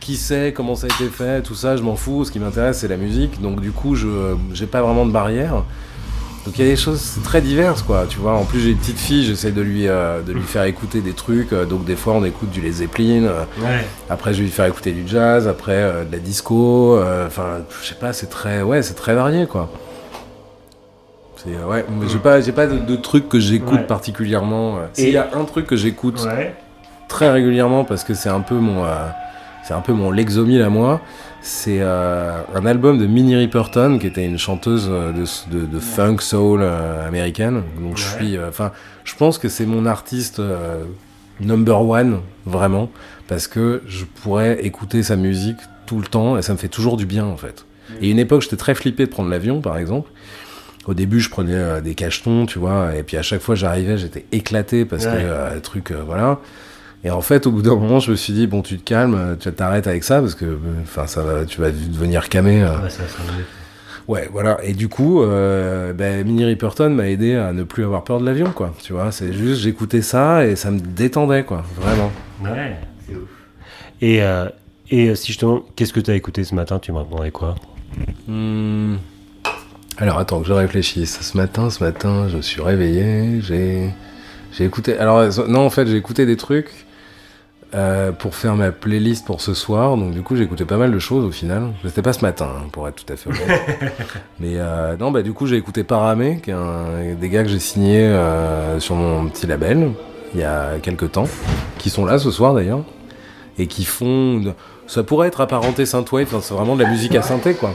Qui 0.04 0.16
sait 0.16 0.52
comment 0.54 0.74
ça 0.74 0.88
a 0.90 0.94
été 0.94 1.08
fait, 1.10 1.42
tout 1.42 1.54
ça, 1.54 1.76
je 1.76 1.82
m'en 1.82 1.94
fous. 1.94 2.24
Ce 2.24 2.32
qui 2.32 2.40
m'intéresse, 2.40 2.78
c'est 2.80 2.88
la 2.88 2.96
musique. 2.96 3.40
Donc, 3.40 3.60
du 3.60 3.70
coup, 3.70 3.94
je 3.94 4.08
j'ai 4.52 4.66
pas 4.66 4.82
vraiment 4.82 5.06
de 5.06 5.12
barrière. 5.12 5.62
Donc 6.44 6.58
il 6.58 6.64
y 6.64 6.68
a 6.68 6.70
des 6.72 6.76
choses 6.76 7.18
très 7.22 7.40
diverses 7.40 7.82
quoi, 7.82 8.04
tu 8.08 8.18
vois. 8.18 8.32
En 8.34 8.42
plus 8.44 8.58
j'ai 8.58 8.70
une 8.70 8.76
petite 8.76 8.98
fille, 8.98 9.24
j'essaie 9.24 9.52
de 9.52 9.60
lui 9.62 9.86
euh, 9.86 10.22
de 10.22 10.32
lui 10.32 10.42
faire 10.42 10.64
écouter 10.64 11.00
des 11.00 11.12
trucs. 11.12 11.52
euh, 11.52 11.64
donc 11.66 11.84
des 11.84 11.94
fois 11.94 12.14
on 12.14 12.24
écoute 12.24 12.50
du 12.50 12.60
Led 12.60 12.72
Zeppelin. 12.72 13.22
euh, 13.26 13.44
après 14.10 14.32
je 14.34 14.38
vais 14.38 14.46
lui 14.46 14.50
faire 14.50 14.64
écouter 14.66 14.90
du 14.90 15.06
jazz, 15.06 15.46
après 15.46 16.04
de 16.04 16.10
la 16.10 16.18
disco. 16.18 16.98
Enfin 17.28 17.58
je 17.80 17.86
sais 17.90 17.94
pas, 17.94 18.12
c'est 18.12 18.26
très 18.26 18.60
ouais 18.60 18.82
c'est 18.82 18.94
très 18.94 19.14
varié 19.14 19.46
quoi. 19.46 19.70
C'est 21.36 21.50
ouais, 21.64 21.84
mais 22.00 22.08
j'ai 22.08 22.18
pas 22.18 22.40
j'ai 22.40 22.50
pas 22.50 22.66
de, 22.66 22.78
de 22.78 22.96
trucs 22.96 23.28
que 23.28 23.38
j'écoute 23.38 23.74
Ouais. 23.78 23.86
particulièrement. 23.86 24.78
Et- 24.96 25.00
S'il 25.02 25.10
y 25.12 25.16
a 25.18 25.28
un 25.34 25.44
truc 25.44 25.68
que 25.68 25.76
j'écoute 25.76 26.26
très 27.08 27.30
régulièrement 27.30 27.84
parce 27.84 28.02
que 28.02 28.14
c'est 28.14 28.30
un 28.30 28.40
peu 28.40 28.56
mon 28.56 28.84
c'est 29.64 29.74
un 29.74 29.80
peu 29.80 29.92
mon 29.92 30.10
Lexomil 30.10 30.62
à 30.62 30.68
moi. 30.68 31.00
C'est 31.40 31.78
euh, 31.80 32.40
un 32.54 32.66
album 32.66 32.98
de 32.98 33.06
Minnie 33.06 33.34
Riperton 33.36 33.98
qui 34.00 34.06
était 34.06 34.24
une 34.24 34.38
chanteuse 34.38 34.88
euh, 34.90 35.12
de, 35.12 35.24
de- 35.56 35.66
de 35.66 35.78
funk 35.80 36.18
soul 36.20 36.60
euh, 36.62 37.06
américaine. 37.06 37.62
Donc 37.80 37.96
je 37.96 38.04
suis 38.06 38.36
euh, 38.36 38.48
enfin 38.48 38.70
je 39.04 39.14
pense 39.16 39.38
que 39.38 39.48
c'est 39.48 39.66
mon 39.66 39.84
artiste 39.86 40.40
number 41.40 41.82
one 41.88 42.20
vraiment 42.46 42.90
parce 43.28 43.46
que 43.48 43.82
je 43.86 44.04
pourrais 44.04 44.64
écouter 44.64 45.02
sa 45.02 45.16
musique 45.16 45.56
tout 45.86 45.98
le 45.98 46.06
temps 46.06 46.38
et 46.38 46.42
ça 46.42 46.52
me 46.52 46.58
fait 46.58 46.68
toujours 46.68 46.96
du 46.96 47.06
bien 47.06 47.24
en 47.24 47.36
fait. 47.36 47.64
Et 48.00 48.10
une 48.10 48.18
époque 48.18 48.42
j'étais 48.42 48.56
très 48.56 48.74
flippé 48.74 49.06
de 49.06 49.10
prendre 49.10 49.28
l'avion 49.30 49.60
par 49.60 49.76
exemple. 49.78 50.10
Au 50.86 50.94
début, 50.94 51.20
je 51.20 51.30
prenais 51.30 51.80
des 51.80 51.94
cachetons, 51.94 52.44
tu 52.44 52.58
vois, 52.58 52.96
et 52.96 53.04
puis 53.04 53.16
à 53.16 53.22
chaque 53.22 53.40
fois 53.40 53.54
j'arrivais, 53.54 53.96
j'étais 53.98 54.24
éclaté 54.32 54.84
parce 54.84 55.06
que 55.06 55.10
Ouais. 55.54 55.60
truc, 55.60 55.92
voilà. 55.92 56.40
Et 57.04 57.10
en 57.10 57.20
fait, 57.20 57.46
au 57.46 57.50
bout 57.50 57.62
d'un 57.62 57.74
moment, 57.74 57.98
je 57.98 58.10
me 58.12 58.16
suis 58.16 58.32
dit 58.32 58.46
bon, 58.46 58.62
tu 58.62 58.78
te 58.78 58.84
calmes, 58.84 59.36
tu 59.40 59.52
t'arrêtes 59.52 59.86
avec 59.86 60.04
ça 60.04 60.20
parce 60.20 60.34
que, 60.34 60.58
enfin, 60.82 61.06
ça 61.06 61.22
va, 61.22 61.44
tu 61.44 61.60
vas 61.60 61.70
devenir 61.70 62.28
camé. 62.28 62.62
euh. 62.62 62.68
Ouais, 64.08 64.28
voilà. 64.32 64.58
Et 64.62 64.72
du 64.72 64.88
coup, 64.88 65.22
euh, 65.22 65.92
ben, 65.92 66.24
Minnie 66.24 66.44
Riperton 66.44 66.90
m'a 66.90 67.08
aidé 67.08 67.34
à 67.34 67.52
ne 67.52 67.62
plus 67.62 67.84
avoir 67.84 68.04
peur 68.04 68.20
de 68.20 68.26
l'avion, 68.26 68.50
quoi. 68.50 68.74
Tu 68.82 68.92
vois, 68.92 69.12
c'est 69.12 69.32
juste, 69.32 69.62
j'écoutais 69.62 70.02
ça 70.02 70.44
et 70.46 70.56
ça 70.56 70.70
me 70.70 70.80
détendait, 70.80 71.44
quoi. 71.44 71.64
Vraiment. 71.76 72.10
Ouais. 72.42 72.76
Et, 74.00 74.22
euh, 74.22 74.48
et 74.90 75.10
euh, 75.10 75.14
si 75.14 75.32
je 75.32 75.38
te 75.38 75.44
demande, 75.44 75.62
qu'est-ce 75.76 75.92
que 75.92 76.00
tu 76.00 76.10
as 76.10 76.14
écouté 76.14 76.42
ce 76.44 76.54
matin, 76.54 76.78
tu 76.80 76.92
me 76.92 76.98
répondrais 76.98 77.30
quoi? 77.30 77.54
Hmm. 78.26 78.96
Alors 79.98 80.18
attends 80.18 80.40
que 80.40 80.48
je 80.48 80.52
réfléchisse. 80.52 81.20
Ce 81.20 81.36
matin, 81.36 81.70
ce 81.70 81.84
matin, 81.84 82.26
je 82.28 82.36
me 82.38 82.42
suis 82.42 82.60
réveillé, 82.62 83.40
j'ai 83.42 83.90
j'ai 84.50 84.64
écouté. 84.64 84.98
Alors 84.98 85.22
non, 85.48 85.60
en 85.60 85.70
fait, 85.70 85.86
j'ai 85.86 85.96
écouté 85.96 86.26
des 86.26 86.36
trucs 86.36 86.81
euh, 87.74 88.12
pour 88.12 88.34
faire 88.34 88.54
ma 88.54 88.70
playlist 88.70 89.24
pour 89.24 89.40
ce 89.40 89.54
soir. 89.54 89.96
Donc 89.96 90.12
du 90.12 90.22
coup, 90.22 90.36
j'ai 90.36 90.42
écouté 90.42 90.66
pas 90.66 90.76
mal 90.76 90.92
de 90.92 90.98
choses 90.98 91.24
au 91.24 91.30
final. 91.30 91.72
C'était 91.84 92.02
pas 92.02 92.12
ce 92.12 92.20
matin, 92.20 92.48
hein, 92.54 92.68
pour 92.70 92.86
être 92.86 93.02
tout 93.02 93.10
à 93.10 93.16
fait 93.16 93.30
honnête. 93.30 93.62
Mais 94.40 94.56
euh, 94.56 94.96
non, 94.98 95.10
bah 95.10 95.22
du 95.22 95.32
coup, 95.32 95.46
j'ai 95.46 95.56
écouté 95.56 95.82
Paramé, 95.82 96.40
qui 96.42 96.50
est 96.50 96.54
un 96.54 97.14
des 97.18 97.28
gars 97.30 97.42
que 97.42 97.48
j'ai 97.48 97.58
signé 97.58 98.00
euh, 98.00 98.78
sur 98.78 98.94
mon 98.94 99.26
petit 99.28 99.46
label 99.46 99.92
il 100.34 100.40
y 100.40 100.44
a 100.44 100.78
quelques 100.82 101.12
temps, 101.12 101.28
qui 101.78 101.88
sont 101.88 102.04
là 102.04 102.18
ce 102.18 102.30
soir 102.30 102.54
d'ailleurs, 102.54 102.84
et 103.58 103.66
qui 103.66 103.84
font. 103.84 104.54
Ça 104.86 105.02
pourrait 105.02 105.28
être 105.28 105.40
apparenté 105.40 105.86
synthwave. 105.86 106.26
Enfin, 106.26 106.40
c'est 106.42 106.54
vraiment 106.54 106.76
de 106.76 106.82
la 106.82 106.90
musique 106.90 107.14
à 107.14 107.22
synthé, 107.22 107.54
quoi. 107.54 107.72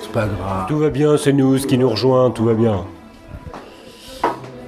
C'est 0.00 0.12
pas 0.12 0.26
grave. 0.26 0.66
Tout 0.66 0.78
va 0.78 0.90
bien, 0.90 1.16
c'est 1.16 1.32
nous 1.32 1.56
qui 1.58 1.78
nous 1.78 1.88
rejoint, 1.88 2.30
tout 2.30 2.44
va 2.44 2.54
bien. 2.54 2.84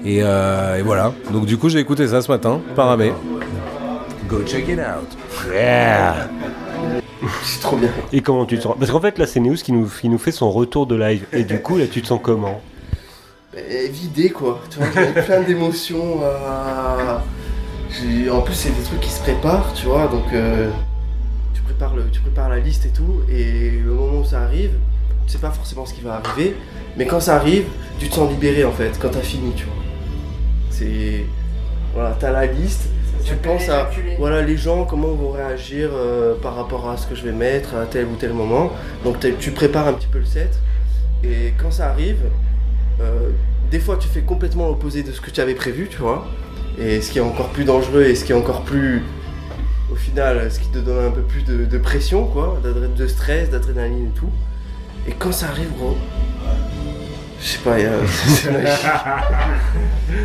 Et, 0.04 0.20
euh, 0.22 0.78
et 0.78 0.82
voilà. 0.82 1.12
Donc 1.32 1.46
du 1.46 1.56
coup, 1.56 1.68
j'ai 1.68 1.78
écouté 1.78 2.06
ça 2.08 2.22
ce 2.22 2.30
matin, 2.30 2.60
Paramé. 2.74 3.12
Go 4.28 4.42
check 4.44 4.68
it 4.68 4.78
out. 4.78 5.16
Yeah 5.52 6.28
C'est 7.44 7.60
trop 7.60 7.76
bien. 7.76 7.90
Et 8.12 8.20
comment 8.20 8.44
tu 8.46 8.56
te 8.56 8.62
sens? 8.62 8.74
Parce 8.78 8.90
qu'en 8.90 9.00
fait, 9.00 9.18
là, 9.18 9.26
c'est 9.26 9.40
Neus 9.40 9.62
qui 9.62 9.72
nous, 9.72 9.86
qui 9.86 10.08
nous 10.08 10.18
fait 10.18 10.32
son 10.32 10.50
retour 10.50 10.86
de 10.86 10.96
live. 10.96 11.26
Et 11.32 11.44
du 11.44 11.60
coup, 11.60 11.78
là, 11.78 11.86
tu 11.86 12.02
te 12.02 12.06
sens 12.08 12.20
comment? 12.22 12.60
Et 13.56 13.88
vidé 13.88 14.30
quoi. 14.30 14.60
Tu 14.70 14.78
vois, 14.78 14.88
j'avais 14.94 15.22
plein 15.22 15.42
d'émotions. 15.42 16.20
euh, 16.22 17.18
En 18.30 18.40
plus, 18.40 18.54
c'est 18.54 18.70
des 18.70 18.82
trucs 18.82 19.00
qui 19.00 19.10
se 19.10 19.20
préparent, 19.20 19.72
tu 19.74 19.86
vois. 19.86 20.08
Donc, 20.08 20.32
euh, 20.32 20.70
tu, 21.54 21.60
prépares 21.62 21.94
le... 21.94 22.04
tu 22.10 22.20
prépares 22.20 22.48
la 22.48 22.58
liste 22.58 22.86
et 22.86 22.90
tout. 22.90 23.20
Et 23.30 23.70
le 23.84 23.92
moment 23.92 24.20
où 24.20 24.24
ça 24.24 24.40
arrive, 24.40 24.72
tu 25.26 25.32
sais 25.34 25.38
pas 25.38 25.50
forcément 25.50 25.84
ce 25.86 25.92
qui 25.94 26.00
va 26.00 26.14
arriver. 26.24 26.56
Mais 26.96 27.06
quand 27.06 27.20
ça 27.20 27.36
arrive, 27.36 27.66
tu 28.00 28.08
te 28.08 28.14
sens 28.14 28.28
libéré 28.30 28.64
en 28.64 28.72
fait, 28.72 28.98
quand 29.00 29.10
t'as 29.10 29.20
fini, 29.20 29.52
tu 29.54 29.64
vois. 29.64 29.74
C'est. 30.72 31.24
Voilà, 31.94 32.16
t'as 32.18 32.30
la 32.30 32.46
liste. 32.46 32.88
Tu 33.24 33.34
penses 33.36 33.68
à 33.68 33.88
voilà 34.18 34.42
les 34.42 34.56
gens 34.56 34.84
comment 34.84 35.08
vont 35.08 35.30
réagir 35.30 35.90
euh, 35.92 36.34
par 36.34 36.56
rapport 36.56 36.90
à 36.90 36.96
ce 36.96 37.06
que 37.06 37.14
je 37.14 37.22
vais 37.22 37.32
mettre 37.32 37.76
à 37.76 37.86
tel 37.86 38.06
ou 38.06 38.16
tel 38.16 38.32
moment. 38.32 38.72
Donc 39.04 39.24
tu 39.38 39.52
prépares 39.52 39.86
un 39.86 39.92
petit 39.92 40.08
peu 40.08 40.18
le 40.18 40.24
set 40.24 40.58
et 41.22 41.52
quand 41.56 41.70
ça 41.70 41.88
arrive, 41.90 42.18
euh, 43.00 43.30
des 43.70 43.78
fois 43.78 43.96
tu 43.96 44.08
fais 44.08 44.22
complètement 44.22 44.66
l'opposé 44.66 45.04
de 45.04 45.12
ce 45.12 45.20
que 45.20 45.30
tu 45.30 45.40
avais 45.40 45.54
prévu, 45.54 45.86
tu 45.88 45.98
vois. 45.98 46.26
Et 46.80 47.00
ce 47.00 47.12
qui 47.12 47.18
est 47.18 47.22
encore 47.22 47.50
plus 47.50 47.64
dangereux 47.64 48.02
et 48.02 48.16
ce 48.16 48.24
qui 48.24 48.32
est 48.32 48.36
encore 48.36 48.62
plus 48.62 49.02
au 49.92 49.94
final 49.94 50.50
ce 50.50 50.58
qui 50.58 50.68
te 50.68 50.78
donne 50.78 51.04
un 51.04 51.10
peu 51.10 51.20
plus 51.20 51.44
de, 51.44 51.64
de 51.64 51.78
pression 51.78 52.24
quoi, 52.26 52.58
de 52.64 53.06
stress, 53.06 53.50
d'adrénaline 53.50 54.06
et 54.06 54.18
tout. 54.18 54.30
Et 55.06 55.12
quand 55.12 55.32
ça 55.32 55.46
arrive 55.48 55.70
gros, 55.76 55.96
je 57.42 57.46
sais 57.48 57.58
pas, 57.58 57.78
a- 57.86 58.06
c'est 58.06 58.52
magique. 58.52 58.86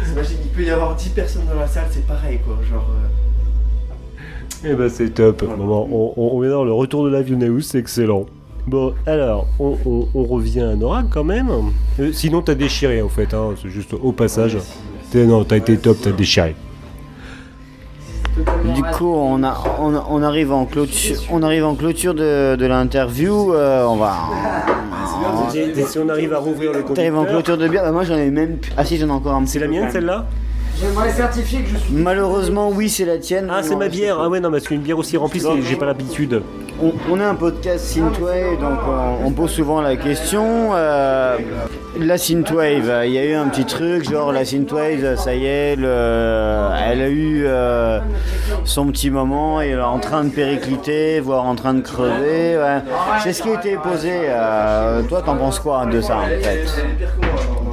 C'est 0.06 0.16
magique. 0.16 0.38
Il 0.46 0.52
peut 0.52 0.64
y 0.64 0.70
avoir 0.70 0.96
10 0.96 1.10
personnes 1.10 1.46
dans 1.52 1.60
la 1.60 1.68
salle, 1.68 1.88
c'est 1.92 2.06
pareil 2.06 2.40
quoi, 2.46 2.58
genre. 2.70 2.88
euh, 4.64 4.70
Eh 4.72 4.76
ben, 4.76 4.90
c'est 4.90 5.10
top. 5.10 5.44
On, 5.48 5.62
on, 5.62 6.14
on 6.38 6.44
est 6.44 6.50
dans 6.50 6.64
le 6.64 6.72
retour 6.74 7.04
de 7.06 7.10
Neus, 7.36 7.62
c'est 7.64 7.80
excellent. 7.80 8.26
Bon, 8.68 8.94
alors, 9.06 9.48
on, 9.60 9.78
revient 10.26 10.60
à 10.62 10.76
Nora 10.76 11.04
quand 11.10 11.24
même. 11.24 11.50
Euh, 12.00 12.12
sinon, 12.12 12.42
t'as 12.42 12.54
déchiré 12.56 13.02
en 13.02 13.08
fait, 13.08 13.34
hein, 13.34 13.56
c'est 13.62 13.70
juste 13.70 13.94
au 13.94 14.12
passage. 14.12 14.58
Non, 15.16 15.46
t'as 15.46 15.56
été 15.58 15.78
top, 15.78 15.98
t'as 16.04 16.12
déchiré. 16.12 16.54
Du 18.76 18.84
coup, 18.84 19.14
on, 19.14 19.44
a, 19.44 19.56
on, 19.80 19.94
on 20.10 20.22
arrive 20.24 20.52
en 20.52 20.66
clôture, 20.66 21.16
on 21.32 21.42
arrive 21.44 21.66
en 21.66 21.76
clôture 21.76 22.14
de, 22.14 22.56
de 22.56 22.66
l'interview. 22.66 23.54
euh, 23.54 23.86
on 23.86 23.96
va. 23.96 24.16
Et 25.56 25.84
si 25.84 25.98
on 26.00 26.10
arrive 26.10 26.34
à 26.34 26.38
rouvrir 26.40 26.72
le 26.74 26.84
T'arrives 26.84 27.18
en 27.18 27.26
clôture 27.26 27.58
de 27.58 27.68
bière 27.68 27.84
Bah, 27.84 27.92
Moi, 27.92 28.04
j'en 28.04 28.16
ai 28.16 28.30
même. 28.30 28.58
plus- 28.58 28.72
Ah, 28.78 28.86
si, 28.86 28.98
j'en 28.98 29.08
ai 29.08 29.12
encore 29.12 29.34
un 29.34 29.42
petit 29.44 29.54
C'est 29.54 29.60
la 29.60 29.68
mienne 29.68 29.90
celle-là? 29.92 30.26
J'aimerais 30.80 31.10
certifier 31.12 31.62
que 31.62 31.70
je 31.70 31.78
suis. 31.78 31.94
Malheureusement, 31.94 32.70
oui, 32.70 32.88
c'est 32.90 33.06
la 33.06 33.18
tienne. 33.18 33.50
Ah, 33.52 33.64
c'est 33.64 33.76
ma 33.76 33.88
bière. 33.88 34.18
Ah 34.22 34.30
ouais, 34.30 34.40
non, 34.40 34.52
parce 34.52 34.66
qu'une 34.68 34.82
bière 34.82 35.00
aussi 35.00 35.18
remplie, 35.18 35.40
c'est- 35.40 35.62
j'ai 35.64 35.76
pas 35.76 35.86
l'habitude. 35.88 36.42
On, 36.82 36.92
on 37.10 37.20
est 37.20 37.24
un 37.24 37.34
podcast 37.34 37.84
Synthwave, 37.86 38.60
donc 38.62 38.78
on, 39.24 39.26
on 39.28 39.32
pose 39.32 39.50
souvent 39.50 39.82
la 39.82 39.96
question. 39.96 40.46
euh, 40.76 41.38
La 42.00 42.18
synthwave, 42.18 43.04
il 43.06 43.12
y 43.12 43.18
a 43.18 43.26
eu 43.26 43.34
un 43.34 43.48
petit 43.48 43.66
truc, 43.66 44.10
genre 44.10 44.32
la 44.32 44.46
synthwave, 44.46 45.16
ça 45.18 45.34
y 45.34 45.46
est, 45.46 45.76
le- 45.76 46.70
elle 46.86 47.02
a 47.02 47.08
eu 47.10 47.44
euh, 47.48 48.00
son 48.66 48.88
petit 48.88 49.10
moment, 49.10 49.60
elle 49.62 49.72
est 49.72 49.82
en 49.82 50.00
train 50.00 50.24
de 50.24 50.30
péricliter, 50.30 51.20
voire 51.20 51.46
en 51.46 51.56
train 51.56 51.74
de 51.74 51.82
crever. 51.82 52.58
C'est 53.24 53.34
ce 53.34 53.42
qui 53.44 53.50
a 53.50 53.54
été 53.56 53.76
posé. 53.78 54.12
euh, 54.30 55.02
toi, 55.04 55.22
t'en 55.22 55.36
penses 55.36 55.60
quoi 55.60 55.86
de 55.86 56.00
ça, 56.02 56.18
en 56.18 56.28
fait? 56.28 56.66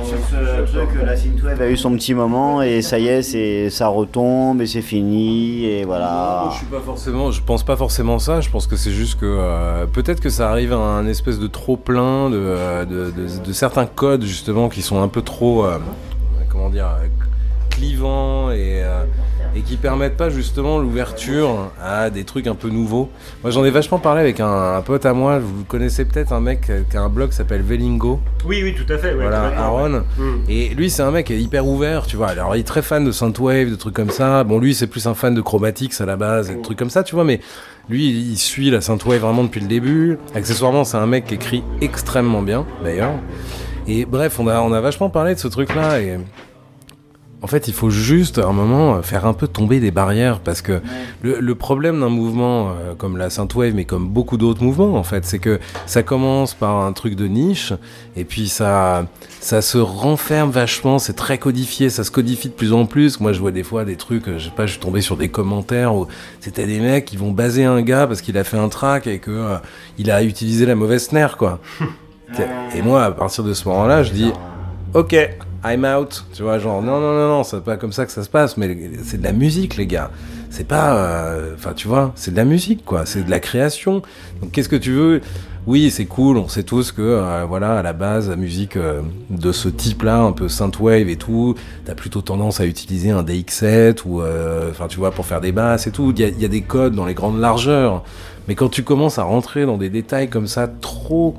Sur 0.04 0.18
ce 0.18 0.72
truc, 0.72 0.88
la 1.04 1.16
synthwave 1.16 1.60
a 1.62 1.68
eu 1.68 1.76
son 1.76 1.92
petit 1.96 2.14
moment, 2.14 2.62
et 2.62 2.82
ça 2.82 2.98
y 2.98 3.08
est, 3.08 3.22
c'est, 3.22 3.70
ça 3.70 3.88
retombe, 3.88 4.60
et 4.60 4.66
c'est 4.66 4.82
fini, 4.82 5.64
et 5.64 5.84
voilà. 5.84 6.48
Je 6.52 6.56
suis 6.58 6.66
pas 6.66 6.80
forcément, 6.80 7.30
je 7.30 7.40
pense 7.42 7.62
pas 7.64 7.76
forcément 7.76 8.18
ça. 8.18 8.40
Je 8.40 8.50
pense 8.50 8.66
que 8.66 8.76
c'est 8.76 8.90
juste 8.92 9.18
que 9.20 9.26
euh, 9.26 9.86
peut-être 9.86 10.20
que 10.20 10.28
ça 10.30 10.50
arrive 10.50 10.72
à 10.72 10.76
un 10.76 11.06
espèce 11.06 11.38
de 11.38 11.46
trop 11.46 11.76
plein 11.76 12.30
de, 12.30 12.36
euh, 12.38 12.84
de, 12.84 13.10
de- 13.10 13.44
de 13.44 13.52
certains 13.52 13.86
codes 13.86 14.22
justement 14.24 14.68
qui 14.68 14.82
sont 14.82 15.00
un 15.02 15.08
peu 15.08 15.22
trop, 15.22 15.64
euh, 15.64 15.78
comment 16.50 16.70
dire, 16.70 16.86
euh, 16.86 17.06
clivants 17.70 18.50
et 18.50 18.82
euh, 18.82 19.04
et 19.56 19.60
qui 19.60 19.76
permettent 19.76 20.16
pas 20.16 20.30
justement 20.30 20.78
l'ouverture 20.78 21.70
à 21.82 22.10
des 22.10 22.24
trucs 22.24 22.46
un 22.46 22.54
peu 22.54 22.68
nouveaux. 22.68 23.08
Moi, 23.42 23.50
j'en 23.52 23.64
ai 23.64 23.70
vachement 23.70 23.98
parlé 23.98 24.20
avec 24.20 24.40
un, 24.40 24.74
un 24.76 24.80
pote 24.82 25.06
à 25.06 25.12
moi. 25.12 25.38
Vous 25.38 25.64
connaissez 25.64 26.04
peut-être 26.04 26.32
un 26.32 26.40
mec 26.40 26.70
qui 26.90 26.96
a 26.96 27.02
un 27.02 27.08
blog 27.08 27.30
qui 27.30 27.36
s'appelle 27.36 27.62
Velingo. 27.62 28.20
Oui, 28.46 28.60
oui, 28.62 28.74
tout 28.74 28.90
à 28.92 28.98
fait. 28.98 29.14
ouais, 29.14 29.22
Voilà, 29.22 29.52
Aaron. 29.56 29.92
ouais. 29.94 30.00
Mm. 30.18 30.40
Et 30.48 30.68
lui, 30.70 30.90
c'est 30.90 31.02
un 31.02 31.10
mec 31.10 31.30
hyper 31.30 31.66
ouvert, 31.66 32.06
tu 32.06 32.16
vois. 32.16 32.28
Alors, 32.28 32.56
il 32.56 32.60
est 32.60 32.64
très 32.64 32.82
fan 32.82 33.04
de 33.04 33.12
synthwave, 33.12 33.70
de 33.70 33.76
trucs 33.76 33.94
comme 33.94 34.10
ça. 34.10 34.42
Bon, 34.44 34.58
lui, 34.58 34.74
c'est 34.74 34.86
plus 34.88 35.06
un 35.06 35.14
fan 35.14 35.34
de 35.34 35.40
chromatics 35.40 36.00
à 36.00 36.06
la 36.06 36.16
base, 36.16 36.50
et 36.50 36.56
de 36.56 36.62
trucs 36.62 36.78
comme 36.78 36.90
ça, 36.90 37.02
tu 37.04 37.14
vois. 37.14 37.24
Mais 37.24 37.40
lui, 37.88 38.08
il 38.08 38.36
suit 38.36 38.70
la 38.70 38.80
synthwave 38.80 39.20
vraiment 39.20 39.44
depuis 39.44 39.60
le 39.60 39.68
début. 39.68 40.18
Accessoirement, 40.34 40.84
c'est 40.84 40.96
un 40.96 41.06
mec 41.06 41.26
qui 41.26 41.34
écrit 41.34 41.62
extrêmement 41.80 42.42
bien, 42.42 42.66
d'ailleurs. 42.82 43.12
Et 43.86 44.06
bref, 44.06 44.40
on 44.40 44.48
a, 44.48 44.60
on 44.60 44.72
a 44.72 44.80
vachement 44.80 45.10
parlé 45.10 45.34
de 45.34 45.38
ce 45.38 45.46
truc-là. 45.48 46.00
Et 46.00 46.18
en 47.44 47.46
fait, 47.46 47.68
il 47.68 47.74
faut 47.74 47.90
juste, 47.90 48.38
à 48.38 48.46
un 48.46 48.54
moment, 48.54 49.02
faire 49.02 49.26
un 49.26 49.34
peu 49.34 49.46
tomber 49.46 49.78
des 49.78 49.90
barrières. 49.90 50.40
Parce 50.40 50.62
que 50.62 50.80
le, 51.20 51.40
le 51.40 51.54
problème 51.54 52.00
d'un 52.00 52.08
mouvement 52.08 52.70
euh, 52.70 52.94
comme 52.94 53.18
la 53.18 53.28
synthwave, 53.28 53.74
mais 53.74 53.84
comme 53.84 54.08
beaucoup 54.08 54.38
d'autres 54.38 54.62
mouvements, 54.62 54.94
en 54.94 55.02
fait, 55.02 55.26
c'est 55.26 55.38
que 55.38 55.60
ça 55.84 56.02
commence 56.02 56.54
par 56.54 56.78
un 56.78 56.90
truc 56.94 57.16
de 57.16 57.26
niche. 57.26 57.74
Et 58.16 58.24
puis 58.24 58.48
ça, 58.48 59.04
ça 59.40 59.60
se 59.60 59.76
renferme 59.76 60.48
vachement, 60.48 60.98
c'est 60.98 61.12
très 61.12 61.36
codifié, 61.36 61.90
ça 61.90 62.02
se 62.02 62.10
codifie 62.10 62.48
de 62.48 62.54
plus 62.54 62.72
en 62.72 62.86
plus. 62.86 63.20
Moi, 63.20 63.34
je 63.34 63.40
vois 63.40 63.50
des 63.50 63.62
fois 63.62 63.84
des 63.84 63.96
trucs, 63.96 64.26
euh, 64.26 64.38
je 64.38 64.46
sais 64.46 64.50
pas, 64.50 64.64
je 64.64 64.72
suis 64.72 64.80
tombé 64.80 65.02
sur 65.02 65.18
des 65.18 65.28
commentaires 65.28 65.94
où 65.94 66.06
c'était 66.40 66.64
des 66.64 66.80
mecs 66.80 67.04
qui 67.04 67.18
vont 67.18 67.30
baser 67.30 67.66
un 67.66 67.82
gars 67.82 68.06
parce 68.06 68.22
qu'il 68.22 68.38
a 68.38 68.44
fait 68.44 68.56
un 68.56 68.70
track 68.70 69.06
et 69.06 69.18
que 69.18 69.30
euh, 69.30 69.56
il 69.98 70.10
a 70.10 70.22
utilisé 70.22 70.64
la 70.64 70.76
mauvaise 70.76 71.04
snare, 71.04 71.36
quoi. 71.36 71.60
et 72.74 72.80
moi, 72.80 73.04
à 73.04 73.10
partir 73.10 73.44
de 73.44 73.52
ce 73.52 73.68
moment-là, 73.68 74.02
je 74.02 74.12
dis, 74.12 74.32
ok, 74.94 75.14
I'm 75.64 75.84
out. 75.84 76.24
Tu 76.34 76.42
vois, 76.42 76.58
genre, 76.58 76.82
non, 76.82 77.00
non, 77.00 77.14
non, 77.14 77.28
non, 77.28 77.44
c'est 77.44 77.62
pas 77.62 77.76
comme 77.76 77.92
ça 77.92 78.04
que 78.04 78.12
ça 78.12 78.22
se 78.22 78.28
passe, 78.28 78.56
mais 78.56 78.76
c'est 79.02 79.18
de 79.18 79.24
la 79.24 79.32
musique, 79.32 79.76
les 79.76 79.86
gars. 79.86 80.10
C'est 80.50 80.68
pas, 80.68 80.96
euh, 80.96 81.54
enfin, 81.54 81.72
tu 81.74 81.88
vois, 81.88 82.12
c'est 82.14 82.30
de 82.30 82.36
la 82.36 82.44
musique, 82.44 82.84
quoi. 82.84 83.06
C'est 83.06 83.24
de 83.24 83.30
la 83.30 83.40
création. 83.40 84.02
Donc, 84.42 84.52
qu'est-ce 84.52 84.68
que 84.68 84.76
tu 84.76 84.92
veux? 84.92 85.20
Oui, 85.66 85.90
c'est 85.90 86.04
cool, 86.04 86.36
on 86.36 86.46
sait 86.46 86.62
tous 86.62 86.92
que, 86.92 87.00
euh, 87.00 87.46
voilà, 87.48 87.78
à 87.78 87.82
la 87.82 87.94
base, 87.94 88.28
la 88.28 88.36
musique 88.36 88.76
euh, 88.76 89.00
de 89.30 89.50
ce 89.50 89.70
type-là, 89.70 90.20
un 90.20 90.32
peu 90.32 90.50
synthwave 90.50 91.08
et 91.08 91.16
tout, 91.16 91.54
t'as 91.86 91.94
plutôt 91.94 92.20
tendance 92.20 92.60
à 92.60 92.66
utiliser 92.66 93.10
un 93.10 93.22
DX7 93.22 94.02
ou, 94.04 94.20
enfin, 94.70 94.86
tu 94.88 94.98
vois, 94.98 95.10
pour 95.12 95.24
faire 95.24 95.40
des 95.40 95.52
basses 95.52 95.86
et 95.86 95.90
tout. 95.90 96.12
Il 96.14 96.40
y 96.40 96.44
a, 96.44 96.48
des 96.48 96.60
codes 96.60 96.94
dans 96.94 97.06
les 97.06 97.14
grandes 97.14 97.40
largeurs. 97.40 98.04
Mais 98.46 98.54
quand 98.54 98.68
tu 98.68 98.82
commences 98.82 99.18
à 99.18 99.22
rentrer 99.22 99.64
dans 99.64 99.78
des 99.78 99.88
détails 99.88 100.28
comme 100.28 100.46
ça, 100.46 100.68
trop, 100.68 101.34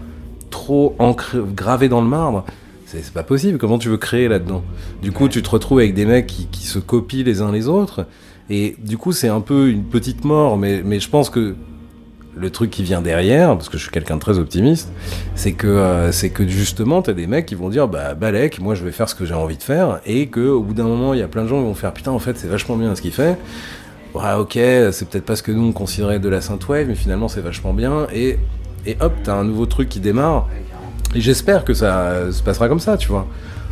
trop 0.49 0.95
ancrés, 0.97 1.37
gravés 1.53 1.87
dans 1.87 2.01
le 2.01 2.07
marbre, 2.07 2.43
c'est 2.85 3.13
pas 3.13 3.23
possible. 3.23 3.57
Comment 3.57 3.77
tu 3.77 3.89
veux 3.89 3.97
créer 3.97 4.27
là-dedans? 4.27 4.63
Du 5.01 5.11
coup, 5.11 5.27
tu 5.27 5.41
te 5.41 5.49
retrouves 5.49 5.79
avec 5.79 5.93
des 5.93 6.05
mecs 6.05 6.27
qui, 6.27 6.65
se 6.65 6.79
copient 6.79 7.23
les 7.23 7.41
uns 7.41 7.51
les 7.51 7.67
autres. 7.67 8.05
Et 8.49 8.75
du 8.79 8.97
coup, 8.97 9.11
c'est 9.11 9.27
un 9.27 9.41
peu 9.41 9.69
une 9.69 9.83
petite 9.83 10.23
mort. 10.23 10.57
Mais, 10.57 10.99
je 10.99 11.09
pense 11.09 11.29
que 11.29 11.55
le 12.37 12.49
truc 12.49 12.69
qui 12.69 12.83
vient 12.83 13.01
derrière, 13.01 13.49
parce 13.55 13.69
que 13.69 13.77
je 13.77 13.83
suis 13.83 13.91
quelqu'un 13.91 14.15
de 14.15 14.21
très 14.21 14.39
optimiste, 14.39 14.91
c'est 15.35 15.53
que, 15.53 15.67
euh, 15.67 16.11
c'est 16.11 16.29
que 16.29 16.45
justement, 16.45 17.01
t'as 17.01 17.13
des 17.13 17.27
mecs 17.27 17.45
qui 17.45 17.55
vont 17.55 17.69
dire, 17.69 17.87
bah, 17.87 18.13
Balek, 18.13 18.59
moi 18.59 18.75
je 18.75 18.83
vais 18.83 18.91
faire 18.91 19.07
ce 19.07 19.15
que 19.15 19.23
j'ai 19.25 19.33
envie 19.33 19.55
de 19.55 19.63
faire, 19.63 20.01
et 20.05 20.27
que 20.27 20.45
au 20.49 20.61
bout 20.61 20.73
d'un 20.73 20.83
moment, 20.83 21.13
il 21.13 21.21
y 21.21 21.23
a 21.23 21.29
plein 21.29 21.43
de 21.43 21.47
gens 21.47 21.59
qui 21.59 21.63
vont 21.63 21.73
faire, 21.75 21.93
putain, 21.93 22.11
en 22.11 22.19
fait, 22.19 22.37
c'est 22.37 22.47
vachement 22.47 22.75
bien 22.75 22.93
ce 22.93 23.01
qu'il 23.01 23.13
fait. 23.13 23.37
Ouais, 24.13 24.33
ok, 24.37 24.51
c'est 24.91 25.07
peut-être 25.07 25.23
pas 25.23 25.37
ce 25.37 25.43
que 25.43 25.53
nous 25.53 25.63
on 25.63 25.71
considérait 25.71 26.19
de 26.19 26.27
la 26.27 26.41
synthwave, 26.41 26.87
mais 26.89 26.95
finalement, 26.95 27.29
c'est 27.29 27.39
vachement 27.39 27.73
bien, 27.73 28.07
et, 28.13 28.37
et 28.85 28.97
hop, 28.99 29.13
t'as 29.23 29.35
un 29.35 29.45
nouveau 29.45 29.65
truc 29.65 29.87
qui 29.87 30.01
démarre, 30.01 30.49
et 31.15 31.21
j'espère 31.21 31.63
que 31.63 31.73
ça 31.73 32.31
se 32.31 32.43
passera 32.43 32.67
comme 32.67 32.79
ça, 32.79 32.97
tu 32.97 33.07
vois. 33.07 33.25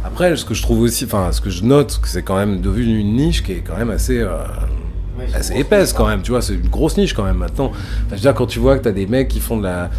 Après, 0.05 0.35
ce 0.35 0.43
que 0.45 0.53
je 0.53 0.61
trouve 0.61 0.81
aussi, 0.81 1.05
enfin, 1.05 1.31
ce 1.31 1.41
que 1.41 1.49
je 1.49 1.63
note, 1.63 1.99
c'est 2.05 2.23
quand 2.23 2.35
même 2.35 2.61
devenu 2.61 2.99
une 2.99 3.15
niche 3.15 3.43
qui 3.43 3.53
est 3.53 3.63
quand 3.65 3.77
même 3.77 3.89
assez. 3.91 4.19
euh, 4.19 4.37
assez 5.33 5.55
épaisse 5.55 5.93
quand 5.93 6.07
même, 6.07 6.21
tu 6.23 6.31
vois, 6.31 6.41
c'est 6.41 6.55
une 6.55 6.67
grosse 6.69 6.97
niche 6.97 7.13
quand 7.13 7.23
même 7.23 7.37
maintenant. 7.37 7.67
Enfin, 7.67 7.81
je 8.09 8.15
veux 8.15 8.21
dire, 8.21 8.33
quand 8.33 8.47
tu 8.47 8.59
vois 8.59 8.77
que 8.77 8.83
t'as 8.83 8.91
des 8.91 9.05
mecs 9.05 9.27
qui 9.27 9.39
font 9.39 9.57
de 9.57 9.63
la, 9.63 9.89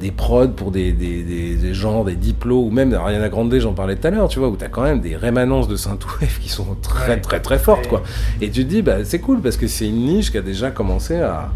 des 0.00 0.10
prods 0.10 0.48
pour 0.48 0.70
des, 0.70 0.92
des, 0.92 1.22
des, 1.22 1.54
des 1.56 1.74
genres, 1.74 2.04
des 2.04 2.16
diplos, 2.16 2.64
ou 2.64 2.70
même 2.70 2.92
Ariana 2.94 3.28
Grande, 3.28 3.54
j'en 3.58 3.74
parlais 3.74 3.96
tout 3.96 4.06
à 4.06 4.10
l'heure, 4.10 4.28
tu 4.28 4.38
vois, 4.38 4.48
où 4.48 4.56
t'as 4.56 4.68
quand 4.68 4.82
même 4.82 5.00
des 5.00 5.14
rémanences 5.14 5.68
de 5.68 5.76
synthwave 5.76 6.38
qui 6.40 6.48
sont 6.48 6.66
très 6.80 7.20
très 7.20 7.40
très 7.40 7.58
fortes, 7.58 7.86
quoi. 7.86 8.02
Et 8.40 8.50
tu 8.50 8.64
te 8.64 8.70
dis, 8.70 8.82
bah 8.82 9.04
c'est 9.04 9.20
cool 9.20 9.40
parce 9.40 9.56
que 9.58 9.66
c'est 9.66 9.86
une 9.88 10.06
niche 10.06 10.32
qui 10.32 10.38
a 10.38 10.42
déjà 10.42 10.70
commencé 10.70 11.16
à, 11.16 11.50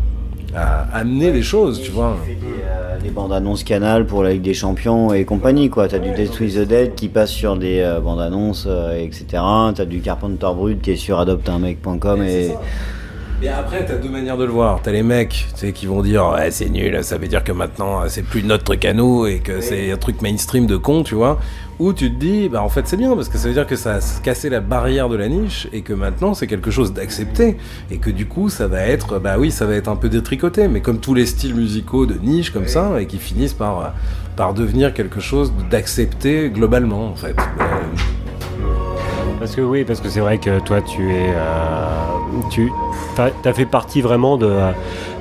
à 0.57 0.87
amener 0.93 1.33
les 1.33 1.43
choses, 1.43 1.83
tu 1.83 1.91
vois. 1.91 2.17
fait 2.27 2.35
des, 2.35 2.41
euh, 2.65 2.99
des 2.99 3.11
bandes 3.11 3.33
annonces 3.33 3.63
canal 3.63 4.07
pour 4.07 4.23
la 4.23 4.33
Ligue 4.33 4.43
des 4.43 4.55
Champions 4.55 5.13
et 5.13 5.25
compagnie 5.25 5.69
quoi. 5.69 5.87
T'as 5.87 5.99
du 5.99 6.11
Death 6.13 6.41
with 6.41 6.55
the 6.55 6.67
Dead 6.67 6.95
qui 6.95 7.09
passe 7.09 7.31
sur 7.31 7.57
des 7.57 7.81
euh, 7.81 8.01
bandes 8.01 8.21
annonces 8.21 8.65
euh, 8.67 8.97
etc. 8.99 9.27
T'as 9.75 9.85
du 9.85 10.01
Carpenter 10.01 10.49
Brut 10.55 10.81
qui 10.81 10.93
est 10.93 10.97
sur 10.97 11.21
adopteunmec.com 11.21 12.23
et 12.23 12.55
Et 13.43 13.49
après, 13.49 13.85
t'as 13.85 13.97
deux 13.97 14.09
manières 14.09 14.39
de 14.39 14.45
le 14.45 14.51
voir. 14.51 14.81
T'as 14.83 14.93
les 14.93 15.03
mecs, 15.03 15.47
tu 15.53 15.67
sais, 15.67 15.73
qui 15.73 15.85
vont 15.85 16.01
dire, 16.01 16.27
ouais, 16.35 16.51
c'est 16.51 16.71
nul, 16.71 16.99
ça 17.05 17.19
veut 17.19 17.29
dire 17.29 17.45
que 17.45 17.53
maintenant, 17.53 18.01
c'est 18.09 18.23
plus 18.23 18.43
notre 18.43 18.65
truc 18.65 18.83
à 18.87 18.95
nous 18.95 19.27
et 19.27 19.41
que 19.41 19.61
c'est 19.61 19.93
un 19.93 19.99
truc 19.99 20.23
mainstream 20.23 20.67
de 20.67 20.79
con, 20.79 21.03
tu 21.03 21.17
vois. 21.17 21.39
Ou 21.79 21.93
tu 21.93 22.11
te 22.11 22.19
dis, 22.19 22.49
bah 22.49 22.63
en 22.63 22.71
fait, 22.71 22.87
c'est 22.89 22.97
bien 22.97 23.15
parce 23.15 23.29
que 23.29 23.37
ça 23.37 23.49
veut 23.49 23.55
dire 23.55 23.67
que 23.67 23.77
ça 23.77 23.97
a 23.97 24.21
cassé 24.23 24.49
la 24.49 24.61
barrière 24.61 25.11
de 25.11 25.17
la 25.17 25.29
niche 25.29 25.69
et 25.75 25.83
que 25.83 25.93
maintenant, 25.93 26.33
c'est 26.33 26.47
quelque 26.47 26.71
chose 26.71 26.95
d'accepté 26.95 27.59
et 27.91 27.99
que 27.99 28.09
du 28.09 28.25
coup, 28.27 28.49
ça 28.49 28.67
va 28.67 28.81
être, 28.81 29.19
bah 29.19 29.35
oui, 29.39 29.51
ça 29.51 29.67
va 29.67 29.75
être 29.75 29.89
un 29.89 29.97
peu 29.97 30.09
détricoté, 30.09 30.69
mais 30.69 30.81
comme 30.81 31.01
tous 31.01 31.13
les 31.13 31.27
styles 31.27 31.55
musicaux 31.55 32.07
de 32.07 32.15
niche 32.15 32.51
comme 32.51 32.67
ça 32.67 32.99
et 32.99 33.07
qui 33.07 33.19
finissent 33.19 33.53
par, 33.53 33.93
par 34.37 34.55
devenir 34.55 34.95
quelque 34.95 35.21
chose 35.21 35.53
d'accepté 35.71 36.49
globalement, 36.49 37.09
en 37.09 37.15
fait. 37.15 37.37
Parce 39.39 39.55
que 39.55 39.61
oui, 39.61 39.85
parce 39.85 40.01
que 40.01 40.09
c'est 40.09 40.21
vrai 40.21 40.39
que 40.39 40.59
toi, 40.61 40.81
tu 40.81 41.13
es, 41.13 41.29
euh, 41.29 42.07
tu 42.51 42.71
as, 43.19 43.53
fait 43.53 43.67
partie 43.67 44.01
vraiment 44.01 44.39
de, 44.39 44.51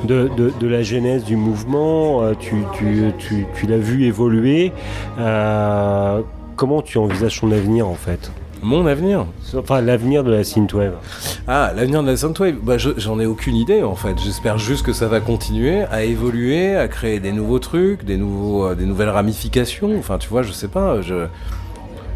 de, 0.05 0.29
de- 0.37 0.53
de 0.57 0.67
la 0.67 0.83
genèse 0.83 1.25
du 1.25 1.35
mouvement. 1.35 2.23
euh, 2.23 2.33
Tu, 2.39 2.55
tu, 2.77 3.11
tu, 3.17 3.45
tu 3.59 3.67
l'as 3.67 3.77
vu 3.77 4.05
évoluer. 4.05 4.71
Euh, 5.19 6.21
comment 6.55 6.81
tu 6.81 6.97
envisages 6.97 7.39
son 7.39 7.51
avenir 7.51 7.87
en 7.87 7.95
fait? 7.95 8.31
Mon 8.61 8.85
avenir? 8.87 9.25
Enfin, 9.55 9.81
l'avenir 9.81 10.23
de 10.23 10.31
la 10.31 10.43
synthwave. 10.43 10.93
Ah, 11.47 11.71
l'avenir 11.75 12.01
de 12.01 12.07
la 12.07 12.17
Soundwave 12.17 12.55
bah, 12.63 12.77
je- 12.79 12.91
J'en 12.97 13.19
ai 13.19 13.25
aucune 13.27 13.55
idée 13.55 13.83
en 13.83 13.95
fait. 13.95 14.15
J'espère 14.23 14.57
juste 14.57 14.83
que 14.85 14.93
ça 14.93 15.07
va 15.07 15.19
continuer 15.19 15.83
à 15.91 16.03
évoluer, 16.03 16.75
à 16.75 16.87
créer 16.87 17.19
des 17.19 17.31
nouveaux 17.31 17.59
trucs, 17.59 18.03
des, 18.05 18.17
nouveaux, 18.17 18.65
euh, 18.67 18.75
des 18.75 18.85
nouvelles 18.85 19.09
ramifications. 19.09 19.91
Enfin, 19.99 20.17
tu 20.17 20.29
vois, 20.29 20.41
je 20.41 20.51
sais 20.51 20.69
pas. 20.69 21.01
Je 21.01 21.25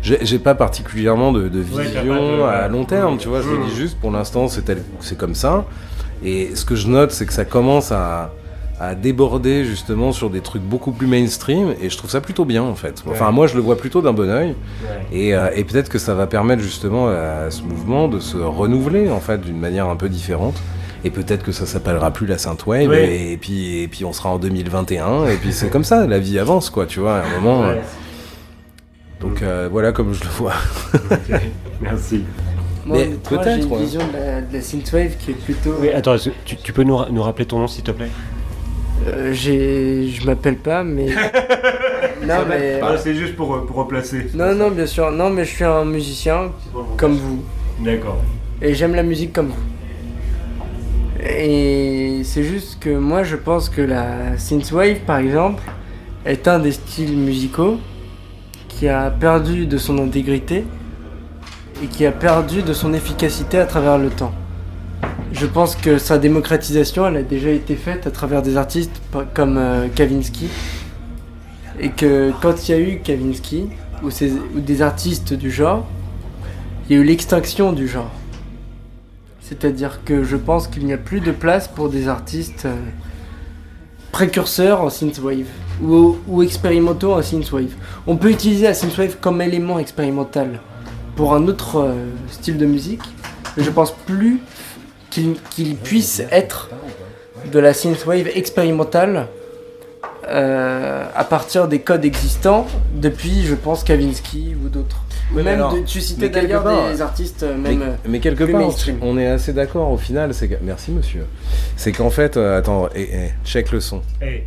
j'ai 0.02 0.40
pas 0.40 0.56
particulièrement 0.56 1.32
de, 1.34 1.42
vision 1.60 2.38
de- 2.38 2.42
à 2.42 2.68
long 2.70 2.86
terme, 2.86 3.18
tu 3.18 3.28
vois. 3.28 3.42
Je 3.42 3.50
me 3.50 3.66
dis 3.66 3.76
juste, 3.76 4.00
pour 4.00 4.10
l'instant, 4.12 4.48
c'est 4.48 4.62
tel- 4.64 4.84
c'est 5.02 5.18
comme 5.18 5.36
ça. 5.36 5.66
Et 6.24 6.56
ce 6.56 6.64
que 6.66 6.76
je 6.76 6.88
note, 6.88 7.12
c'est 7.12 7.26
que 7.26 7.34
ça 7.34 7.46
commence 7.46 7.92
à, 7.92 8.32
à 8.80 8.95
déborder 8.95 9.65
justement 9.65 10.11
sur 10.11 10.30
des 10.30 10.39
trucs 10.41 10.61
beaucoup 10.61 10.91
plus 10.91 11.07
mainstream. 11.07 11.73
Et 11.82 11.89
je 11.89 11.97
trouve 11.97 12.09
ça 12.09 12.21
plutôt 12.21 12.45
bien 12.45 12.63
en 12.63 12.75
fait. 12.75 13.03
Enfin, 13.09 13.27
Ouais. 13.27 13.32
moi, 13.34 13.47
je 13.47 13.55
le 13.55 13.61
vois 13.61 13.77
plutôt 13.77 14.01
d'un 14.01 14.13
bon 14.13 14.30
oeil. 14.30 14.55
Et, 15.11 15.36
euh, 15.36 15.49
et 15.55 15.63
peut-être 15.65 15.89
que 15.89 15.99
ça 15.99 16.13
va 16.15 16.27
permettre 16.27 16.61
justement 16.61 17.07
à 17.09 17.49
ce 17.51 17.61
mouvement 17.63 18.07
de 18.07 18.19
se 18.19 18.38
renouveler 18.38 19.09
en 19.09 19.19
fait 19.19 19.39
d'une 19.41 19.59
manière 19.59 19.88
un 19.88 19.95
peu 19.95 20.07
différente. 20.09 20.55
Et 21.05 21.09
peut-être 21.11 21.43
que 21.43 21.51
ça 21.53 21.65
s'appellera 21.65 22.11
plus 22.11 22.25
la 22.25 22.38
Synthwave 22.38 22.89
Ouais. 22.89 23.07
et, 23.15 23.32
et 23.34 23.38
puis 23.38 23.80
et 23.84 23.88
puis 23.88 24.03
on 24.03 24.11
sera 24.11 24.30
en 24.32 24.38
2021 24.38 25.27
et 25.27 25.36
puis 25.38 25.53
c'est 25.53 25.69
comme 25.69 25.86
ça, 25.86 26.05
la 26.05 26.19
vie 26.19 26.38
avance 26.39 26.69
quoi, 26.69 26.86
tu 26.86 26.99
vois. 26.99 27.19
À 27.19 27.23
un 27.25 27.39
moment. 27.39 27.63
euh, 27.63 27.75
donc 29.21 29.41
euh, 29.41 29.67
voilà 29.71 29.91
comme 29.91 30.13
je 30.13 30.23
le 30.23 30.30
vois. 30.30 30.53
Merci. 31.82 32.23
Moi, 32.86 32.97
Mais 32.97 33.03
honnêtement, 33.03 33.30
j'ai 33.30 33.38
peut-être, 33.38 33.67
une 33.67 33.77
vision 33.77 34.01
de 34.07 34.13
la, 34.13 34.41
de 34.41 34.53
la 34.53 34.61
synthwave 34.61 35.15
qui 35.17 35.32
est 35.32 35.34
plutôt. 35.36 35.75
Oui, 35.80 35.89
attends, 35.89 36.15
tu, 36.45 36.55
tu 36.57 36.73
peux 36.73 36.84
nous, 36.84 36.95
ra- 36.97 37.07
nous 37.11 37.21
rappeler 37.21 37.45
ton 37.45 37.59
nom 37.59 37.67
s'il 37.67 37.84
te 37.84 37.91
plaît? 37.91 38.09
Euh, 39.08 39.34
j'ai, 39.34 40.08
je 40.08 40.26
m'appelle 40.26 40.58
pas, 40.58 40.84
mais. 40.84 41.08
non 42.28 42.45
mais. 42.47 42.80
C'est 42.97 43.16
juste 43.16 43.36
pour, 43.36 43.66
pour 43.66 43.76
replacer. 43.78 44.28
Non 44.34 44.54
non 44.54 44.70
bien 44.72 44.86
sûr, 44.86 45.12
non 45.12 45.30
mais 45.30 45.45
je 45.45 45.56
suis 45.56 45.64
un 45.64 45.86
musicien 45.86 46.52
comme 46.97 47.16
vous 47.16 47.43
D'accord. 47.80 48.18
et 48.62 48.74
j'aime 48.74 48.95
la 48.95 49.04
musique 49.04 49.34
comme 49.34 49.47
vous. 49.47 51.24
Et 51.28 52.22
c'est 52.24 52.43
juste 52.43 52.80
que 52.80 52.89
moi 52.89 53.24
je 53.24 53.36
pense 53.36 53.70
que 53.70 53.82
la 53.82 54.38
synthwave 54.38 55.00
par 55.00 55.18
exemple 55.18 55.64
est 56.26 56.47
un 56.47 56.60
des 56.60 56.72
styles 56.72 57.18
musicaux 57.18 57.78
qui 58.68 58.88
a 58.88 59.10
perdu 59.10 59.66
de 59.66 59.78
son 59.78 59.97
intégrité 59.97 60.66
et 61.84 61.88
qui 61.88 62.06
a 62.06 62.12
perdu 62.12 62.62
de 62.62 62.74
son 62.74 62.93
efficacité 62.93 63.58
à 63.58 63.66
travers 63.66 63.97
le 63.97 64.10
temps. 64.10 64.34
Je 65.32 65.45
pense 65.45 65.75
que 65.75 65.97
sa 65.99 66.17
démocratisation, 66.17 67.05
elle 67.07 67.17
a 67.17 67.21
déjà 67.21 67.49
été 67.49 67.75
faite 67.75 68.07
à 68.07 68.11
travers 68.11 68.41
des 68.41 68.57
artistes 68.57 69.01
comme 69.34 69.57
euh, 69.57 69.88
Kavinsky. 69.93 70.47
Et 71.80 71.89
que 71.89 72.32
quand 72.41 72.67
il 72.67 72.71
y 72.71 72.73
a 72.73 72.80
eu 72.80 72.99
Kavinsky, 72.99 73.69
ou 74.03 74.59
des 74.59 74.82
artistes 74.82 75.34
du 75.34 75.51
genre, 75.51 75.86
il 76.89 76.95
y 76.95 76.99
a 76.99 77.01
eu 77.01 77.05
l'extinction 77.05 77.73
du 77.73 77.88
genre. 77.88 78.11
C'est-à-dire 79.41 80.03
que 80.03 80.23
je 80.23 80.36
pense 80.36 80.67
qu'il 80.67 80.86
n'y 80.86 80.93
a 80.93 80.97
plus 80.97 81.19
de 81.19 81.32
place 81.32 81.67
pour 81.67 81.89
des 81.89 82.07
artistes 82.07 82.65
euh, 82.65 82.75
précurseurs 84.11 84.82
en 84.82 84.89
synthwave 84.89 85.47
ou, 85.82 86.17
ou 86.27 86.43
expérimentaux 86.43 87.13
en 87.13 87.21
synthwave. 87.21 87.73
On 88.07 88.15
peut 88.15 88.32
utiliser 88.32 88.65
la 88.65 88.73
synthwave 88.73 89.17
comme 89.19 89.41
élément 89.41 89.80
expérimental 89.80 90.59
pour 91.15 91.34
un 91.34 91.47
autre 91.47 91.77
euh, 91.77 91.93
style 92.30 92.57
de 92.57 92.65
musique, 92.65 93.03
mais 93.57 93.63
je 93.63 93.71
pense 93.71 93.91
plus 93.91 94.39
qu'il 95.10 95.36
qu'il 95.51 95.76
puisse 95.76 96.22
être 96.32 96.70
de 97.51 97.60
la 97.60 97.74
synthwave 97.74 98.28
expérimentale 98.36 99.28
euh, 100.28 101.05
à 101.16 101.24
partir 101.24 101.68
des 101.68 101.80
codes 101.80 102.05
existants 102.05 102.68
depuis, 102.93 103.43
je 103.45 103.55
pense, 103.55 103.84
Kavinsky 103.84 104.55
ou 104.64 104.70
d'autres. 104.70 104.97
Oui, 105.32 105.38
mais 105.38 105.43
même 105.43 105.55
alors- 105.60 105.74
de- 105.74 105.80
tu 105.82 106.01
citais 106.01 106.24
mais 106.24 106.30
d'ailleurs 106.30 106.64
part- 106.64 106.89
des 106.91 107.01
artistes, 107.01 107.43
euh, 107.43 107.55
Mais, 107.57 107.70
même. 107.70 107.82
euh, 107.82 107.91
mais 108.07 108.20
quelque 108.20 108.43
plus 108.43 108.51
part, 108.53 108.62
mainstream. 108.62 108.97
on 109.01 109.18
est 109.18 109.28
assez 109.28 109.53
d'accord 109.53 109.91
au 109.91 109.97
final. 109.97 110.34
C'est 110.34 110.47
que... 110.47 110.55
Merci 110.62 110.91
monsieur. 110.91 111.26
C'est 111.76 111.91
qu'en 111.91 112.10
fait, 112.10 112.36
euh, 112.38 112.57
attends, 112.60 112.89
eh, 112.95 113.10
eh, 113.12 113.30
check 113.45 113.72
le 113.72 113.80
son. 113.80 114.01
Eh. 114.22 114.43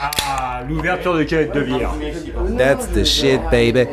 Ah, 0.00 0.62
l'ouverture 0.68 1.14
de 1.16 1.22
canette 1.22 1.54
de 1.54 1.62
bière. 1.62 1.94
That's 2.58 2.88
the 2.92 3.04
shit, 3.04 3.40
baby. 3.50 3.86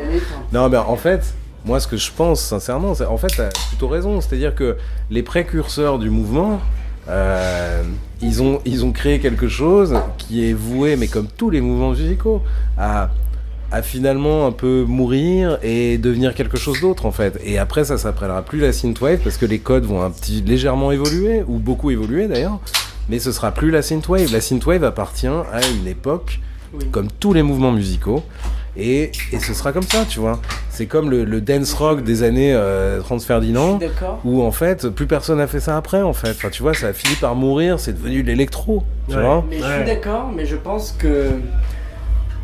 Non, 0.52 0.68
mais 0.68 0.76
en 0.76 0.96
fait, 0.96 1.22
moi, 1.64 1.80
ce 1.80 1.86
que 1.88 1.96
je 1.96 2.10
pense, 2.14 2.40
sincèrement, 2.40 2.94
c'est 2.94 3.06
en 3.06 3.16
fait, 3.16 3.28
t'as 3.36 3.48
plutôt 3.68 3.88
raison. 3.88 4.20
C'est-à-dire 4.20 4.54
que 4.54 4.76
les 5.10 5.22
précurseurs 5.22 5.98
du 5.98 6.10
mouvement, 6.10 6.60
euh, 7.08 7.82
ils, 8.20 8.42
ont, 8.42 8.60
ils 8.64 8.84
ont 8.84 8.92
créé 8.92 9.18
quelque 9.20 9.48
chose 9.48 9.94
qui 10.18 10.48
est 10.48 10.52
voué, 10.52 10.96
mais 10.96 11.06
comme 11.08 11.26
tous 11.26 11.50
les 11.50 11.60
mouvements 11.60 11.90
musicaux, 11.90 12.42
à, 12.78 13.10
à 13.72 13.82
finalement 13.82 14.46
un 14.46 14.52
peu 14.52 14.84
mourir 14.86 15.58
et 15.62 15.98
devenir 15.98 16.34
quelque 16.34 16.56
chose 16.58 16.80
d'autre, 16.80 17.06
en 17.06 17.12
fait. 17.12 17.40
Et 17.44 17.58
après, 17.58 17.84
ça 17.84 17.98
s'appellera 17.98 18.42
plus 18.42 18.60
la 18.60 18.72
synthwave 18.72 19.18
parce 19.18 19.36
que 19.36 19.46
les 19.46 19.58
codes 19.58 19.84
vont 19.84 20.02
un 20.02 20.10
petit 20.10 20.42
légèrement 20.42 20.92
évoluer, 20.92 21.42
ou 21.46 21.58
beaucoup 21.58 21.90
évoluer 21.90 22.28
d'ailleurs. 22.28 22.58
Mais 23.08 23.18
ce 23.18 23.32
sera 23.32 23.52
plus 23.52 23.70
la 23.70 23.82
synthwave. 23.82 24.32
La 24.32 24.40
synthwave 24.40 24.84
appartient 24.84 25.26
à 25.26 25.60
une 25.78 25.86
époque 25.86 26.40
Oui. 26.72 26.86
comme 26.90 27.08
tous 27.20 27.32
les 27.34 27.42
mouvements 27.42 27.72
musicaux. 27.72 28.22
Et, 28.76 29.12
et 29.32 29.38
ce 29.38 29.54
sera 29.54 29.72
comme 29.72 29.84
ça, 29.84 30.04
tu 30.08 30.18
vois. 30.18 30.40
C'est 30.70 30.86
comme 30.86 31.08
le, 31.08 31.24
le 31.24 31.40
dance 31.40 31.72
rock 31.74 32.02
des 32.02 32.24
années 32.24 32.52
euh, 32.52 33.00
Franz 33.02 33.24
Ferdinand, 33.24 33.78
où 34.24 34.42
en 34.42 34.50
fait, 34.50 34.88
plus 34.88 35.06
personne 35.06 35.38
n'a 35.38 35.46
fait 35.46 35.60
ça 35.60 35.76
après, 35.76 36.02
en 36.02 36.12
fait. 36.12 36.30
Enfin, 36.30 36.48
tu 36.50 36.62
vois, 36.62 36.74
ça 36.74 36.88
a 36.88 36.92
fini 36.92 37.14
par 37.16 37.36
mourir, 37.36 37.78
c'est 37.78 37.92
devenu 37.92 38.22
de 38.24 38.28
l'électro, 38.28 38.82
tu 39.08 39.14
Ouais. 39.14 39.22
vois. 39.22 39.44
Mais 39.48 39.58
je 39.58 39.62
suis 39.64 39.84
d'accord, 39.84 40.32
mais 40.34 40.44
je 40.44 40.56
pense 40.56 40.90
que 40.98 41.28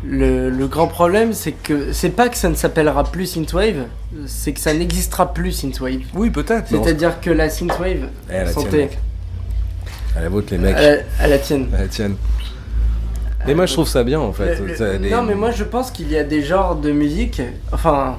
le, 0.05 0.49
le 0.49 0.67
grand 0.67 0.87
problème, 0.87 1.33
c'est 1.33 1.51
que 1.51 1.91
c'est 1.91 2.09
pas 2.09 2.29
que 2.29 2.37
ça 2.37 2.47
ne 2.49 2.55
s'appellera 2.55 3.03
plus 3.03 3.25
synthwave, 3.25 3.83
c'est 4.25 4.53
que 4.53 4.59
ça 4.61 4.73
n'existera 4.73 5.33
plus 5.33 5.51
synthwave. 5.51 5.99
Oui, 6.15 6.29
peut-être. 6.29 6.69
C'est-à-dire 6.69 7.19
que 7.19 7.29
la 7.29 7.49
synthwave, 7.49 8.07
Eh, 8.33 8.49
santé. 8.51 8.89
À 10.15 10.21
la 10.21 10.29
vôtre, 10.29 10.47
les 10.51 10.57
mecs. 10.57 10.75
à 10.75 10.81
la, 10.81 10.97
à 11.19 11.27
la 11.27 11.37
tienne. 11.39 11.67
À 11.77 11.81
la 11.81 11.87
tienne. 11.87 12.15
Mais 13.47 13.53
moi, 13.55 13.65
je 13.65 13.73
trouve 13.73 13.87
ça 13.87 14.03
bien, 14.03 14.19
en 14.19 14.33
fait. 14.33 14.59
Le- 14.59 14.67
le- 14.67 14.75
Ça, 14.75 14.93
les- 14.97 15.09
Non, 15.09 15.23
mais 15.23 15.35
moi 15.35 15.51
je 15.51 15.63
pense 15.63 15.89
qu'il 15.91 16.11
y 16.11 16.17
a 16.17 16.23
des 16.23 16.41
genres 16.43 16.75
de 16.75 16.91
musique, 16.91 17.41
enfin, 17.71 18.17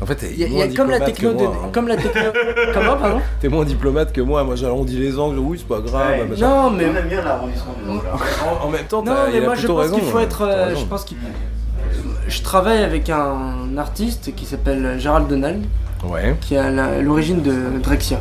En 0.00 0.06
fait, 0.06 0.14
t'es 0.14 0.30
il 0.32 0.38
y 0.40 0.44
a, 0.44 0.48
moins 0.48 0.64
a 0.64 0.68
comme 0.68 0.90
la 0.90 1.00
diplomate 1.00 1.06
techno, 1.06 1.32
que 1.32 1.38
de, 1.38 1.42
moi, 1.44 1.56
hein. 1.64 1.68
comme 1.72 1.88
la 1.88 1.96
techno. 1.96 2.22
Comment, 2.72 2.96
pardon 2.96 3.20
T'es 3.40 3.48
moins 3.48 3.64
diplomate 3.64 4.12
que 4.12 4.20
moi. 4.20 4.44
Moi, 4.44 4.54
j'arrondis 4.56 4.96
les 4.96 5.18
angles. 5.18 5.38
Oui, 5.40 5.58
c'est 5.58 5.66
pas 5.66 5.80
grave. 5.80 6.10
Ouais. 6.20 6.24
machin. 6.24 6.48
Non, 6.48 6.70
mais 6.70 6.86
On 6.86 6.96
aime 6.96 7.08
bien 7.08 7.22
l'arrondissement 7.22 7.74
des 7.84 7.90
angles. 7.90 8.00
En, 8.62 8.66
en 8.66 8.70
même 8.70 8.84
temps, 8.84 9.02
Non, 9.02 9.12
mais 9.30 9.38
il 9.38 9.42
a 9.42 9.46
moi 9.46 9.54
je 9.56 9.66
pense 9.66 9.80
raison. 9.80 9.96
qu'il 9.96 10.04
faut 10.04 10.18
hein. 10.18 10.22
être. 10.22 10.42
Euh, 10.42 10.74
je 10.76 10.84
pense 10.84 11.04
qu'il. 11.04 11.16
Je 12.28 12.42
travaille 12.42 12.82
avec 12.84 13.08
un 13.10 13.76
artiste 13.76 14.34
qui 14.36 14.44
s'appelle 14.46 14.96
Gérald 15.00 15.26
Donald, 15.28 15.64
Ouais, 16.08 16.36
qui 16.40 16.54
est 16.54 16.58
à 16.58 16.70
la- 16.70 17.00
l'origine 17.02 17.42
de 17.42 17.78
Drexia. 17.82 18.18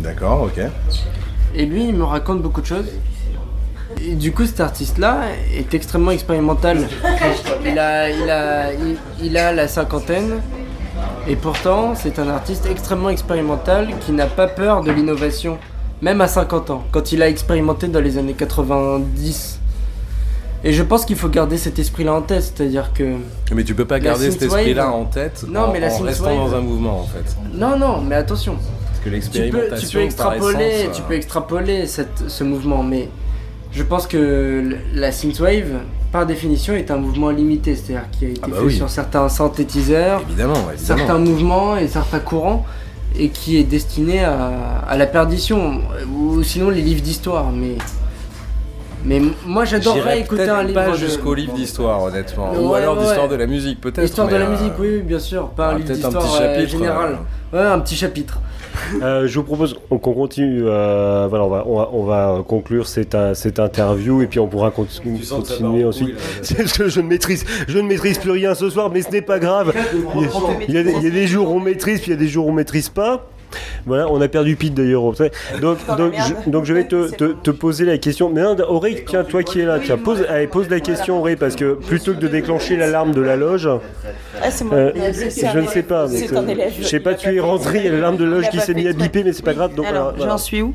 d'accord, 0.00 0.42
ok. 0.42 0.60
Et 1.54 1.66
lui, 1.66 1.84
il 1.88 1.94
me 1.94 2.04
raconte 2.04 2.42
beaucoup 2.42 2.60
de 2.60 2.66
choses. 2.66 2.86
Et 3.98 4.14
du 4.14 4.32
coup, 4.32 4.46
cet 4.46 4.60
artiste-là 4.60 5.22
est 5.54 5.74
extrêmement 5.74 6.10
expérimental. 6.10 6.88
Il 7.64 7.78
a, 7.78 8.10
il, 8.10 8.30
a, 8.30 8.72
il, 8.72 8.96
il 9.22 9.36
a 9.36 9.52
la 9.52 9.68
cinquantaine. 9.68 10.40
Et 11.28 11.36
pourtant, 11.36 11.94
c'est 11.94 12.18
un 12.18 12.28
artiste 12.28 12.66
extrêmement 12.66 13.10
expérimental 13.10 13.88
qui 14.00 14.12
n'a 14.12 14.26
pas 14.26 14.46
peur 14.46 14.82
de 14.82 14.90
l'innovation. 14.90 15.58
Même 16.02 16.20
à 16.22 16.28
50 16.28 16.70
ans, 16.70 16.84
quand 16.92 17.12
il 17.12 17.22
a 17.22 17.28
expérimenté 17.28 17.88
dans 17.88 18.00
les 18.00 18.16
années 18.16 18.32
90. 18.32 19.58
Et 20.62 20.72
je 20.72 20.82
pense 20.82 21.04
qu'il 21.04 21.16
faut 21.16 21.28
garder 21.28 21.56
cet 21.56 21.78
esprit-là 21.78 22.14
en 22.14 22.22
tête, 22.22 22.42
c'est-à-dire 22.42 22.92
que... 22.92 23.16
Mais 23.54 23.64
tu 23.64 23.74
peux 23.74 23.86
pas 23.86 23.98
garder 23.98 24.30
cet 24.30 24.42
esprit-là 24.42 24.90
en 24.90 25.04
tête 25.04 25.44
Non, 25.48 25.64
en, 25.64 25.72
mais 25.72 25.80
la 25.80 25.92
en 25.92 25.98
restant 25.98 26.34
dans 26.34 26.54
un 26.54 26.60
mouvement, 26.60 27.00
en 27.00 27.04
fait. 27.04 27.36
Non, 27.54 27.78
non, 27.78 28.00
mais 28.02 28.14
attention, 28.14 28.56
Parce 28.56 28.98
que 28.98 29.04
tu 29.04 29.08
peux, 29.08 29.14
l'expérimentation, 29.14 29.88
tu 29.88 29.96
peux 29.96 30.02
extrapoler, 30.02 30.52
par 30.52 30.62
essence, 30.62 30.96
tu 30.96 31.02
euh, 31.02 31.04
peux 31.08 31.14
extrapoler 31.14 31.86
cette, 31.86 32.24
ce 32.28 32.44
mouvement, 32.44 32.82
mais 32.82 33.08
je 33.72 33.82
pense 33.82 34.06
que 34.06 34.76
la 34.94 35.12
synthwave, 35.12 35.80
par 36.12 36.26
définition, 36.26 36.74
est 36.74 36.90
un 36.90 36.96
mouvement 36.96 37.30
limité, 37.30 37.76
c'est-à-dire 37.76 38.08
qui 38.10 38.26
a 38.26 38.28
été 38.28 38.40
Ah 38.42 38.48
bah 38.48 38.56
fait 38.58 38.64
oui. 38.64 38.76
sur 38.76 38.90
certains 38.90 39.28
synthétiseurs, 39.28 40.22
Évidemment, 40.28 40.54
évidemment. 40.72 40.98
certains 40.98 41.18
mouvements 41.18 41.76
et 41.76 41.86
certains 41.88 42.18
courants, 42.18 42.66
et 43.18 43.28
qui 43.28 43.58
est 43.58 43.64
destiné 43.64 44.24
à, 44.24 44.50
à 44.88 44.96
la 44.96 45.06
perdition, 45.06 45.80
ou 46.12 46.42
sinon 46.42 46.70
les 46.70 46.82
livres 46.82 47.02
d'histoire, 47.02 47.50
mais... 47.52 47.76
Mais 49.02 49.22
moi 49.46 49.64
j'adorerais 49.64 50.20
écouter 50.20 50.48
un 50.48 50.62
livre 50.62 50.74
pas 50.74 50.92
jusqu'au 50.94 51.32
livre 51.32 51.54
d'histoire, 51.54 52.02
honnêtement. 52.02 52.52
Ou 52.52 52.74
alors 52.74 52.98
d'histoire 52.98 53.28
de 53.28 53.36
la 53.36 53.46
musique, 53.46 53.80
peut-être. 53.80 54.04
Histoire 54.04 54.28
de 54.28 54.36
la 54.36 54.44
euh, 54.44 54.50
musique, 54.50 54.72
oui, 54.78 55.00
bien 55.00 55.18
sûr, 55.18 55.48
pas 55.48 55.68
ah, 55.68 55.70
un 55.70 55.78
livre 55.78 55.88
peut-être 55.88 56.04
un 56.04 56.08
d'histoire 56.10 56.40
euh, 56.42 56.66
général. 56.66 57.18
Ouais, 57.52 57.60
un 57.60 57.78
petit 57.78 57.96
chapitre. 57.96 58.40
Euh, 59.02 59.26
je 59.26 59.38
vous 59.38 59.44
propose 59.44 59.78
qu'on 59.88 59.98
continue. 59.98 60.62
euh, 60.64 61.26
voilà, 61.28 61.44
on 61.44 61.48
va, 61.48 61.64
on 61.66 61.76
va, 61.76 61.90
on 61.92 62.04
va 62.04 62.42
conclure 62.46 62.86
cette, 62.86 63.14
euh, 63.14 63.34
cette 63.34 63.58
interview 63.58 64.22
et 64.22 64.26
puis 64.26 64.38
on 64.40 64.46
pourra 64.48 64.70
continuer 64.70 65.18
ensuite. 65.82 66.06
couille, 66.08 66.12
là. 66.12 66.88
Je 66.88 67.00
ne 67.00 67.06
maîtrise, 67.06 67.44
je 67.68 67.78
ne 67.78 67.82
maîtrise 67.82 68.18
plus 68.18 68.30
rien 68.32 68.54
ce 68.54 68.68
soir, 68.70 68.90
mais 68.92 69.02
ce 69.02 69.10
n'est 69.10 69.22
pas 69.22 69.38
grave. 69.38 69.72
Il 70.16 70.22
y, 70.22 70.24
a, 70.24 70.30
il 70.68 70.74
y 70.74 70.78
a 70.78 70.82
des, 70.82 70.92
il 70.92 71.02
y 71.02 71.06
a 71.06 71.10
des 71.10 71.26
jours 71.26 71.50
où 71.50 71.56
on 71.56 71.60
maîtrise, 71.60 72.00
puis 72.00 72.10
il 72.10 72.14
y 72.14 72.16
a 72.16 72.20
des 72.20 72.28
jours 72.28 72.46
où 72.46 72.50
on 72.50 72.54
maîtrise 72.54 72.88
pas. 72.88 73.26
Voilà, 73.86 74.08
on 74.10 74.20
a 74.20 74.28
perdu 74.28 74.56
Pete 74.56 74.74
d'ailleurs. 74.74 75.02
Donc, 75.60 75.78
la 75.88 75.94
donc, 75.96 76.12
je, 76.14 76.50
donc 76.50 76.64
je 76.64 76.72
vais 76.74 76.84
te, 76.84 77.10
te, 77.14 77.24
te 77.32 77.50
poser 77.50 77.84
la 77.84 77.98
question. 77.98 78.30
Mais 78.30 78.42
non, 78.42 78.56
Auré, 78.68 79.04
tiens, 79.08 79.24
toi 79.24 79.42
qui 79.42 79.60
es 79.60 79.64
là, 79.64 79.78
tiens, 79.84 79.96
pose, 79.98 80.24
allez, 80.28 80.46
pose 80.46 80.68
la 80.68 80.80
question, 80.80 81.18
Auré, 81.20 81.36
parce 81.36 81.56
que 81.56 81.74
plutôt 81.74 82.12
que 82.14 82.18
de 82.20 82.28
déclencher 82.28 82.76
l'alarme 82.76 83.12
de 83.12 83.20
la 83.20 83.36
loge, 83.36 83.68
Ah, 84.42 84.50
c'est 84.50 84.64
moi. 84.64 84.74
euh, 84.76 84.92
je 84.94 85.58
ne 85.58 85.66
sais 85.66 85.82
pas. 85.82 86.06
mais. 86.08 86.70
Je 86.80 86.84
sais 86.86 87.00
pas, 87.00 87.14
tu 87.14 87.34
es 87.34 87.40
rentré, 87.40 87.78
il 87.78 87.84
y 87.84 87.88
a 87.88 87.92
l'alarme 87.92 88.16
de 88.16 88.24
loge 88.24 88.44
Il 88.44 88.46
a 88.48 88.50
qui 88.50 88.60
s'est 88.60 88.74
mis 88.74 88.86
à 88.88 88.92
biper, 88.92 89.24
mais 89.24 89.32
c'est 89.32 89.44
pas 89.44 89.54
grave. 89.54 89.74
Donc, 89.74 89.86
Alors, 89.86 90.12
voilà. 90.16 90.32
j'en 90.32 90.38
suis 90.38 90.62
où? 90.62 90.72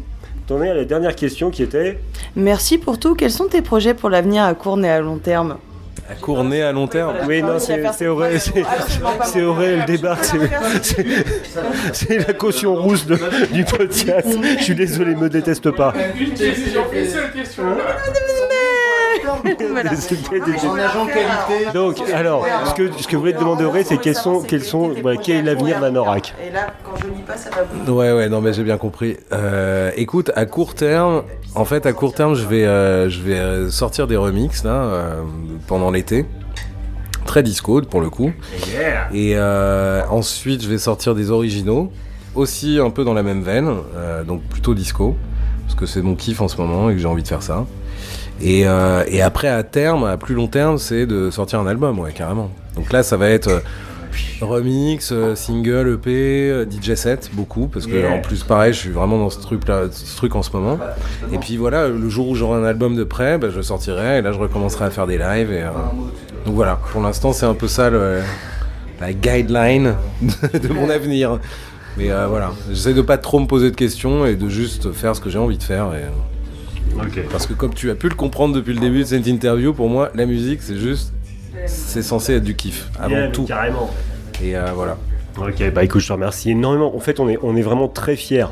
T'en 0.47 0.61
es 0.61 0.69
à 0.69 0.73
la 0.75 0.85
dernière 0.85 1.15
question 1.15 1.49
qui 1.49 1.63
était. 1.63 1.97
Merci 2.35 2.77
pour 2.77 2.99
tout. 2.99 3.15
Quels 3.15 3.31
sont 3.31 3.47
tes 3.47 3.61
projets 3.63 3.93
pour 3.95 4.09
l'avenir 4.09 4.43
à 4.43 4.53
court 4.53 4.79
et 4.83 4.89
à 4.89 4.99
long 4.99 5.17
terme? 5.17 5.57
À 6.07 6.13
courner 6.13 6.61
à 6.61 6.71
long 6.71 6.85
terme. 6.87 7.15
Oui, 7.27 7.41
non, 7.41 7.57
c'est 7.59 7.81
faire 7.81 7.93
c'est 7.95 8.05
Auré, 9.41 9.73
elle 9.73 9.85
débarque, 9.85 10.23
c'est- 10.23 10.37
la 12.27 12.33
caution 12.33 12.75
rousse 12.75 13.07
de- 13.07 13.17
du 13.51 13.65
podcast. 13.65 14.27
Je 14.59 14.63
suis 14.63 14.75
désolé, 14.75 15.15
me 15.15 15.29
déteste 15.29 15.71
pas. 15.71 15.93
Voilà. 17.57 17.83
C'était 18.05 18.19
des- 19.43 20.67
En 20.67 20.75
agent 20.75 21.05
qualité. 21.07 21.71
Donc, 21.73 21.97
alors, 22.13 22.45
ce 22.67 22.73
que, 22.73 22.91
ce 22.97 23.07
que 23.07 23.15
vous 23.15 23.21
voulez 23.21 23.33
te 23.33 23.39
demander, 23.39 23.65
Auré, 23.65 23.83
c'est 23.83 23.97
quels 23.97 24.15
sont, 24.15 24.41
quels 24.41 24.63
sont, 24.63 24.93
voilà, 25.01 25.19
quel 25.21 25.37
est 25.37 25.41
l'avenir 25.43 25.79
d'Anorak 25.79 26.33
Et 26.45 26.51
là, 26.51 26.67
quand 26.83 26.91
je 27.01 27.07
n'y 27.07 27.21
pas, 27.21 27.37
ça 27.37 27.49
va 27.49 27.63
bouger. 27.63 27.91
Ouais, 27.91 28.11
ouais, 28.13 28.29
non, 28.29 28.41
mais 28.41 28.53
j'ai 28.53 28.63
bien 28.63 28.77
compris. 28.77 29.17
Euh, 29.31 29.91
écoute, 29.95 30.31
à 30.35 30.45
court 30.45 30.75
terme, 30.75 31.23
en 31.55 31.65
fait, 31.65 31.85
à 31.85 31.93
court 31.93 32.13
terme, 32.13 32.35
je 32.35 32.45
vais, 32.45 32.65
euh, 32.65 33.09
je 33.09 33.21
vais 33.21 33.35
euh, 33.37 33.69
sortir 33.69 34.07
des 34.07 34.17
remixes 34.17 34.63
là 34.63 34.71
euh, 34.71 35.21
pendant 35.67 35.91
l'été. 35.91 36.25
Très 37.25 37.41
disco 37.43 37.81
pour 37.81 38.01
le 38.01 38.09
coup. 38.09 38.31
Et 39.13 39.33
euh, 39.35 40.01
ensuite, 40.09 40.61
je 40.63 40.69
vais 40.69 40.77
sortir 40.77 41.15
des 41.15 41.31
originaux, 41.31 41.91
aussi 42.35 42.79
un 42.79 42.91
peu 42.91 43.03
dans 43.03 43.13
la 43.15 43.23
même 43.23 43.41
veine, 43.41 43.67
euh, 43.95 44.23
donc 44.23 44.43
plutôt 44.43 44.73
disco, 44.75 45.15
parce 45.65 45.73
que 45.79 45.85
c'est 45.87 46.01
mon 46.03 46.13
kiff 46.15 46.39
en 46.41 46.47
ce 46.47 46.57
moment 46.57 46.89
et 46.89 46.93
que 46.93 46.99
j'ai 46.99 47.07
envie 47.07 47.23
de 47.23 47.27
faire 47.27 47.41
ça. 47.41 47.65
Et, 48.41 48.67
euh, 48.67 49.03
et 49.07 49.21
après, 49.21 49.47
à 49.47 49.63
terme, 49.63 50.03
à 50.03 50.17
plus 50.17 50.35
long 50.35 50.47
terme, 50.47 50.77
c'est 50.77 51.05
de 51.05 51.29
sortir 51.29 51.59
un 51.59 51.67
album, 51.67 51.99
ouais, 51.99 52.11
carrément. 52.11 52.51
Donc 52.75 52.91
là, 52.91 53.01
ça 53.01 53.15
va 53.15 53.29
être 53.29 53.47
euh, 53.47 53.59
remix, 54.41 55.11
euh, 55.11 55.35
single, 55.35 55.93
EP, 55.93 56.65
DJ 56.69 56.95
set, 56.95 57.29
beaucoup, 57.33 57.67
parce 57.67 57.87
que 57.87 58.11
en 58.11 58.19
plus, 58.21 58.43
pareil, 58.43 58.73
je 58.73 58.79
suis 58.79 58.89
vraiment 58.89 59.17
dans 59.17 59.29
ce 59.29 59.39
truc-là, 59.39 59.83
ce 59.89 60.17
truc 60.17 60.35
en 60.35 60.41
ce 60.41 60.51
moment. 60.51 60.77
Et 61.31 61.37
puis 61.37 61.55
voilà, 61.55 61.87
le 61.87 62.09
jour 62.09 62.27
où 62.27 62.35
j'aurai 62.35 62.59
un 62.59 62.65
album 62.65 62.95
de 62.95 63.03
prêt, 63.03 63.37
bah, 63.37 63.47
je 63.55 63.61
sortirai, 63.61 64.17
et 64.17 64.21
là, 64.21 64.33
je 64.33 64.39
recommencerai 64.39 64.85
à 64.85 64.89
faire 64.89 65.07
des 65.07 65.17
lives. 65.17 65.51
Et, 65.51 65.63
donc 66.45 66.55
voilà, 66.55 66.79
pour 66.91 67.01
l'instant, 67.01 67.31
c'est 67.31 67.45
un 67.45 67.55
peu 67.55 67.67
ça 67.67 67.89
la 67.89 69.13
guideline 69.13 69.95
de 70.53 70.67
mon 70.73 70.89
avenir. 70.89 71.39
Mais 71.97 72.09
voilà, 72.27 72.51
j'essaie 72.69 72.93
de 72.93 73.01
pas 73.01 73.17
trop 73.17 73.39
me 73.39 73.47
poser 73.47 73.71
de 73.71 73.75
questions 73.75 74.25
et 74.25 74.35
de 74.35 74.49
juste 74.49 74.91
faire 74.91 75.15
ce 75.15 75.21
que 75.21 75.29
j'ai 75.29 75.39
envie 75.39 75.57
de 75.57 75.63
faire. 75.63 75.87
Parce 77.31 77.45
que 77.47 77.53
comme 77.53 77.73
tu 77.73 77.89
as 77.91 77.95
pu 77.95 78.09
le 78.09 78.15
comprendre 78.15 78.55
depuis 78.55 78.73
le 78.73 78.79
début 78.79 78.99
de 78.99 79.03
cette 79.05 79.27
interview, 79.27 79.73
pour 79.73 79.89
moi, 79.89 80.11
la 80.15 80.25
musique, 80.25 80.61
c'est 80.61 80.77
juste, 80.77 81.13
c'est 81.65 82.01
censé 82.01 82.33
être 82.35 82.43
du 82.43 82.55
kiff 82.55 82.89
avant 82.99 83.15
Yeah, 83.15 83.27
tout. 83.29 83.43
Carrément. 83.45 83.89
Et 84.41 84.55
euh, 84.55 84.71
voilà. 84.73 84.97
Ok, 85.37 85.71
bah 85.73 85.83
écoute, 85.83 86.01
je 86.01 86.07
te 86.07 86.13
remercie 86.13 86.51
énormément. 86.51 86.95
En 86.95 86.99
fait, 86.99 87.19
on 87.19 87.27
est, 87.27 87.37
on 87.41 87.55
est 87.55 87.61
vraiment 87.61 87.87
très 87.89 88.15
fiers 88.15 88.45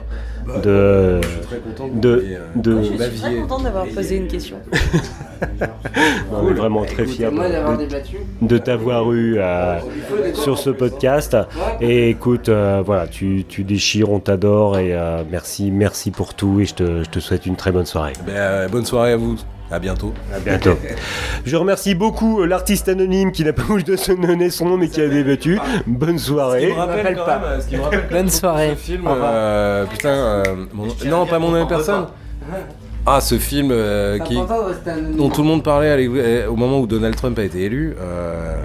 de, 0.63 1.21
très 1.43 1.57
content 1.57 1.87
de, 1.87 2.37
de, 2.55 2.81
Je 2.81 2.87
suis 2.87 3.19
très 3.19 3.35
contente 3.35 3.63
d'avoir 3.63 3.85
posé 3.87 4.17
une 4.17 4.27
question. 4.27 4.57
on 6.31 6.49
est 6.49 6.53
vraiment 6.53 6.83
très 6.83 7.05
d'avoir 7.05 7.77
de, 7.77 7.87
de 8.41 8.57
t'avoir 8.57 9.11
eu 9.13 9.37
euh, 9.39 9.79
sur 10.33 10.57
ce 10.57 10.69
podcast. 10.69 11.37
Et 11.81 12.09
écoute, 12.09 12.49
euh, 12.49 12.81
voilà, 12.85 13.07
tu, 13.07 13.45
tu 13.47 13.63
déchires, 13.63 14.11
on 14.11 14.19
t'adore 14.19 14.77
et 14.77 14.93
euh, 14.93 15.23
merci, 15.29 15.71
merci 15.71 16.11
pour 16.11 16.33
tout 16.33 16.59
et 16.59 16.65
je 16.65 16.73
te, 16.75 17.03
je 17.03 17.09
te 17.09 17.19
souhaite 17.19 17.45
une 17.45 17.55
très 17.55 17.71
bonne 17.71 17.85
soirée. 17.85 18.13
Ben, 18.25 18.33
euh, 18.35 18.67
bonne 18.67 18.85
soirée 18.85 19.13
à 19.13 19.17
vous. 19.17 19.37
À 19.71 19.79
bientôt. 19.79 20.13
À 20.33 20.39
bientôt. 20.39 20.77
Je 21.45 21.55
remercie 21.55 21.95
beaucoup 21.95 22.41
euh, 22.41 22.45
l'artiste 22.45 22.89
anonyme 22.89 23.31
qui 23.31 23.43
n'a 23.43 23.53
pas 23.53 23.63
voulu 23.63 23.83
de 23.83 23.95
se 23.95 24.11
donner 24.11 24.49
son 24.49 24.67
nom 24.69 24.77
mais 24.77 24.87
qui 24.87 25.01
a 25.01 25.07
débattu. 25.07 25.59
Bonne 25.87 26.19
soirée. 26.19 26.71
rappelle 26.73 27.15
pas. 27.15 27.41
Bonne 28.11 28.29
soirée. 28.29 28.71
Ce 28.71 28.75
film, 28.75 29.03
euh, 29.07 29.85
putain, 29.85 30.09
euh, 30.09 30.43
mon- 30.73 30.87
non, 31.05 31.25
pas 31.25 31.39
mon 31.39 31.51
même 31.51 31.67
personne. 31.67 32.07
Ah, 33.05 33.19
ce 33.19 33.37
film 33.37 33.69
euh, 33.71 34.17
qui, 34.19 34.35
dont 35.17 35.29
tout 35.29 35.41
le 35.41 35.47
monde 35.47 35.63
parlait 35.63 35.89
à 35.89 35.95
euh, 35.97 36.47
au 36.47 36.55
moment 36.55 36.79
où 36.79 36.87
Donald 36.87 37.15
Trump 37.15 37.37
a 37.37 37.43
été 37.43 37.63
élu. 37.63 37.95
Euh... 37.99 38.55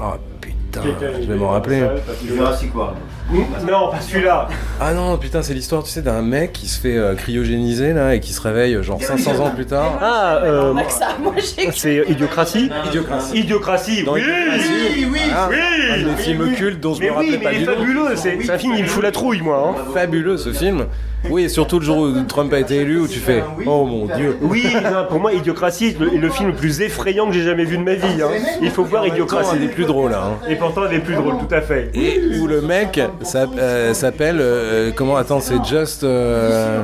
Oh 0.00 0.12
putain, 0.40 0.82
je 1.20 1.26
vais 1.26 1.34
m'en 1.36 1.48
rappeler. 1.48 1.84
Jurassic 2.24 2.74
World. 2.74 2.96
Non, 3.30 3.88
pas 3.90 4.00
celui-là. 4.00 4.48
Ah 4.80 4.92
non, 4.92 5.16
putain, 5.16 5.42
c'est 5.42 5.54
l'histoire, 5.54 5.82
tu 5.84 5.90
sais, 5.90 6.02
d'un 6.02 6.20
mec 6.22 6.52
qui 6.52 6.66
se 6.68 6.78
fait 6.78 6.96
euh, 6.96 7.14
cryogéniser 7.14 7.92
là 7.94 8.14
et 8.14 8.20
qui 8.20 8.32
se 8.32 8.40
réveille 8.42 8.76
genre 8.82 9.00
500 9.02 9.40
ans 9.40 9.50
plus 9.50 9.64
tard. 9.64 9.98
Ah, 10.02 10.40
euh, 10.44 10.74
Pas 10.74 10.82
que 10.82 10.92
ça, 10.92 11.08
moi 11.22 11.32
j'ai 11.36 11.70
c'est 11.72 12.04
Idiocratie 12.08 12.70
Idiocratie. 12.88 13.38
Idiocratie, 13.38 14.04
Dans 14.04 14.14
oui, 14.14 14.20
Idiocratie, 14.20 14.70
oui, 14.96 15.06
voilà. 15.08 15.48
oui, 15.48 15.56
Un 15.92 15.98
de 15.98 16.04
mes 16.04 16.10
oui, 16.10 16.22
films 16.22 16.42
oui. 16.48 16.54
cultes 16.56 16.80
dont 16.80 16.94
je 16.94 17.00
Mais 17.00 17.06
me 17.08 17.12
rappelais 17.12 17.30
oui, 17.30 17.38
pas 17.38 17.50
mais 17.50 17.56
il 17.56 17.58
du 17.58 17.64
est 17.64 17.66
nom. 17.74 17.80
fabuleux, 17.80 18.16
c'est 18.16 18.38
c'est 18.42 18.52
un 18.52 18.58
film, 18.58 18.74
il 18.76 18.82
me 18.82 18.88
fout 18.88 19.02
la 19.02 19.12
trouille, 19.12 19.40
moi. 19.40 19.74
hein. 19.78 19.92
Fabuleux 19.94 20.36
ce 20.36 20.52
film. 20.52 20.86
Oui, 21.30 21.44
et 21.44 21.48
surtout 21.48 21.78
le 21.78 21.84
jour 21.84 21.98
où 21.98 22.22
Trump 22.26 22.52
a 22.52 22.58
été 22.58 22.78
élu, 22.78 22.98
où 22.98 23.06
tu 23.06 23.20
fais 23.20 23.44
Oh 23.64 23.86
mon 23.86 24.06
dieu. 24.06 24.36
Oui, 24.42 24.66
non, 24.82 25.06
pour 25.08 25.20
moi, 25.20 25.32
Idiocratie 25.32 25.86
est 25.86 26.00
le, 26.00 26.12
est 26.12 26.18
le 26.18 26.28
film 26.30 26.48
le 26.48 26.54
plus 26.56 26.80
effrayant 26.80 27.28
que 27.28 27.32
j'ai 27.32 27.44
jamais 27.44 27.64
vu 27.64 27.78
de 27.78 27.82
ma 27.84 27.94
vie. 27.94 28.20
hein. 28.20 28.28
Il 28.60 28.70
faut 28.70 28.82
voir 28.82 29.06
Idiocratie. 29.06 29.50
C'est 29.52 29.58
des 29.60 29.68
plus 29.68 29.84
drôles. 29.84 30.12
Hein. 30.14 30.38
Et 30.48 30.56
pourtant, 30.56 30.82
il 30.90 30.96
est 30.96 31.00
plus 31.00 31.14
drôle, 31.14 31.34
tout 31.38 31.54
à 31.54 31.60
fait. 31.60 31.90
Et 31.94 32.20
où 32.40 32.48
le 32.48 32.60
mec 32.60 33.00
s'appelle. 33.22 34.38
euh, 34.40 34.90
comment 34.94 35.16
Attends, 35.16 35.40
c'est 35.40 35.64
Just. 35.64 36.04
euh, 36.04 36.82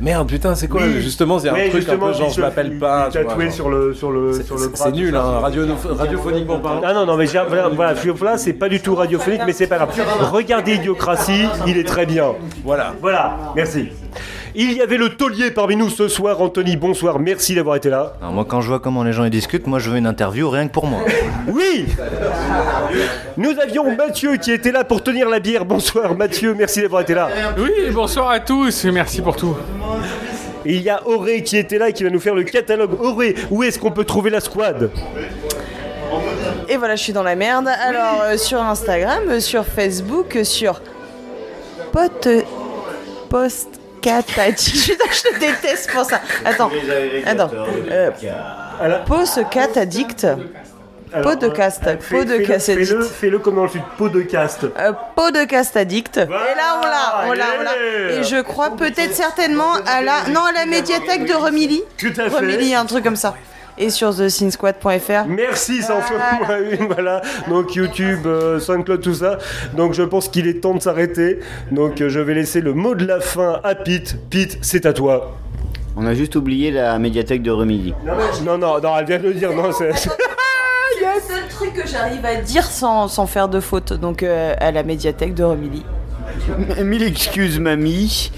Merde, 0.00 0.28
putain, 0.28 0.54
c'est 0.56 0.66
quoi 0.66 0.82
Oui. 0.82 1.00
Justement, 1.00 1.38
c'est 1.38 1.48
un 1.48 1.52
Ouais, 1.54 1.70
truc 1.70 1.88
un 1.88 1.96
peu 1.96 2.12
genre 2.12 2.28
je 2.28 2.40
m'appelle 2.40 2.78
pas. 2.78 3.08
tatoué 3.12 3.50
sur 3.50 3.70
le, 3.70 3.94
sur 3.94 4.10
le, 4.10 4.32
C'est- 4.32 4.42
sur 4.42 4.56
le 4.56 4.62
c'est- 4.62 4.68
bras. 4.68 4.76
C'est 4.86 4.90
tout 4.90 4.96
nul, 4.96 5.12
ça. 5.14 5.20
hein, 5.22 5.38
radio, 5.38 5.62
radiophoniquement 5.88 6.58
parlant. 6.58 6.80
Ah 6.84 6.92
non, 6.92 7.06
non, 7.06 7.16
mais 7.16 7.26
voilà, 7.26 7.68
voilà, 7.68 7.94
là, 8.22 8.36
c'est 8.36 8.52
pas 8.54 8.68
du 8.68 8.80
tout 8.80 8.94
radiophonique, 8.96 9.42
mais 9.46 9.52
c'est 9.52 9.68
pas 9.68 9.76
grave. 9.76 9.90
Regardez 10.32 10.74
Idiocratie, 10.74 11.46
il 11.66 11.78
est 11.78 11.84
très 11.84 12.06
bien. 12.06 12.32
Voilà. 12.64 12.92
Voilà, 13.00 13.36
merci. 13.54 13.90
Il 14.56 14.72
y 14.72 14.80
avait 14.80 14.98
le 14.98 15.08
taulier 15.08 15.50
parmi 15.50 15.74
nous 15.74 15.90
ce 15.90 16.06
soir, 16.06 16.40
Anthony, 16.40 16.76
bonsoir, 16.76 17.18
merci 17.18 17.56
d'avoir 17.56 17.74
été 17.74 17.90
là. 17.90 18.12
Alors 18.20 18.32
moi 18.32 18.44
quand 18.48 18.60
je 18.60 18.68
vois 18.68 18.78
comment 18.78 19.02
les 19.02 19.12
gens 19.12 19.24
y 19.24 19.30
discutent, 19.30 19.66
moi 19.66 19.80
je 19.80 19.90
veux 19.90 19.96
une 19.98 20.06
interview 20.06 20.48
rien 20.48 20.68
que 20.68 20.72
pour 20.72 20.86
moi. 20.86 21.00
Oui 21.48 21.86
Nous 23.36 23.50
avions 23.60 23.96
Mathieu 23.96 24.36
qui 24.36 24.52
était 24.52 24.70
là 24.70 24.84
pour 24.84 25.02
tenir 25.02 25.28
la 25.28 25.40
bière. 25.40 25.64
Bonsoir 25.64 26.14
Mathieu, 26.14 26.54
merci 26.54 26.82
d'avoir 26.82 27.02
été 27.02 27.14
là. 27.14 27.28
Oui, 27.58 27.90
bonsoir 27.92 28.30
à 28.30 28.38
tous 28.38 28.84
et 28.84 28.92
merci 28.92 29.20
pour 29.20 29.34
tout. 29.34 29.56
Et 30.64 30.76
il 30.76 30.82
y 30.82 30.88
a 30.88 31.04
Auré 31.06 31.42
qui 31.42 31.56
était 31.56 31.78
là 31.78 31.88
et 31.88 31.92
qui 31.92 32.04
va 32.04 32.10
nous 32.10 32.20
faire 32.20 32.36
le 32.36 32.44
catalogue. 32.44 33.00
Auré, 33.00 33.34
où 33.50 33.64
est-ce 33.64 33.78
qu'on 33.78 33.90
peut 33.90 34.04
trouver 34.04 34.30
la 34.30 34.40
squad? 34.40 34.90
Et 36.68 36.76
voilà, 36.76 36.94
je 36.94 37.02
suis 37.02 37.12
dans 37.12 37.24
la 37.24 37.34
merde. 37.34 37.68
Alors, 37.68 38.22
euh, 38.22 38.36
sur 38.36 38.62
Instagram, 38.62 39.24
euh, 39.28 39.40
sur 39.40 39.66
Facebook, 39.66 40.36
euh, 40.36 40.44
sur 40.44 40.80
pote 41.92 42.28
postcataddict. 43.28 43.83
Putain, 44.86 45.04
je 45.12 45.22
te 45.34 45.38
déteste 45.40 45.90
pour 45.90 46.04
ça. 46.04 46.20
Attends, 46.44 46.70
attends. 47.26 47.50
Euh. 47.90 48.10
Podcast, 51.22 51.80
Fais- 52.00 52.16
podcast 52.24 52.66
fais-le- 52.66 52.80
addict. 52.80 52.90
Fais-le 52.92 53.04
fais-le 53.04 53.38
comme 53.38 53.54
dans 53.54 53.62
le 53.64 53.68
sud, 53.68 53.82
podcast. 53.96 54.66
Euh, 54.76 54.92
podcast 55.14 55.76
addict. 55.76 56.16
et 56.16 56.26
là, 56.26 56.80
on 56.80 56.84
l'a, 56.84 57.28
on 57.28 57.32
l'a, 57.32 57.44
on 57.60 57.62
l'a. 57.62 58.16
Et 58.18 58.24
je 58.24 58.40
crois 58.42 58.70
peut-être 58.70 59.14
certainement 59.14 59.74
à 59.86 60.02
la, 60.02 60.24
non, 60.32 60.44
à 60.44 60.50
la 60.52 60.66
médiathèque 60.66 61.24
de 61.26 61.34
Remilly. 61.34 61.82
Tout 61.96 62.08
à 62.18 62.28
fait. 62.28 62.36
Remilly, 62.36 62.74
un 62.74 62.84
truc 62.84 63.04
comme 63.04 63.14
ça. 63.14 63.34
Et 63.78 63.90
sur 63.90 64.14
thesinsquad.fr. 64.14 65.26
Merci, 65.28 65.82
ça 65.82 65.96
en 65.96 66.00
fait 66.00 66.14
au 66.14 66.46
moins 66.46 66.58
une, 66.70 66.86
voilà. 66.86 67.22
Donc 67.48 67.74
YouTube, 67.74 68.26
euh, 68.26 68.60
SoundCloud, 68.60 69.00
tout 69.00 69.14
ça. 69.14 69.38
Donc 69.76 69.94
je 69.94 70.02
pense 70.02 70.28
qu'il 70.28 70.46
est 70.46 70.60
temps 70.60 70.74
de 70.74 70.82
s'arrêter. 70.82 71.40
Donc 71.72 72.00
euh, 72.00 72.08
je 72.08 72.20
vais 72.20 72.34
laisser 72.34 72.60
le 72.60 72.72
mot 72.72 72.94
de 72.94 73.04
la 73.04 73.20
fin 73.20 73.60
à 73.64 73.74
Pete. 73.74 74.16
Pete, 74.30 74.58
c'est 74.62 74.86
à 74.86 74.92
toi. 74.92 75.36
On 75.96 76.06
a 76.06 76.14
juste 76.14 76.36
oublié 76.36 76.70
la 76.70 76.98
médiathèque 76.98 77.42
de 77.42 77.50
Remilly. 77.50 77.94
Non, 78.44 78.58
non, 78.58 78.80
non, 78.80 78.98
elle 78.98 79.06
vient 79.06 79.18
de 79.18 79.24
le 79.24 79.34
dire, 79.34 79.52
non, 79.52 79.70
c'est... 79.72 79.92
C'est 80.96 81.06
le 81.06 81.20
seul 81.20 81.48
truc 81.48 81.72
que 81.74 81.88
j'arrive 81.88 82.24
à 82.24 82.36
dire 82.36 82.64
sans, 82.64 83.08
sans 83.08 83.26
faire 83.26 83.48
de 83.48 83.58
faute. 83.60 83.92
Donc 83.94 84.22
euh, 84.22 84.54
à 84.58 84.70
la 84.70 84.84
médiathèque 84.84 85.34
de 85.34 85.42
Remilly. 85.42 85.84
Mille 86.82 87.02
excuses, 87.02 87.58
mamie. 87.58 88.30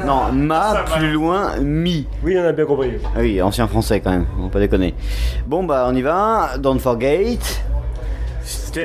Euh, 0.00 0.06
Non, 0.06 0.32
ma, 0.32 0.84
plus 0.96 1.12
loin, 1.12 1.56
mi. 1.60 2.06
Oui, 2.22 2.36
on 2.38 2.44
a 2.44 2.52
bien 2.52 2.64
compris. 2.64 2.92
Ah 3.14 3.18
oui, 3.20 3.40
ancien 3.42 3.66
français 3.66 4.00
quand 4.00 4.10
même, 4.10 4.26
on 4.38 4.44
va 4.44 4.48
pas 4.48 4.60
déconner. 4.60 4.94
Bon 5.46 5.64
bah 5.64 5.86
on 5.88 5.94
y 5.94 6.02
va, 6.02 6.56
don't 6.58 6.78
forget. 6.78 7.38
Stay 8.42 8.82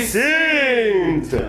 synced. 0.00 1.42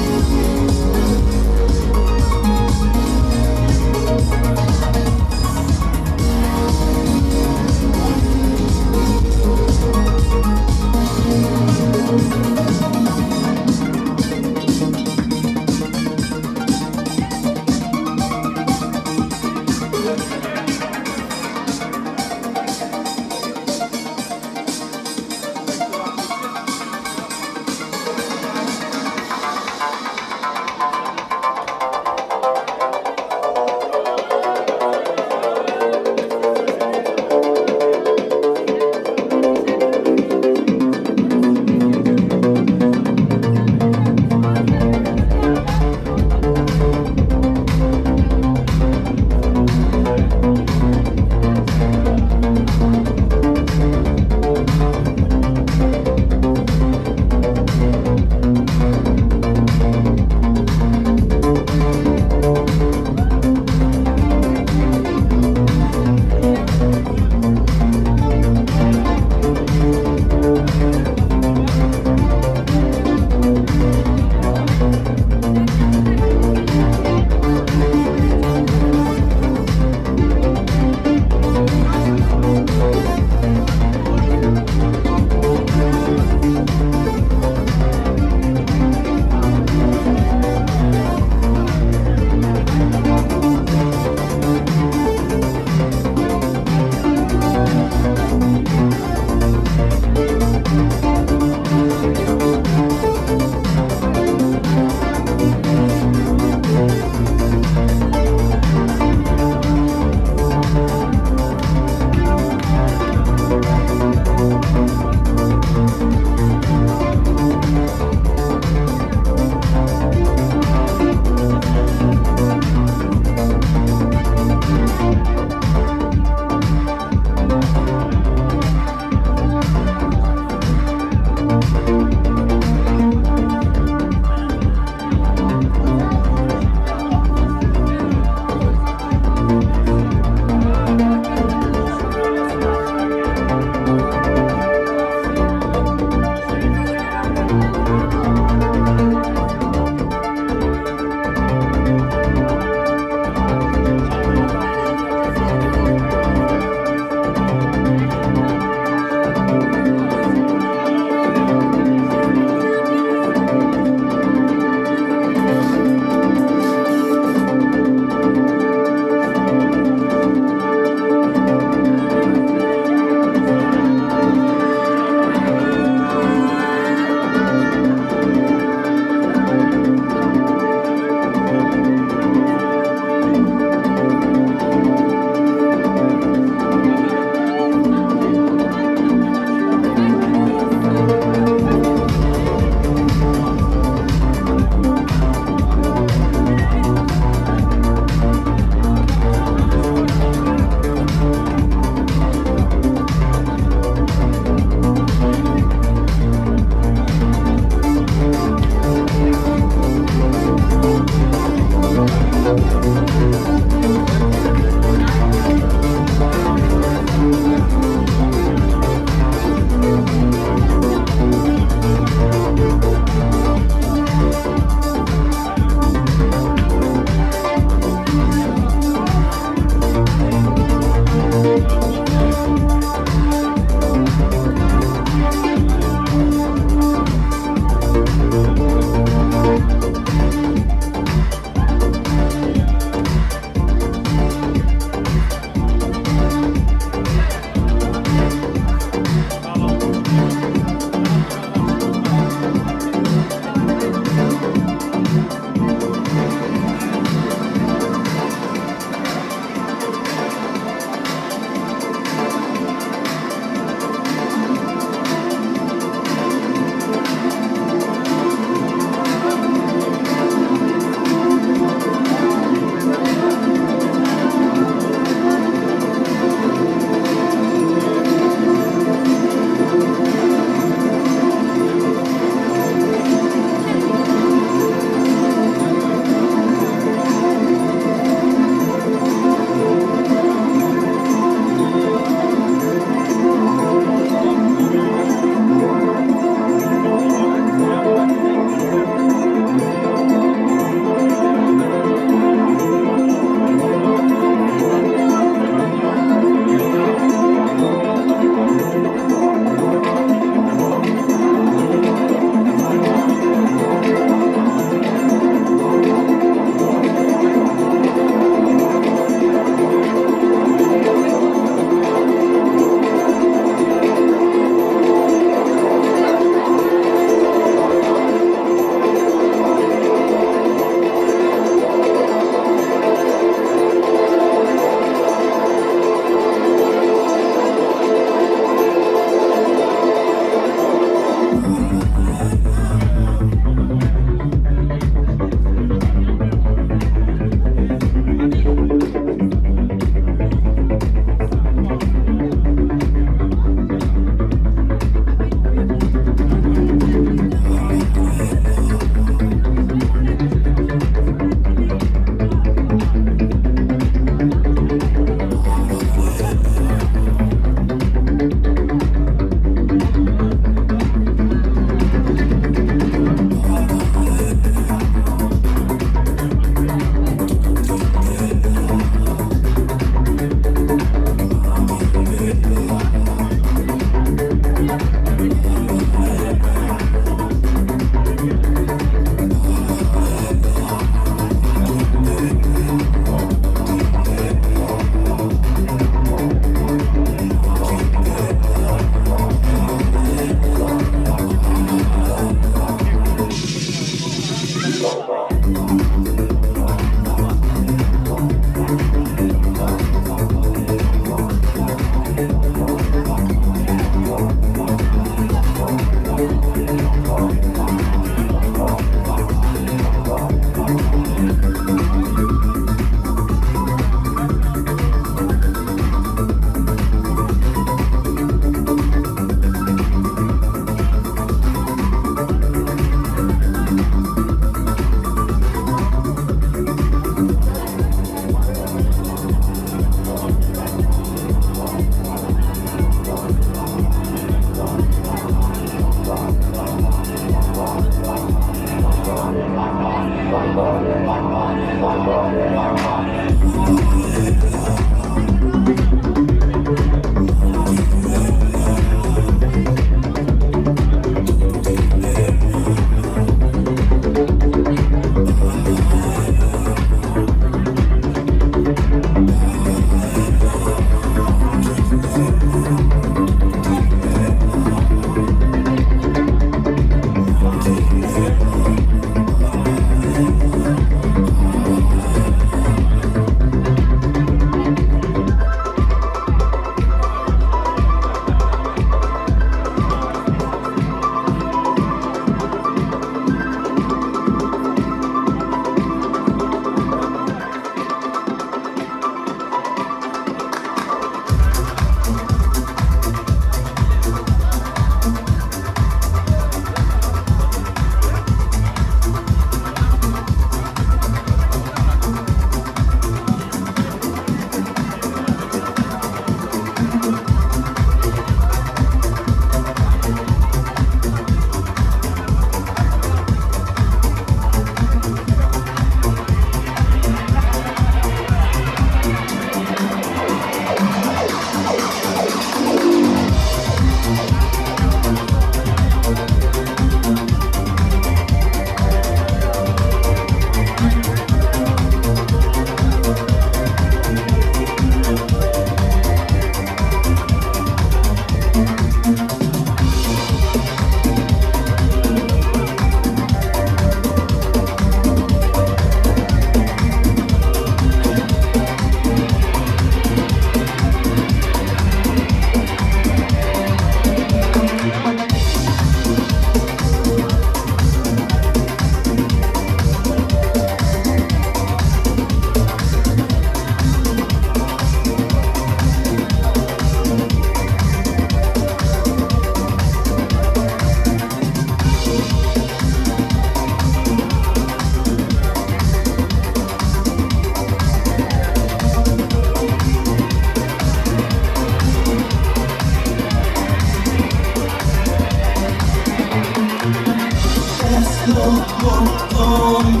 korktum 598.81 600.00